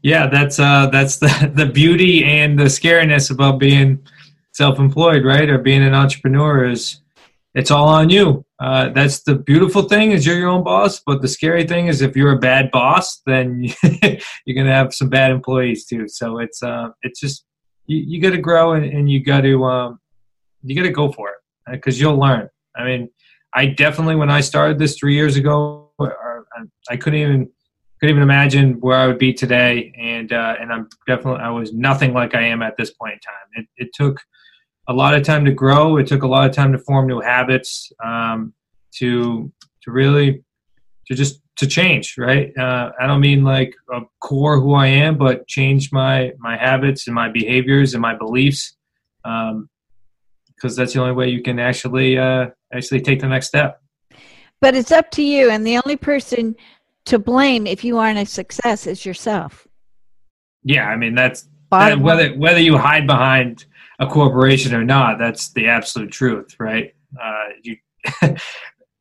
Yeah, 0.02 0.28
that's 0.28 0.60
uh, 0.60 0.88
that's 0.88 1.18
the 1.18 1.52
the 1.56 1.66
beauty 1.66 2.26
and 2.26 2.60
the 2.60 2.66
scariness 2.66 3.32
about 3.32 3.60
being 3.60 4.06
self-employed, 4.52 5.26
right, 5.26 5.50
or 5.50 5.58
being 5.58 5.82
an 5.82 5.94
entrepreneur 5.94 6.70
is 6.70 7.02
it's 7.56 7.72
all 7.72 7.88
on 7.88 8.10
you. 8.10 8.46
Uh, 8.60 8.90
that's 8.90 9.24
the 9.24 9.36
beautiful 9.36 9.84
thing 9.84 10.12
is 10.12 10.26
you're 10.26 10.38
your 10.38 10.50
own 10.50 10.64
boss, 10.64 11.02
but 11.06 11.22
the 11.22 11.28
scary 11.28 11.66
thing 11.66 11.88
is 11.88 12.02
if 12.02 12.16
you're 12.16 12.34
a 12.34 12.40
bad 12.40 12.72
boss, 12.72 13.22
then 13.26 13.64
you're 14.46 14.56
gonna 14.56 14.74
have 14.74 14.94
some 14.94 15.10
bad 15.10 15.32
employees 15.32 15.86
too. 15.86 16.08
So 16.08 16.40
it's 16.40 16.62
uh, 16.62 16.90
it's 17.02 17.20
just 17.20 17.46
you, 17.88 17.98
you 17.98 18.22
got 18.22 18.32
to 18.32 18.38
grow 18.38 18.74
and, 18.74 18.86
and 18.86 19.10
you 19.10 19.24
got 19.24 19.42
to 19.42 19.64
um, 19.66 20.00
you 20.64 20.76
got 20.76 20.84
to 20.84 20.92
go 20.92 21.12
for 21.12 21.30
it 21.30 21.36
because 21.72 22.00
you'll 22.00 22.20
learn. 22.20 22.50
I 22.76 22.84
mean, 22.86 23.10
I 23.54 23.68
definitely 23.68 24.16
when 24.16 24.32
I 24.32 24.42
started 24.42 24.80
this 24.80 24.98
three 24.98 25.16
years 25.16 25.36
ago, 25.36 25.92
I 26.90 26.98
couldn't 26.98 27.20
even 27.20 27.50
couldn't 28.00 28.18
even 28.18 28.24
imagine 28.24 28.74
where 28.82 28.98
I 28.98 29.08
would 29.08 29.18
be 29.18 29.34
today, 29.34 29.94
and 29.98 30.32
uh, 30.34 30.56
and 30.60 30.74
I'm 30.74 30.90
definitely 31.08 31.42
I 31.42 31.50
was 31.50 31.74
nothing 31.74 32.14
like 32.14 32.36
I 32.36 32.42
am 32.42 32.62
at 32.62 32.76
this 32.78 32.92
point 32.92 33.14
in 33.14 33.20
time. 33.20 33.66
It, 33.78 33.86
it 33.86 33.90
took 33.94 34.20
a 34.88 34.94
lot 34.94 35.14
of 35.14 35.24
time 35.24 35.46
to 35.46 35.52
grow. 35.52 35.98
It 35.98 36.08
took 36.08 36.24
a 36.24 36.28
lot 36.28 36.50
of 36.50 36.56
time 36.56 36.74
to 36.74 36.80
form 36.80 37.08
new 37.08 37.22
habits, 37.22 37.92
um, 38.04 38.54
to 38.96 39.52
to 39.84 39.92
really 39.92 40.44
to 41.08 41.16
just 41.16 41.42
to 41.58 41.68
change. 41.68 42.16
Right? 42.18 42.52
Uh, 42.58 42.92
I 43.00 43.08
don't 43.08 43.22
mean 43.22 43.44
like 43.44 43.74
a 43.94 44.02
core 44.20 44.60
who 44.60 44.74
I 44.74 44.88
am, 44.88 45.18
but 45.18 45.48
change 45.48 45.92
my 45.92 46.32
my 46.40 46.58
habits 46.58 47.08
and 47.08 47.16
my 47.16 47.30
behaviors 47.30 47.94
and 47.94 48.02
my 48.02 48.16
beliefs. 48.16 48.76
Um, 49.24 49.70
because 50.56 50.76
that's 50.76 50.94
the 50.94 51.02
only 51.02 51.14
way 51.14 51.30
you 51.30 51.42
can 51.42 51.60
actually 51.60 52.18
uh, 52.18 52.48
actually 52.74 53.02
take 53.02 53.20
the 53.20 53.28
next 53.28 53.48
step. 53.48 53.82
But 54.62 54.76
it's 54.76 54.92
up 54.92 55.12
to 55.12 55.22
you, 55.22 55.50
and 55.50 55.66
the 55.66 55.78
only 55.78 55.98
person 55.98 56.56
to 57.06 57.20
blame 57.20 57.68
if 57.68 57.84
you 57.84 57.98
aren't 57.98 58.20
a 58.20 58.26
success 58.26 58.88
is 58.88 59.06
yourself. 59.06 59.68
Yeah, 60.64 60.88
I 60.88 60.96
mean 60.96 61.16
that's 61.16 61.48
that, 61.72 62.00
whether 62.00 62.34
whether 62.36 62.60
you 62.60 62.78
hide 62.78 63.08
behind 63.08 63.66
a 64.00 64.08
corporation 64.08 64.74
or 64.74 64.84
not, 64.84 65.20
that's 65.20 65.50
the 65.54 65.68
absolute 65.68 66.12
truth, 66.12 66.56
right? 66.60 66.94
Uh, 67.22 67.44
you, 67.64 67.78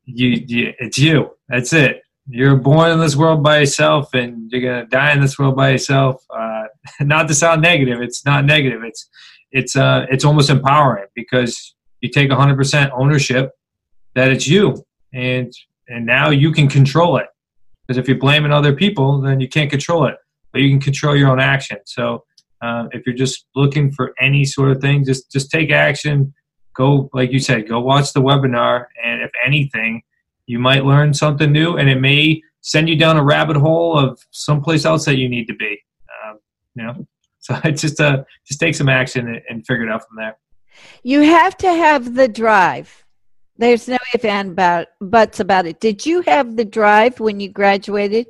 you, 0.04 0.28
you, 0.46 0.72
it's 0.78 0.98
you. 0.98 1.30
That's 1.48 1.72
it. 1.72 2.02
You're 2.28 2.56
born 2.56 2.90
in 2.90 3.00
this 3.00 3.16
world 3.16 3.42
by 3.42 3.60
yourself, 3.60 4.14
and 4.14 4.50
you're 4.50 4.60
gonna 4.60 4.86
die 4.86 5.12
in 5.12 5.20
this 5.20 5.38
world 5.38 5.56
by 5.56 5.70
yourself. 5.70 6.24
Uh, 6.34 6.64
not 7.00 7.28
to 7.28 7.34
sound 7.34 7.62
negative, 7.62 8.00
it's 8.00 8.24
not 8.24 8.44
negative. 8.44 8.82
It's 8.84 9.08
it's 9.52 9.76
uh 9.76 10.06
it's 10.10 10.24
almost 10.24 10.50
empowering 10.50 11.06
because 11.14 11.74
you 12.00 12.08
take 12.08 12.30
100% 12.30 12.90
ownership 12.92 13.52
that 14.14 14.30
it's 14.30 14.46
you 14.48 14.84
and 15.12 15.52
and 15.88 16.06
now 16.06 16.30
you 16.30 16.52
can 16.52 16.68
control 16.68 17.16
it. 17.18 17.26
Because 17.86 17.98
if 17.98 18.08
you're 18.08 18.18
blaming 18.18 18.52
other 18.52 18.74
people 18.74 19.20
then 19.20 19.40
you 19.40 19.48
can't 19.48 19.70
control 19.70 20.06
it 20.06 20.16
but 20.52 20.60
you 20.60 20.70
can 20.70 20.80
control 20.80 21.16
your 21.16 21.30
own 21.30 21.40
action. 21.40 21.78
So 21.84 22.24
uh, 22.60 22.86
if 22.92 23.06
you're 23.06 23.16
just 23.16 23.46
looking 23.54 23.90
for 23.92 24.14
any 24.20 24.44
sort 24.44 24.70
of 24.70 24.80
thing 24.80 25.04
just 25.04 25.30
just 25.30 25.50
take 25.50 25.70
action. 25.70 26.34
Go 26.74 27.10
like 27.12 27.32
you 27.32 27.38
said 27.38 27.68
go 27.68 27.80
watch 27.80 28.12
the 28.12 28.22
webinar 28.22 28.86
and 29.04 29.22
if 29.22 29.30
anything 29.44 30.02
you 30.46 30.58
might 30.58 30.84
learn 30.84 31.14
something 31.14 31.52
new 31.52 31.76
and 31.76 31.88
it 31.88 32.00
may 32.00 32.42
send 32.62 32.88
you 32.88 32.96
down 32.96 33.16
a 33.16 33.24
rabbit 33.24 33.56
hole 33.56 33.98
of 33.98 34.18
someplace 34.30 34.84
else 34.84 35.04
that 35.04 35.16
you 35.16 35.28
need 35.28 35.46
to 35.46 35.54
be. 35.54 35.78
Um, 36.24 36.38
you 36.74 36.82
know 36.84 37.06
so 37.42 37.60
it's 37.64 37.82
just 37.82 38.00
uh 38.00 38.24
just 38.46 38.58
take 38.58 38.74
some 38.74 38.88
action 38.88 39.28
and, 39.28 39.42
and 39.50 39.66
figure 39.66 39.84
it 39.84 39.90
out 39.90 40.06
from 40.08 40.16
there 40.16 40.36
you 41.02 41.20
have 41.20 41.56
to 41.56 41.68
have 41.68 42.14
the 42.14 42.26
drive 42.26 43.02
there's 43.62 43.86
no 43.86 43.98
if 44.12 44.24
and 44.24 44.52
about 44.52 44.88
buts 45.00 45.40
about 45.40 45.66
it. 45.66 45.78
Did 45.78 46.04
you 46.04 46.22
have 46.22 46.56
the 46.56 46.64
drive 46.64 47.20
when 47.20 47.38
you 47.38 47.48
graduated? 47.48 48.26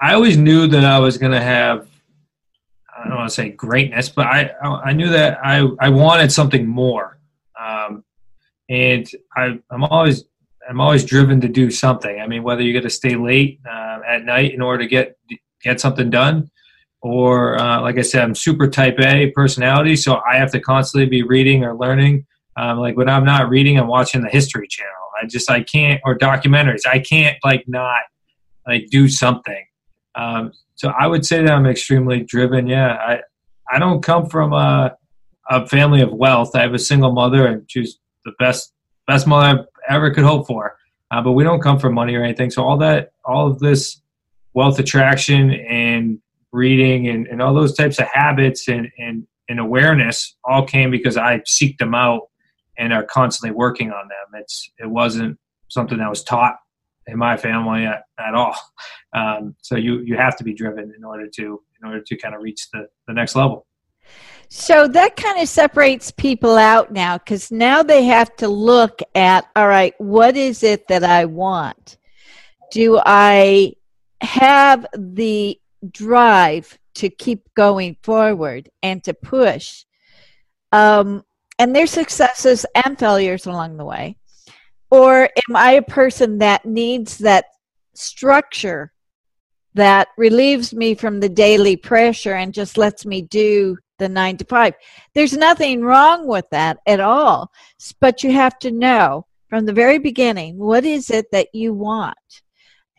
I 0.00 0.14
always 0.14 0.36
knew 0.36 0.66
that 0.66 0.84
I 0.84 0.98
was 0.98 1.16
going 1.16 1.32
to 1.32 1.40
have. 1.40 1.88
I 2.94 3.08
don't 3.08 3.16
want 3.16 3.30
to 3.30 3.34
say 3.34 3.48
greatness, 3.50 4.10
but 4.10 4.26
I 4.26 4.52
I 4.62 4.92
knew 4.92 5.08
that 5.08 5.38
I 5.42 5.66
I 5.80 5.88
wanted 5.88 6.30
something 6.30 6.66
more, 6.66 7.18
um, 7.58 8.04
and 8.68 9.10
I 9.34 9.58
I'm 9.70 9.84
always 9.84 10.24
I'm 10.68 10.82
always 10.82 11.04
driven 11.04 11.40
to 11.40 11.48
do 11.48 11.70
something. 11.70 12.20
I 12.20 12.26
mean, 12.26 12.42
whether 12.42 12.60
you 12.60 12.74
got 12.74 12.82
to 12.82 12.90
stay 12.90 13.16
late 13.16 13.60
uh, 13.66 14.00
at 14.06 14.24
night 14.24 14.52
in 14.52 14.60
order 14.60 14.82
to 14.82 14.88
get 14.88 15.16
get 15.62 15.80
something 15.80 16.10
done, 16.10 16.50
or 17.02 17.58
uh, 17.60 17.80
like 17.80 17.98
I 17.98 18.02
said, 18.02 18.22
I'm 18.22 18.34
super 18.34 18.68
type 18.68 18.98
A 19.00 19.30
personality, 19.30 19.96
so 19.96 20.20
I 20.30 20.36
have 20.36 20.52
to 20.52 20.60
constantly 20.60 21.08
be 21.08 21.22
reading 21.22 21.64
or 21.64 21.76
learning. 21.76 22.26
Um, 22.56 22.78
like 22.78 22.96
when 22.96 23.08
I'm 23.08 23.24
not 23.24 23.48
reading, 23.48 23.78
I'm 23.78 23.86
watching 23.86 24.22
the 24.22 24.28
History 24.28 24.66
Channel. 24.68 24.92
I 25.20 25.26
just 25.26 25.50
I 25.50 25.62
can't 25.62 26.00
or 26.04 26.16
documentaries. 26.16 26.86
I 26.86 26.98
can't 26.98 27.36
like 27.44 27.64
not 27.66 28.00
like 28.66 28.88
do 28.90 29.08
something. 29.08 29.64
Um, 30.14 30.52
so 30.74 30.92
I 30.98 31.06
would 31.06 31.24
say 31.24 31.42
that 31.42 31.52
I'm 31.52 31.66
extremely 31.66 32.22
driven. 32.22 32.66
Yeah, 32.66 32.94
I 32.94 33.20
I 33.72 33.78
don't 33.78 34.02
come 34.02 34.26
from 34.26 34.52
a, 34.52 34.96
a 35.48 35.66
family 35.66 36.02
of 36.02 36.12
wealth. 36.12 36.54
I 36.54 36.62
have 36.62 36.74
a 36.74 36.78
single 36.78 37.12
mother, 37.12 37.46
and 37.46 37.64
she's 37.68 37.98
the 38.24 38.32
best 38.38 38.72
best 39.06 39.26
mother 39.26 39.66
I 39.88 39.94
ever 39.94 40.10
could 40.10 40.24
hope 40.24 40.46
for. 40.46 40.76
Uh, 41.10 41.22
but 41.22 41.32
we 41.32 41.44
don't 41.44 41.60
come 41.60 41.78
from 41.78 41.94
money 41.94 42.14
or 42.14 42.22
anything. 42.22 42.50
So 42.50 42.62
all 42.62 42.78
that, 42.78 43.12
all 43.24 43.48
of 43.48 43.58
this 43.58 44.00
wealth 44.54 44.78
attraction 44.78 45.50
and 45.50 46.18
reading 46.52 47.08
and, 47.08 47.26
and 47.26 47.40
all 47.40 47.54
those 47.54 47.74
types 47.74 47.98
of 47.98 48.06
habits 48.12 48.68
and, 48.68 48.88
and, 48.98 49.26
and 49.48 49.60
awareness 49.60 50.36
all 50.44 50.64
came 50.64 50.90
because 50.90 51.16
I 51.16 51.38
seeked 51.40 51.78
them 51.78 51.94
out 51.94 52.22
and 52.78 52.92
are 52.92 53.04
constantly 53.04 53.54
working 53.54 53.90
on 53.90 54.08
them. 54.08 54.40
It's 54.40 54.70
it 54.78 54.88
wasn't 54.88 55.38
something 55.68 55.98
that 55.98 56.08
was 56.08 56.24
taught 56.24 56.56
in 57.06 57.18
my 57.18 57.36
family 57.36 57.84
at, 57.84 58.02
at 58.18 58.34
all. 58.34 58.56
Um, 59.12 59.56
so 59.60 59.74
you 59.74 60.02
you 60.02 60.16
have 60.16 60.36
to 60.36 60.44
be 60.44 60.54
driven 60.54 60.94
in 60.96 61.02
order 61.02 61.26
to 61.26 61.42
in 61.42 61.88
order 61.88 62.00
to 62.00 62.16
kind 62.16 62.32
of 62.32 62.42
reach 62.42 62.68
the, 62.72 62.86
the 63.08 63.12
next 63.12 63.34
level. 63.34 63.66
So 64.48 64.86
that 64.86 65.16
kind 65.16 65.40
of 65.40 65.48
separates 65.48 66.12
people 66.12 66.56
out 66.56 66.92
now 66.92 67.18
because 67.18 67.50
now 67.50 67.82
they 67.82 68.04
have 68.04 68.36
to 68.36 68.46
look 68.46 69.00
at 69.16 69.48
all 69.56 69.66
right, 69.66 69.94
what 69.98 70.36
is 70.36 70.62
it 70.62 70.86
that 70.86 71.02
I 71.02 71.24
want? 71.24 71.98
Do 72.70 73.00
I 73.04 73.74
have 74.20 74.86
the 74.96 75.59
drive 75.90 76.78
to 76.94 77.08
keep 77.08 77.52
going 77.54 77.96
forward 78.02 78.68
and 78.82 79.02
to 79.04 79.14
push? 79.14 79.84
Um, 80.72 81.24
and 81.58 81.74
there's 81.74 81.90
successes 81.90 82.64
and 82.74 82.98
failures 82.98 83.46
along 83.46 83.76
the 83.76 83.84
way? 83.84 84.16
Or 84.90 85.24
am 85.24 85.56
I 85.56 85.72
a 85.72 85.82
person 85.82 86.38
that 86.38 86.64
needs 86.64 87.18
that 87.18 87.44
structure 87.94 88.92
that 89.74 90.08
relieves 90.16 90.74
me 90.74 90.94
from 90.94 91.20
the 91.20 91.28
daily 91.28 91.76
pressure 91.76 92.34
and 92.34 92.52
just 92.52 92.76
lets 92.76 93.06
me 93.06 93.22
do 93.22 93.76
the 93.98 94.08
nine 94.08 94.36
to 94.38 94.44
five. 94.44 94.74
There's 95.14 95.36
nothing 95.36 95.82
wrong 95.82 96.26
with 96.26 96.46
that 96.50 96.78
at 96.86 97.00
all. 97.00 97.52
But 98.00 98.24
you 98.24 98.32
have 98.32 98.58
to 98.60 98.70
know 98.70 99.26
from 99.48 99.66
the 99.66 99.72
very 99.72 99.98
beginning 99.98 100.58
what 100.58 100.84
is 100.84 101.10
it 101.10 101.26
that 101.32 101.48
you 101.52 101.72
want. 101.72 102.16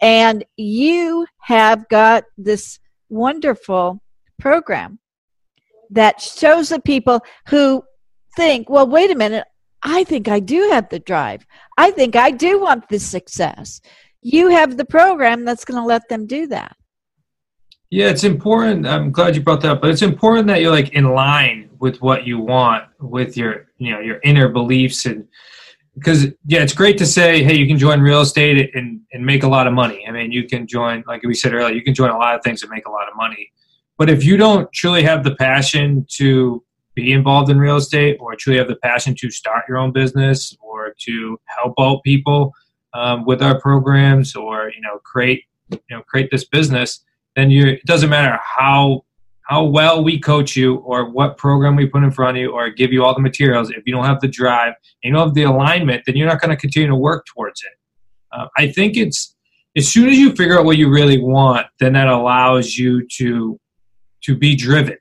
And 0.02 0.44
you 0.58 1.28
have 1.42 1.88
got 1.90 2.24
this 2.38 2.80
wonderful 3.10 4.02
program 4.40 5.00
that 5.92 6.20
shows 6.20 6.70
the 6.70 6.82
people 6.82 7.22
who 7.50 7.84
think, 8.36 8.70
well, 8.70 8.88
wait 8.88 9.12
a 9.12 9.16
minute, 9.16 9.46
I 9.84 10.04
think 10.04 10.28
I 10.28 10.40
do 10.40 10.70
have 10.72 10.90
the 10.90 11.00
drive. 11.00 11.46
I 11.78 11.92
think 11.92 12.16
I 12.16 12.32
do 12.32 12.60
want 12.60 12.90
this 12.90 13.06
success. 13.06 13.82
You 14.22 14.50
have 14.50 14.78
the 14.78 14.86
program 14.86 15.46
that's 15.46 15.66
going 15.66 15.82
to 15.82 15.86
let 15.86 16.08
them 16.10 16.28
do 16.28 16.48
that. 16.48 16.76
Yeah, 17.90 18.10
it's 18.10 18.24
important. 18.24 18.88
I'm 18.88 19.12
glad 19.12 19.36
you 19.36 19.42
brought 19.42 19.62
that 19.62 19.72
up, 19.72 19.82
but 19.82 19.90
it's 19.90 20.02
important 20.02 20.48
that 20.48 20.62
you're 20.62 20.72
like 20.72 20.94
in 20.94 21.12
line 21.14 21.70
with 21.80 22.02
what 22.02 22.26
you 22.26 22.40
want, 22.40 22.86
with 23.02 23.36
your 23.36 23.68
you 23.80 23.92
know 23.92 24.00
your 24.00 24.22
inner 24.24 24.48
beliefs, 24.48 25.06
and 25.06 25.28
because 26.02 26.26
yeah, 26.46 26.62
it's 26.62 26.74
great 26.74 26.98
to 26.98 27.06
say, 27.06 27.44
hey, 27.44 27.56
you 27.56 27.68
can 27.68 27.78
join 27.78 28.02
real 28.02 28.22
estate 28.22 28.74
and 28.76 29.02
and 29.14 29.26
make 29.26 29.44
a 29.44 29.48
lot 29.48 29.68
of 29.68 29.74
money. 29.74 30.04
I 30.08 30.12
mean, 30.12 30.32
you 30.32 30.48
can 30.48 30.66
join, 30.66 31.04
like 31.08 31.24
we 31.24 31.34
said 31.34 31.54
earlier, 31.54 31.74
you 31.74 31.84
can 31.84 31.94
join 31.94 32.10
a 32.10 32.18
lot 32.18 32.36
of 32.36 32.44
things 32.44 32.64
and 32.64 32.72
make 32.72 32.88
a 32.88 32.92
lot 32.92 33.08
of 33.08 33.16
money. 33.16 33.52
But 33.98 34.10
if 34.10 34.24
you 34.24 34.36
don't 34.36 34.72
truly 34.74 35.04
have 35.04 35.24
the 35.24 35.36
passion 35.36 36.06
to 36.18 36.64
be 36.96 37.14
involved 37.14 37.52
in 37.52 37.60
real 37.60 37.78
estate, 37.78 38.18
or 38.20 38.36
truly 38.36 38.58
have 38.58 38.68
the 38.68 38.78
passion 38.78 39.16
to 39.20 39.30
start 39.30 39.64
your 39.70 39.78
own 39.78 39.92
business, 39.92 40.56
or 40.62 40.94
to 41.06 41.40
help 41.46 41.76
out 41.80 42.02
people 42.04 42.54
um, 42.94 43.26
with 43.26 43.42
our 43.42 43.60
programs, 43.60 44.36
or 44.36 44.72
you 44.76 44.82
know 44.82 44.98
create 45.00 45.44
you 45.70 45.80
know 45.92 46.02
create 46.02 46.30
this 46.32 46.46
business 46.46 47.04
then 47.36 47.50
you 47.50 47.68
it 47.68 47.86
doesn't 47.86 48.10
matter 48.10 48.40
how 48.44 49.04
how 49.52 49.66
well 49.66 50.02
we 50.02 50.18
coach 50.18 50.56
you 50.56 50.78
or 50.78 51.10
what 51.10 51.36
program 51.36 51.76
we 51.76 51.86
put 51.86 52.04
in 52.04 52.10
front 52.10 52.38
of 52.38 52.42
you 52.42 52.54
or 52.54 52.70
give 52.70 52.94
you 52.94 53.04
all 53.04 53.14
the 53.14 53.20
materials 53.20 53.70
if 53.70 53.84
you 53.86 53.94
don't 53.94 54.06
have 54.06 54.22
the 54.22 54.28
drive 54.28 54.74
and 55.04 55.10
you 55.10 55.12
don't 55.12 55.28
have 55.28 55.34
the 55.34 55.44
alignment 55.44 56.02
then 56.06 56.16
you're 56.16 56.28
not 56.28 56.40
going 56.40 56.50
to 56.50 56.56
continue 56.56 56.88
to 56.88 56.96
work 56.96 57.26
towards 57.26 57.62
it 57.62 57.74
uh, 58.32 58.48
i 58.58 58.72
think 58.72 58.96
it's 58.96 59.36
as 59.76 59.90
soon 59.90 60.08
as 60.08 60.18
you 60.18 60.34
figure 60.38 60.58
out 60.58 60.64
what 60.64 60.78
you 60.78 60.90
really 60.90 61.20
want 61.22 61.68
then 61.82 61.92
that 61.92 62.08
allows 62.08 62.78
you 62.78 63.06
to 63.08 63.60
to 64.22 64.38
be 64.38 64.56
driven 64.56 64.98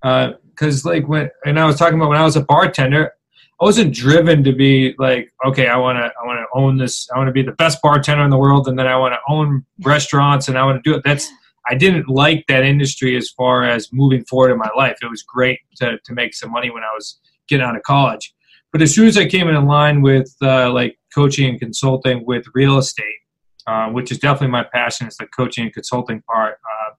because 0.00 0.86
uh, 0.86 0.88
like 0.88 1.06
when 1.06 1.28
and 1.44 1.60
i 1.60 1.66
was 1.66 1.76
talking 1.76 1.98
about 1.98 2.08
when 2.08 2.18
i 2.18 2.24
was 2.24 2.36
a 2.36 2.44
bartender 2.44 3.12
I 3.60 3.64
wasn't 3.64 3.92
driven 3.92 4.44
to 4.44 4.52
be 4.52 4.94
like, 4.98 5.32
okay, 5.44 5.66
I 5.66 5.76
want 5.76 5.98
to, 5.98 6.04
I 6.04 6.24
want 6.24 6.38
to 6.38 6.46
own 6.56 6.76
this. 6.76 7.08
I 7.12 7.18
want 7.18 7.26
to 7.26 7.32
be 7.32 7.42
the 7.42 7.50
best 7.50 7.82
bartender 7.82 8.22
in 8.22 8.30
the 8.30 8.38
world, 8.38 8.68
and 8.68 8.78
then 8.78 8.86
I 8.86 8.96
want 8.96 9.14
to 9.14 9.18
own 9.28 9.66
restaurants, 9.82 10.46
and 10.46 10.56
I 10.56 10.64
want 10.64 10.80
to 10.80 10.88
do 10.88 10.96
it. 10.96 11.02
That's 11.04 11.28
I 11.70 11.74
didn't 11.74 12.08
like 12.08 12.44
that 12.48 12.64
industry 12.64 13.16
as 13.16 13.30
far 13.30 13.64
as 13.64 13.92
moving 13.92 14.24
forward 14.24 14.52
in 14.52 14.58
my 14.58 14.70
life. 14.76 14.96
It 15.02 15.10
was 15.10 15.22
great 15.22 15.60
to 15.76 15.98
to 15.98 16.12
make 16.14 16.34
some 16.34 16.50
money 16.50 16.70
when 16.70 16.82
I 16.82 16.92
was 16.94 17.20
getting 17.48 17.64
out 17.64 17.76
of 17.76 17.82
college, 17.82 18.34
but 18.72 18.82
as 18.82 18.94
soon 18.94 19.06
as 19.06 19.16
I 19.16 19.26
came 19.26 19.48
in 19.48 19.66
line 19.66 20.02
with 20.02 20.34
uh, 20.42 20.70
like 20.72 20.98
coaching 21.14 21.48
and 21.48 21.58
consulting 21.58 22.24
with 22.26 22.44
real 22.54 22.78
estate, 22.78 23.20
uh, 23.66 23.88
which 23.88 24.10
is 24.10 24.18
definitely 24.18 24.48
my 24.48 24.64
passion, 24.64 25.06
is 25.06 25.16
the 25.16 25.26
coaching 25.26 25.64
and 25.64 25.72
consulting 25.72 26.22
part. 26.22 26.58
Uh, 26.64 26.94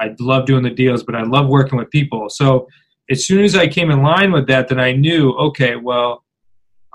I 0.00 0.14
love 0.20 0.46
doing 0.46 0.62
the 0.62 0.70
deals, 0.70 1.02
but 1.02 1.14
I 1.16 1.22
love 1.22 1.48
working 1.48 1.78
with 1.78 1.90
people. 1.90 2.28
So 2.28 2.68
as 3.10 3.26
soon 3.26 3.44
as 3.44 3.56
I 3.56 3.66
came 3.66 3.90
in 3.90 4.02
line 4.02 4.32
with 4.32 4.46
that, 4.46 4.68
then 4.68 4.78
I 4.78 4.92
knew, 4.92 5.32
okay, 5.32 5.76
well, 5.76 6.24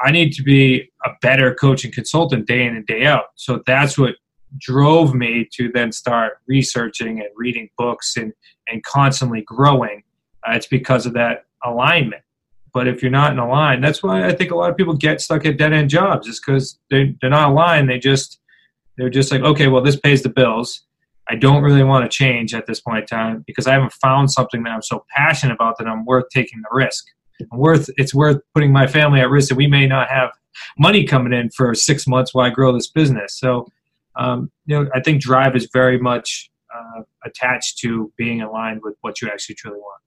I 0.02 0.12
need 0.12 0.32
to 0.34 0.44
be 0.44 0.92
a 1.06 1.10
better 1.22 1.54
coach 1.56 1.84
and 1.84 1.94
consultant 1.94 2.48
day 2.48 2.66
in 2.66 2.76
and 2.76 2.86
day 2.86 3.06
out. 3.06 3.26
So 3.36 3.62
that's 3.66 3.98
what 3.98 4.16
drove 4.58 5.14
me 5.14 5.48
to 5.54 5.72
then 5.72 5.92
start 5.92 6.40
researching 6.48 7.20
and 7.20 7.30
reading 7.36 7.70
books 7.78 8.18
and, 8.18 8.34
and 8.68 8.84
constantly 8.84 9.42
growing. 9.42 10.04
Uh, 10.48 10.54
it's 10.54 10.68
because 10.68 11.06
of 11.06 11.14
that 11.14 11.46
alignment. 11.64 12.22
But 12.74 12.88
if 12.88 13.02
you're 13.02 13.12
not 13.12 13.32
in 13.32 13.40
a 13.40 13.48
line, 13.48 13.82
that's 13.82 14.02
why 14.02 14.26
I 14.26 14.34
think 14.34 14.52
a 14.52 14.56
lot 14.56 14.72
of 14.72 14.78
people 14.78 14.96
get 14.96 15.22
stuck 15.22 15.46
at 15.46 15.58
dead 15.58 15.74
end 15.74 15.90
jobs. 15.90 16.28
Is 16.28 16.40
because 16.40 16.80
they 16.90 17.16
they're 17.22 17.30
not 17.30 17.52
aligned. 17.52 17.88
They 17.88 18.00
just 18.00 18.40
they're 18.98 19.12
just 19.12 19.32
like, 19.32 19.42
okay, 19.42 19.68
well, 19.68 19.84
this 19.84 19.96
pays 19.96 20.24
the 20.24 20.30
bills. 20.30 20.84
I 21.30 21.36
don't 21.36 21.64
really 21.64 21.84
want 21.84 22.04
to 22.04 22.16
change 22.16 22.54
at 22.54 22.66
this 22.66 22.82
point 22.82 23.02
in 23.02 23.06
time 23.06 23.44
because 23.48 23.68
I 23.68 23.74
haven't 23.74 23.94
found 23.94 24.32
something 24.32 24.64
that 24.64 24.72
I'm 24.72 24.82
so 24.82 25.06
passionate 25.16 25.54
about 25.54 25.78
that 25.78 25.88
I'm 25.88 26.04
worth 26.04 26.26
taking 26.30 26.62
the 26.62 26.76
risk. 26.76 27.06
I'm 27.52 27.60
worth 27.60 27.90
it's 27.98 28.14
worth 28.14 28.42
putting 28.54 28.72
my 28.72 28.88
family 28.88 29.20
at 29.20 29.30
risk 29.30 29.50
that 29.50 29.56
we 29.56 29.68
may 29.68 29.86
not 29.88 30.10
have 30.10 30.32
money 30.78 31.04
coming 31.06 31.34
in 31.34 31.50
for 31.50 31.74
six 31.74 32.08
months 32.08 32.34
while 32.34 32.46
I 32.46 32.50
grow 32.50 32.74
this 32.74 32.88
business. 32.88 33.38
So, 33.38 33.68
um, 34.16 34.52
you 34.66 34.84
know, 34.84 34.90
I 34.94 35.00
think 35.02 35.22
drive 35.22 35.56
is 35.56 35.70
very 35.74 36.00
much 36.00 36.50
uh, 36.74 37.02
attached 37.26 37.80
to 37.80 38.12
being 38.18 38.42
aligned 38.42 38.82
with 38.84 38.96
what 39.02 39.22
you 39.22 39.28
actually 39.28 39.56
truly 39.56 39.80
want. 39.80 40.02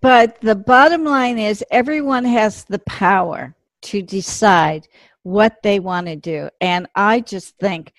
But 0.00 0.40
the 0.40 0.54
bottom 0.54 1.04
line 1.04 1.38
is 1.38 1.64
everyone 1.70 2.24
has 2.24 2.64
the 2.64 2.78
power 2.80 3.54
to 3.82 4.02
decide 4.02 4.86
what 5.22 5.56
they 5.62 5.80
want 5.80 6.06
to 6.06 6.16
do. 6.16 6.48
And 6.60 6.86
I 6.94 7.20
just 7.20 7.58
think 7.58 7.92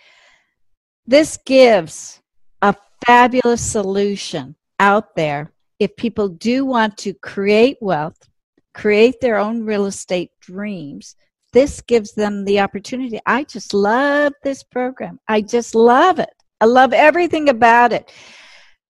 this 1.06 1.38
gives 1.46 2.22
a 2.62 2.76
fabulous 3.06 3.62
solution 3.62 4.56
out 4.80 5.16
there 5.16 5.52
if 5.80 5.96
people 5.96 6.28
do 6.28 6.66
want 6.66 6.98
to 6.98 7.14
create 7.14 7.78
wealth, 7.82 8.30
create 8.74 9.22
their 9.22 9.38
own 9.38 9.64
real 9.64 9.86
estate 9.86 10.32
dreams. 10.42 11.16
This 11.52 11.82
gives 11.82 12.14
them 12.14 12.46
the 12.46 12.60
opportunity. 12.60 13.20
I 13.26 13.44
just 13.44 13.74
love 13.74 14.34
this 14.44 14.64
program. 14.64 15.20
I 15.28 15.42
just 15.42 15.74
love 15.74 16.20
it. 16.20 16.30
I 16.62 16.66
love 16.66 16.94
everything 16.94 17.50
about 17.50 17.94
it. 17.94 18.12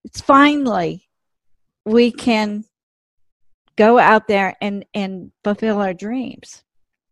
It's 0.04 0.20
finally 0.20 1.08
we 1.84 2.10
can 2.10 2.64
go 3.76 3.98
out 3.98 4.28
there 4.28 4.56
and, 4.60 4.84
and 4.94 5.32
fulfill 5.42 5.80
our 5.80 5.94
dreams. 5.94 6.62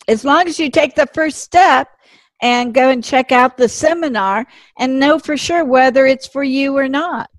As 0.06 0.24
long 0.24 0.48
as 0.48 0.58
you 0.58 0.70
take 0.70 0.94
the 0.94 1.08
first 1.14 1.38
step 1.38 1.88
and 2.42 2.74
go 2.74 2.90
and 2.90 3.02
check 3.02 3.32
out 3.32 3.56
the 3.56 3.68
seminar 3.68 4.46
and 4.78 4.98
know 4.98 5.18
for 5.18 5.36
sure 5.36 5.64
whether 5.64 6.06
it's 6.06 6.26
for 6.26 6.44
you 6.44 6.76
or 6.76 6.88
not. 6.88 7.30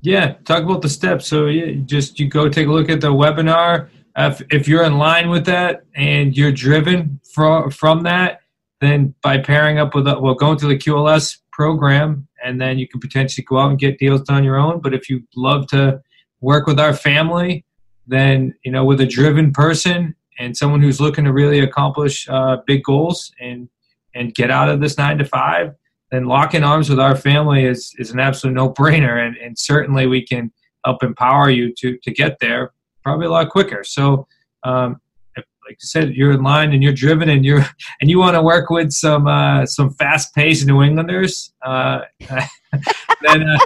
Yeah, 0.00 0.34
talk 0.44 0.62
about 0.62 0.82
the 0.82 0.88
steps. 0.88 1.26
So 1.26 1.46
yeah, 1.46 1.82
just 1.84 2.20
you 2.20 2.28
go 2.28 2.48
take 2.48 2.68
a 2.68 2.72
look 2.72 2.88
at 2.90 3.00
the 3.00 3.12
webinar. 3.12 3.88
If, 4.16 4.42
if 4.50 4.68
you're 4.68 4.84
in 4.84 4.96
line 4.98 5.28
with 5.28 5.44
that 5.46 5.84
and 5.94 6.36
you're 6.36 6.52
driven 6.52 7.20
from 7.30 7.70
from 7.70 8.02
that, 8.04 8.40
then 8.80 9.14
by 9.22 9.38
pairing 9.38 9.78
up 9.78 9.94
with 9.94 10.06
well, 10.06 10.34
going 10.34 10.58
to 10.58 10.66
the 10.66 10.76
QLS 10.76 11.38
program, 11.52 12.26
and 12.42 12.60
then 12.60 12.78
you 12.78 12.88
can 12.88 13.00
potentially 13.00 13.44
go 13.44 13.58
out 13.58 13.70
and 13.70 13.78
get 13.78 13.98
deals 13.98 14.28
on 14.28 14.44
your 14.44 14.56
own. 14.56 14.80
But 14.80 14.94
if 14.94 15.10
you 15.10 15.22
love 15.36 15.66
to 15.68 16.00
work 16.40 16.66
with 16.66 16.80
our 16.80 16.94
family, 16.94 17.64
then 18.06 18.54
you 18.64 18.72
know 18.72 18.84
with 18.84 19.00
a 19.00 19.06
driven 19.06 19.52
person 19.52 20.14
and 20.38 20.56
someone 20.56 20.80
who's 20.80 21.00
looking 21.00 21.24
to 21.24 21.32
really 21.32 21.60
accomplish 21.60 22.28
uh, 22.28 22.58
big 22.66 22.82
goals 22.84 23.32
and 23.40 23.68
and 24.14 24.34
get 24.34 24.50
out 24.50 24.68
of 24.68 24.80
this 24.80 24.98
nine 24.98 25.18
to 25.18 25.24
five, 25.24 25.74
then 26.10 26.24
locking 26.24 26.64
arms 26.64 26.88
with 26.88 26.98
our 26.98 27.14
family 27.14 27.64
is, 27.64 27.94
is 27.98 28.10
an 28.10 28.18
absolute 28.18 28.54
no 28.54 28.72
brainer. 28.72 29.24
And, 29.24 29.36
and 29.36 29.58
certainly 29.58 30.06
we 30.06 30.26
can 30.26 30.50
help 30.84 31.02
empower 31.02 31.50
you 31.50 31.74
to, 31.74 31.98
to 31.98 32.10
get 32.10 32.38
there 32.40 32.72
probably 33.06 33.26
a 33.26 33.30
lot 33.30 33.48
quicker. 33.50 33.84
So, 33.84 34.26
um, 34.64 35.00
like 35.36 35.76
you 35.80 35.86
said, 35.86 36.14
you're 36.14 36.32
in 36.32 36.42
line 36.42 36.72
and 36.72 36.82
you're 36.82 36.92
driven 36.92 37.28
and 37.28 37.44
you're, 37.44 37.64
and 38.00 38.10
you 38.10 38.18
want 38.18 38.34
to 38.34 38.42
work 38.42 38.68
with 38.68 38.90
some, 38.90 39.28
uh, 39.28 39.64
some 39.64 39.90
fast 39.90 40.34
paced 40.34 40.66
New 40.66 40.82
Englanders, 40.82 41.52
uh, 41.64 42.00
then, 42.20 43.48
uh, 43.48 43.58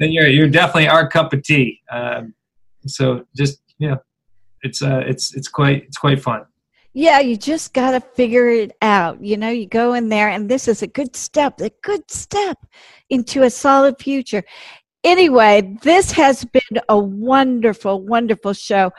then 0.00 0.10
you're, 0.10 0.26
you're 0.26 0.48
definitely 0.48 0.88
our 0.88 1.08
cup 1.08 1.32
of 1.32 1.44
tea. 1.44 1.80
Um, 1.92 2.34
so 2.88 3.24
just, 3.36 3.60
you 3.78 3.90
know, 3.90 3.98
it's, 4.62 4.82
uh, 4.82 5.04
it's, 5.06 5.32
it's 5.36 5.46
quite, 5.46 5.84
it's 5.84 5.96
quite 5.96 6.20
fun. 6.20 6.44
Yeah, 6.92 7.20
you 7.20 7.36
just 7.36 7.74
got 7.74 7.92
to 7.92 8.00
figure 8.00 8.48
it 8.48 8.72
out. 8.82 9.22
You 9.22 9.36
know, 9.36 9.50
you 9.50 9.66
go 9.66 9.94
in 9.94 10.08
there, 10.08 10.30
and 10.30 10.48
this 10.48 10.66
is 10.66 10.82
a 10.82 10.88
good 10.88 11.14
step, 11.14 11.60
a 11.60 11.70
good 11.84 12.10
step 12.10 12.58
into 13.10 13.44
a 13.44 13.50
solid 13.50 14.00
future. 14.00 14.42
Anyway, 15.04 15.76
this 15.82 16.10
has 16.12 16.44
been 16.44 16.80
a 16.88 16.98
wonderful, 16.98 18.02
wonderful 18.02 18.52
show. 18.52 18.90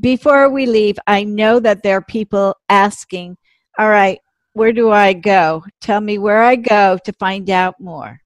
Before 0.00 0.50
we 0.50 0.66
leave, 0.66 0.98
I 1.06 1.22
know 1.24 1.60
that 1.60 1.82
there 1.82 1.98
are 1.98 2.02
people 2.02 2.56
asking, 2.68 3.36
all 3.78 3.88
right, 3.88 4.18
where 4.54 4.72
do 4.72 4.90
I 4.90 5.12
go? 5.12 5.62
Tell 5.80 6.00
me 6.00 6.18
where 6.18 6.42
I 6.42 6.56
go 6.56 6.98
to 7.04 7.12
find 7.12 7.48
out 7.50 7.76
more. 7.78 8.18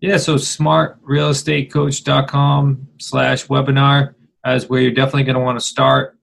Yeah, 0.00 0.16
so 0.18 0.36
smartrealestatecoach.com 0.36 2.88
slash 2.98 3.46
webinar 3.46 4.14
is 4.46 4.68
where 4.68 4.80
you're 4.80 4.92
definitely 4.92 5.24
going 5.24 5.36
to 5.36 5.40
want 5.40 5.58
to 5.58 5.64
start. 5.64 6.18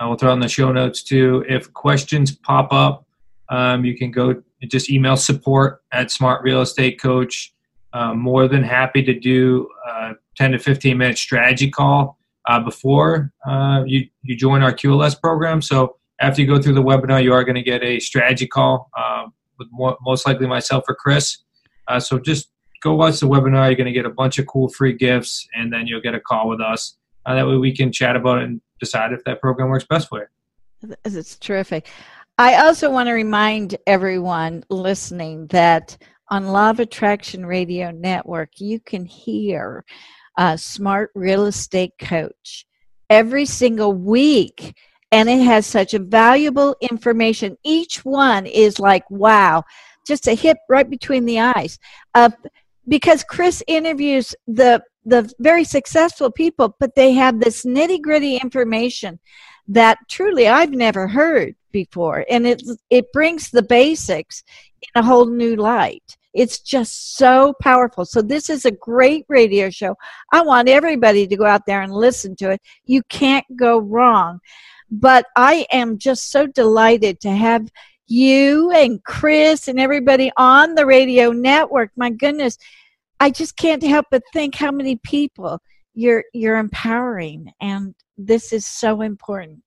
I 0.00 0.06
will 0.06 0.16
throw 0.16 0.32
in 0.32 0.40
the 0.40 0.48
show 0.48 0.72
notes 0.72 1.02
too. 1.02 1.44
If 1.48 1.72
questions 1.72 2.36
pop 2.36 2.72
up, 2.72 3.06
um, 3.48 3.84
you 3.84 3.96
can 3.96 4.10
go 4.10 4.42
just 4.66 4.90
email 4.90 5.16
support 5.16 5.82
at 5.92 6.10
Smart 6.10 6.42
Real 6.42 6.60
Estate 6.60 7.00
Coach. 7.00 7.54
Uh, 7.92 8.12
more 8.12 8.48
than 8.48 8.62
happy 8.62 9.02
to 9.02 9.18
do 9.18 9.66
a 9.88 10.12
10 10.36 10.52
to 10.52 10.58
15 10.58 10.98
minute 10.98 11.16
strategy 11.16 11.70
call 11.70 12.18
uh, 12.46 12.60
before 12.60 13.32
uh, 13.46 13.82
you, 13.86 14.06
you 14.22 14.36
join 14.36 14.62
our 14.62 14.72
QLS 14.72 15.20
program. 15.20 15.62
So 15.62 15.96
after 16.20 16.42
you 16.42 16.48
go 16.48 16.60
through 16.60 16.74
the 16.74 16.82
webinar, 16.82 17.22
you 17.22 17.32
are 17.32 17.44
going 17.44 17.54
to 17.54 17.62
get 17.62 17.82
a 17.82 18.00
strategy 18.00 18.46
call 18.46 18.90
um, 18.98 19.32
with 19.58 19.68
more, 19.70 19.96
most 20.02 20.26
likely 20.26 20.46
myself 20.46 20.84
or 20.88 20.94
Chris. 20.94 21.38
Uh, 21.86 22.00
so 22.00 22.18
just 22.18 22.50
go 22.82 22.94
watch 22.94 23.20
the 23.20 23.26
webinar. 23.26 23.66
You're 23.66 23.76
going 23.76 23.86
to 23.86 23.92
get 23.92 24.06
a 24.06 24.10
bunch 24.10 24.38
of 24.38 24.46
cool 24.46 24.68
free 24.68 24.92
gifts, 24.92 25.46
and 25.54 25.72
then 25.72 25.86
you'll 25.86 26.00
get 26.00 26.14
a 26.14 26.20
call 26.20 26.48
with 26.48 26.60
us. 26.60 26.96
Uh, 27.26 27.34
that 27.34 27.46
way 27.46 27.56
we 27.56 27.74
can 27.74 27.92
chat 27.92 28.16
about 28.16 28.38
it 28.38 28.44
and 28.44 28.60
decide 28.80 29.12
if 29.12 29.22
that 29.24 29.40
program 29.40 29.68
works 29.68 29.84
best 29.84 30.08
for 30.08 30.20
you. 30.82 30.94
It's 31.04 31.36
terrific. 31.36 31.88
I 32.38 32.66
also 32.66 32.90
want 32.90 33.08
to 33.08 33.12
remind 33.12 33.76
everyone 33.86 34.64
listening 34.70 35.48
that 35.48 35.98
on 36.30 36.48
Law 36.48 36.70
of 36.70 36.80
Attraction 36.80 37.44
Radio 37.46 37.90
Network, 37.90 38.60
you 38.60 38.80
can 38.80 39.04
hear 39.04 39.84
a 40.36 40.56
Smart 40.56 41.10
Real 41.14 41.46
Estate 41.46 41.92
Coach 41.98 42.66
every 43.10 43.44
single 43.44 43.92
week. 43.92 44.74
And 45.10 45.28
it 45.28 45.40
has 45.40 45.66
such 45.66 45.94
a 45.94 45.98
valuable 45.98 46.76
information. 46.82 47.56
Each 47.64 48.04
one 48.04 48.44
is 48.46 48.78
like, 48.78 49.10
wow, 49.10 49.64
just 50.06 50.28
a 50.28 50.34
hit 50.34 50.58
right 50.68 50.88
between 50.88 51.24
the 51.24 51.40
eyes. 51.40 51.78
Uh, 52.14 52.30
because 52.86 53.24
Chris 53.24 53.62
interviews 53.66 54.34
the 54.46 54.82
the 55.04 55.32
very 55.38 55.64
successful 55.64 56.30
people, 56.30 56.76
but 56.78 56.94
they 56.94 57.12
have 57.12 57.40
this 57.40 57.64
nitty 57.64 58.02
gritty 58.02 58.36
information 58.36 59.18
that 59.68 59.98
truly 60.08 60.48
I've 60.48 60.72
never 60.72 61.06
heard 61.06 61.54
before, 61.72 62.24
and 62.28 62.46
it 62.46 62.62
it 62.90 63.12
brings 63.12 63.50
the 63.50 63.62
basics 63.62 64.42
in 64.82 65.02
a 65.02 65.06
whole 65.06 65.26
new 65.26 65.56
light. 65.56 66.16
It's 66.34 66.60
just 66.60 67.16
so 67.16 67.54
powerful. 67.60 68.04
So 68.04 68.22
this 68.22 68.50
is 68.50 68.64
a 68.64 68.70
great 68.70 69.24
radio 69.28 69.70
show. 69.70 69.96
I 70.32 70.42
want 70.42 70.68
everybody 70.68 71.26
to 71.26 71.36
go 71.36 71.46
out 71.46 71.66
there 71.66 71.82
and 71.82 71.92
listen 71.92 72.36
to 72.36 72.50
it. 72.50 72.60
You 72.84 73.02
can't 73.08 73.46
go 73.56 73.78
wrong. 73.78 74.40
But 74.90 75.26
I 75.36 75.66
am 75.72 75.98
just 75.98 76.30
so 76.30 76.46
delighted 76.46 77.20
to 77.20 77.30
have 77.30 77.68
you 78.06 78.70
and 78.70 79.02
Chris 79.04 79.68
and 79.68 79.78
everybody 79.78 80.32
on 80.36 80.74
the 80.74 80.86
radio 80.86 81.30
network. 81.30 81.90
My 81.96 82.10
goodness, 82.10 82.56
I 83.20 83.30
just 83.30 83.56
can't 83.56 83.82
help 83.82 84.06
but 84.10 84.22
think 84.32 84.54
how 84.54 84.70
many 84.70 84.96
people 84.96 85.60
you're 85.98 86.24
you're 86.32 86.58
empowering 86.58 87.52
and 87.60 87.92
this 88.16 88.52
is 88.52 88.64
so 88.66 89.02
important. 89.02 89.62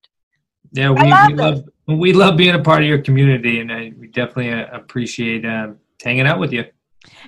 Yeah, 0.74 0.92
we, 0.92 1.10
love, 1.10 1.28
we 1.28 1.36
love, 1.36 1.64
we 1.88 2.14
love 2.14 2.38
being 2.38 2.56
a 2.56 2.64
part 2.64 2.82
of 2.82 2.88
your 2.88 3.02
community, 3.02 3.60
and 3.60 3.70
I, 3.72 3.92
we 3.98 4.08
definitely 4.08 4.52
uh, 4.52 4.68
appreciate 4.72 5.46
um, 5.46 5.80
hanging 6.02 6.26
out 6.26 6.40
with 6.40 6.54
you. 6.54 6.64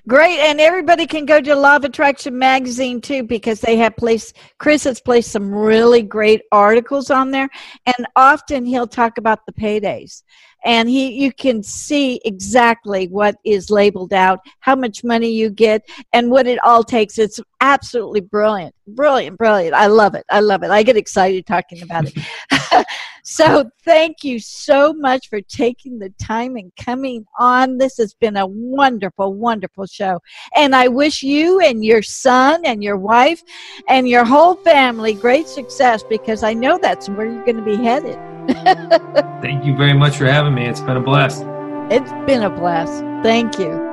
Great, 0.08 0.39
and 0.39 0.62
everybody 0.62 1.08
can 1.08 1.26
go 1.26 1.41
to 1.41 1.56
Law 1.56 1.78
of 1.78 1.84
Attraction 1.84 2.38
magazine 2.38 3.01
too 3.01 3.24
because 3.24 3.60
they 3.60 3.76
have 3.78 3.95
placed 3.97 4.38
Chris 4.60 4.84
has 4.84 5.01
placed 5.01 5.32
some 5.32 5.54
really 5.54 6.04
great 6.04 6.41
articles 6.51 7.10
on 7.10 7.32
there, 7.32 7.49
and 7.86 8.08
often 8.16 8.66
he'll 8.66 8.88
talk 8.88 9.18
about 9.18 9.45
the 9.45 9.54
paydays, 9.54 10.22
and 10.64 10.88
he 10.88 11.12
you 11.14 11.34
can 11.34 11.64
see 11.64 12.22
exactly 12.24 13.08
what 13.08 13.36
is 13.43 13.70
labeled 13.70 14.14
out, 14.14 14.39
how 14.60 14.76
much 14.76 15.04
money 15.04 15.32
you 15.32 15.49
get, 15.49 15.82
and 16.14 16.30
what 16.30 16.47
it 16.47 16.60
all 16.64 16.84
takes. 16.84 17.18
It's 17.18 17.39
absolutely 17.60 18.22
brilliant, 18.22 18.76
brilliant, 18.88 19.38
brilliant. 19.38 19.74
I 19.74 19.88
love 19.88 20.16
it. 20.16 20.26
I 20.30 20.40
love 20.40 20.64
it. 20.64 20.72
I 20.72 20.84
get 20.84 20.98
excited 20.98 21.46
talking 21.46 21.82
about 21.82 22.06
it. 22.06 22.18
so 23.24 23.70
thank 23.84 24.24
you 24.24 24.40
so 24.40 24.94
much 24.94 25.30
for 25.30 25.42
taking 25.42 26.00
the 26.00 26.10
time 26.22 26.56
and 26.56 26.72
coming 26.76 27.26
on. 27.40 27.78
This 27.78 27.98
has 27.98 28.14
been 28.14 28.38
a 28.38 28.46
wonderful, 28.46 29.34
wonderful 29.34 29.86
show. 29.86 30.20
And 30.56 30.76
I 30.76 30.88
wish 30.88 31.24
you 31.24 31.60
and 31.60 31.84
your 31.84 32.02
son 32.02 32.62
and 32.66 32.84
your 32.84 32.98
wife 32.98 33.42
and 33.88 34.08
your 34.08 34.26
whole 34.26 34.56
family 34.56 35.14
great 35.14 35.48
success 35.48 36.04
because 36.04 36.44
I 36.44 36.54
know 36.54 36.78
that's 36.82 37.10
where 37.10 37.28
you're 37.28 37.46
going 37.46 37.58
to 37.58 37.64
be 37.64 37.76
headed. 37.76 38.18
Thank 39.42 39.66
you 39.66 39.76
very 39.76 39.94
much 39.94 40.18
for 40.18 40.26
having 40.26 40.54
me. 40.54 40.68
It's 40.68 40.82
been 40.82 40.98
a 40.98 41.02
blast. 41.02 41.44
It's 41.90 42.12
been 42.26 42.44
a 42.44 42.50
blast. 42.50 43.04
Thank 43.24 43.58
you. 43.60 43.93